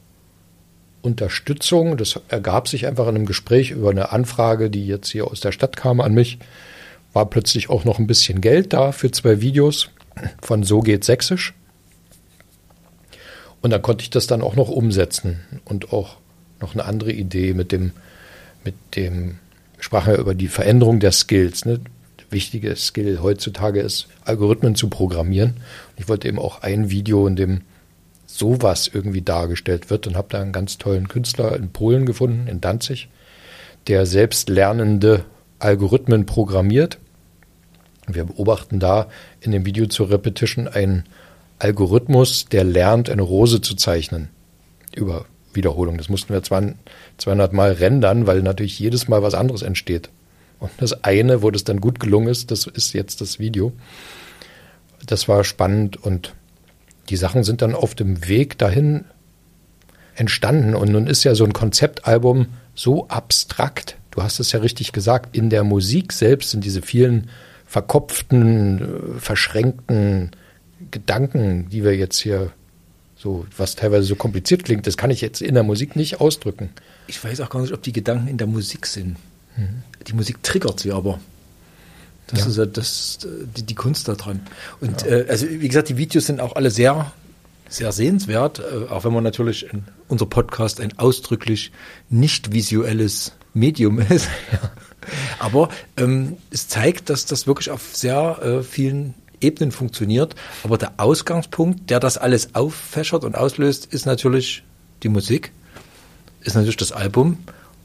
Unterstützung. 1.03 1.97
Das 1.97 2.20
ergab 2.30 2.68
sich 2.68 2.88
einfach 2.88 3.07
in 3.07 3.16
einem 3.16 3.26
Gespräch 3.28 3.70
über 3.70 3.91
eine 3.91 4.12
Anfrage, 4.12 4.72
die 4.72 4.88
jetzt 4.88 5.10
hier 5.10 5.28
aus 5.28 5.39
der 5.39 5.51
Stadt 5.51 5.78
kam 5.78 6.01
an 6.01 6.16
mich. 6.16 6.39
War 7.14 7.30
plötzlich 7.30 7.70
auch 7.70 7.86
noch 7.86 7.99
ein 7.99 8.07
bisschen 8.07 8.41
Geld 8.41 8.74
da 8.74 8.91
für 8.91 9.12
zwei 9.12 9.39
Videos 9.39 9.91
von 10.41 10.64
So 10.64 10.80
geht 10.80 11.03
Sächsisch. 11.03 11.53
Und 13.62 13.70
dann 13.70 13.84
konnte 13.84 14.01
ich 14.01 14.10
das 14.10 14.26
dann 14.26 14.41
auch 14.41 14.55
noch 14.55 14.70
umsetzen 14.70 15.41
und 15.64 15.93
auch 15.93 16.18
noch 16.62 16.74
eine 16.74 16.86
andere 16.86 17.12
Idee 17.12 17.53
mit 17.53 17.72
dem, 17.72 17.91
mit 18.64 18.76
dem, 18.95 19.39
sprachen 19.80 20.14
wir 20.14 20.20
über 20.20 20.36
die 20.36 20.47
Veränderung 20.47 20.99
der 20.99 21.12
Skills. 21.12 21.66
Ne? 21.66 21.80
Wichtige 22.30 22.76
Skill 22.76 23.20
heutzutage 23.22 23.80
ist, 23.80 24.07
Algorithmen 24.24 24.76
zu 24.76 24.89
programmieren. 24.89 25.57
Ich 25.97 26.07
wollte 26.07 26.28
eben 26.28 26.38
auch 26.38 26.62
ein 26.62 26.91
Video, 26.91 27.26
in 27.26 27.36
dem 27.36 27.62
sowas 28.28 28.89
irgendwie 28.93 29.24
dargestellt 29.24 29.89
wird 29.89 30.05
und 30.05 30.16
habe 30.16 30.28
da 30.30 30.41
einen 30.41 30.51
ganz 30.51 30.78
tollen 30.78 31.07
Künstler 31.07 31.55
in 31.55 31.70
Polen 31.70 32.05
gefunden, 32.05 32.47
in 32.47 32.62
Danzig, 32.62 33.10
der 33.88 34.05
selbst 34.05 34.49
lernende 34.49 35.26
Algorithmen 35.57 36.28
programmiert. 36.28 36.99
Wir 38.07 38.26
beobachten 38.26 38.80
da 38.80 39.07
in 39.41 39.51
dem 39.51 39.66
Video 39.66 39.88
zur 39.88 40.10
Repetition 40.12 40.68
einen 40.68 41.05
Algorithmus, 41.57 42.45
der 42.45 42.64
lernt, 42.64 43.10
eine 43.10 43.22
Rose 43.22 43.62
zu 43.62 43.76
zeichnen. 43.76 44.30
Über 44.95 45.26
Wiederholung. 45.53 45.97
Das 45.97 46.09
mussten 46.09 46.33
wir 46.33 46.43
200 46.43 47.53
Mal 47.53 47.71
rendern, 47.73 48.27
weil 48.27 48.41
natürlich 48.41 48.79
jedes 48.79 49.07
Mal 49.07 49.23
was 49.23 49.33
anderes 49.33 49.61
entsteht. 49.61 50.09
Und 50.59 50.71
das 50.77 51.03
eine, 51.03 51.41
wo 51.41 51.51
das 51.51 51.63
dann 51.63 51.79
gut 51.79 51.99
gelungen 51.99 52.27
ist, 52.27 52.51
das 52.51 52.67
ist 52.67 52.93
jetzt 52.93 53.21
das 53.21 53.39
Video. 53.39 53.71
Das 55.05 55.27
war 55.27 55.43
spannend 55.43 55.97
und 55.97 56.33
die 57.09 57.15
Sachen 57.15 57.43
sind 57.43 57.61
dann 57.61 57.73
auf 57.73 57.95
dem 57.95 58.27
Weg 58.27 58.57
dahin 58.57 59.05
entstanden. 60.15 60.75
Und 60.75 60.91
nun 60.91 61.07
ist 61.07 61.23
ja 61.23 61.33
so 61.33 61.45
ein 61.45 61.53
Konzeptalbum 61.53 62.47
so 62.75 63.07
abstrakt. 63.07 63.95
Du 64.11 64.21
hast 64.21 64.39
es 64.39 64.51
ja 64.51 64.59
richtig 64.59 64.91
gesagt. 64.91 65.35
In 65.35 65.49
der 65.49 65.63
Musik 65.63 66.11
selbst 66.11 66.51
sind 66.51 66.65
diese 66.65 66.81
vielen 66.81 67.29
verkopften, 67.65 69.17
verschränkten 69.19 70.31
Gedanken, 70.91 71.69
die 71.69 71.83
wir 71.83 71.95
jetzt 71.95 72.19
hier 72.19 72.51
so, 73.20 73.45
was 73.57 73.76
teilweise 73.76 74.05
so 74.05 74.15
kompliziert 74.15 74.63
klingt, 74.63 74.88
das 74.88 74.95
kann 74.95 75.11
ich 75.11 75.20
jetzt 75.20 75.41
in 75.41 75.53
der 75.53 75.63
Musik 75.63 75.97
nicht 75.97 76.22
ausdrücken. 76.22 76.70
Ich 77.07 77.22
weiß 77.22 77.41
auch 77.41 77.49
gar 77.49 77.61
nicht, 77.61 77.74
ob 77.74 77.84
die 77.84 77.91
Gedanken 77.91 78.30
in 78.30 78.38
der 78.38 78.47
Musik 78.47 78.86
sind. 78.86 79.17
Mhm. 79.57 79.84
Die 80.07 80.13
Musik 80.13 80.41
triggert 80.41 80.80
sie 80.80 80.93
aber. 80.93 81.20
Das 82.28 82.41
ja. 82.41 82.47
ist 82.47 82.57
ja 82.57 82.65
das, 82.65 83.20
die, 83.57 83.63
die 83.63 83.76
Kunst 83.76 84.07
daran. 84.07 84.39
Und 84.80 85.01
ja. 85.01 85.07
äh, 85.07 85.26
also 85.28 85.49
wie 85.49 85.67
gesagt, 85.67 85.89
die 85.89 85.97
Videos 85.97 86.28
sind 86.28 86.39
auch 86.39 86.55
alle 86.55 86.72
sehr, 86.72 87.11
sehr 87.67 87.91
sehenswert, 87.91 88.59
äh, 88.59 88.89
auch 88.89 89.03
wenn 89.03 89.11
man 89.11 89.26
natürlich 89.26 89.65
in 89.72 89.84
unser 90.07 90.26
Podcast 90.26 90.80
ein 90.80 90.97
ausdrücklich 90.97 91.74
nicht 92.09 92.53
visuelles 92.53 93.34
Medium 93.53 93.99
ist. 94.09 94.30
Ja. 94.53 94.72
Aber 95.39 95.70
ähm, 95.97 96.38
es 96.51 96.70
zeigt, 96.70 97.09
dass 97.09 97.26
das 97.26 97.47
wirklich 97.47 97.70
auf 97.70 97.95
sehr 97.97 98.39
äh, 98.41 98.63
vielen 98.63 99.13
Ebenen 99.41 99.72
funktioniert. 99.72 100.36
Aber 100.64 100.78
der 100.78 100.94
Ausgangspunkt, 100.98 101.90
der 101.90 101.99
das 101.99 102.18
alles 102.18 102.56
auffächert 102.56 103.24
und 103.24 103.36
auslöst, 103.36 103.86
ist 103.88 104.06
natürlich 104.06 104.64
die 105.03 105.10
Musik, 105.10 105.52
ist 106.41 106.56
natürlich 106.56 106.78
das 106.78 106.91
Album. 106.91 107.38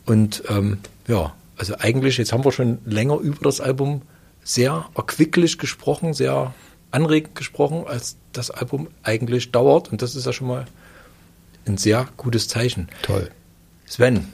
Und 0.07 0.43
ähm, 0.49 0.79
ja, 1.09 1.35
also 1.57 1.77
eigentlich, 1.79 2.19
jetzt 2.19 2.33
haben 2.33 2.45
wir 2.45 2.53
schon 2.53 2.79
länger 2.85 3.19
über 3.19 3.43
das 3.43 3.61
Album 3.61 4.03
sehr 4.43 4.87
erquicklich 4.95 5.59
gesprochen, 5.59 6.13
sehr 6.15 6.55
anregend 6.91 7.35
gesprochen, 7.35 7.85
als 7.87 8.17
das 8.33 8.51
Album 8.51 8.89
eigentlich 9.03 9.53
dauert. 9.53 9.91
Und 9.91 10.03
das 10.03 10.15
ist 10.15 10.27
ja 10.27 10.33
schon 10.33 10.49
mal 10.49 10.67
ein 11.67 11.77
sehr 11.77 12.09
gutes 12.17 12.49
Zeichen. 12.49 12.89
Toll. 13.03 13.31
Sven, 13.87 14.27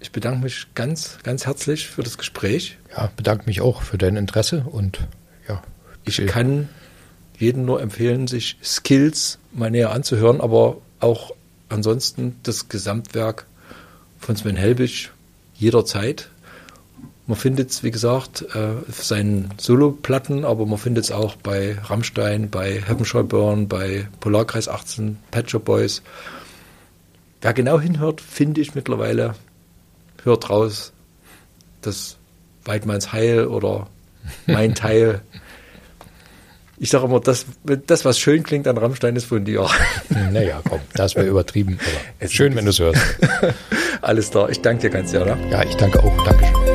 ich 0.00 0.12
bedanke 0.12 0.44
mich 0.44 0.66
ganz, 0.74 1.18
ganz 1.22 1.46
herzlich 1.46 1.88
für 1.88 2.02
das 2.02 2.18
Gespräch. 2.18 2.78
Ja, 2.96 3.10
bedanke 3.16 3.46
mich 3.46 3.60
auch 3.60 3.82
für 3.82 3.98
dein 3.98 4.16
Interesse 4.16 4.64
und 4.70 5.00
ich 6.06 6.26
kann 6.26 6.68
jedem 7.38 7.64
nur 7.64 7.82
empfehlen, 7.82 8.26
sich 8.26 8.56
Skills 8.62 9.38
mal 9.52 9.70
näher 9.70 9.90
anzuhören, 9.90 10.40
aber 10.40 10.78
auch 11.00 11.32
ansonsten 11.68 12.36
das 12.42 12.68
Gesamtwerk 12.68 13.46
von 14.18 14.36
Sven 14.36 14.56
Helbig 14.56 15.10
jederzeit. 15.54 16.30
Man 17.26 17.36
findet 17.36 17.70
es, 17.70 17.82
wie 17.82 17.90
gesagt, 17.90 18.44
äh, 18.54 18.88
auf 18.88 19.02
seinen 19.02 19.50
Solo-Platten, 19.58 20.44
aber 20.44 20.64
man 20.64 20.78
findet 20.78 21.04
es 21.04 21.10
auch 21.10 21.34
bei 21.34 21.76
Rammstein, 21.82 22.50
bei 22.50 22.80
Heaven 22.80 23.28
Burn, 23.28 23.68
bei 23.68 24.06
Polarkreis 24.20 24.68
18, 24.68 25.18
Pet 25.32 25.50
Shop 25.50 25.64
Boys. 25.64 26.02
Wer 27.40 27.52
genau 27.52 27.80
hinhört, 27.80 28.20
finde 28.20 28.60
ich 28.60 28.76
mittlerweile, 28.76 29.34
hört 30.22 30.48
raus, 30.50 30.92
dass 31.82 32.16
Weidmanns 32.64 33.12
Heil 33.12 33.46
oder 33.46 33.88
mein 34.46 34.74
Teil 34.74 35.20
ich 36.78 36.90
sage 36.90 37.06
immer, 37.06 37.20
das, 37.20 37.46
das, 37.86 38.04
was 38.04 38.18
schön 38.18 38.42
klingt 38.42 38.68
an 38.68 38.76
Rammstein, 38.76 39.16
ist 39.16 39.26
von 39.26 39.44
dir. 39.44 39.66
Naja, 40.32 40.60
komm, 40.68 40.80
das 40.94 41.14
wäre 41.16 41.26
übertrieben. 41.26 41.78
Aber 42.20 42.28
schön, 42.28 42.54
wenn 42.54 42.64
du 42.64 42.70
es 42.70 42.78
hörst. 42.78 43.00
Alles 44.02 44.30
klar. 44.30 44.50
Ich 44.50 44.60
danke 44.60 44.82
dir 44.82 44.90
ganz 44.90 45.10
sehr. 45.10 45.22
Oder? 45.22 45.38
Ja, 45.50 45.62
ich 45.62 45.74
danke 45.76 46.02
auch. 46.02 46.24
Dankeschön. 46.24 46.65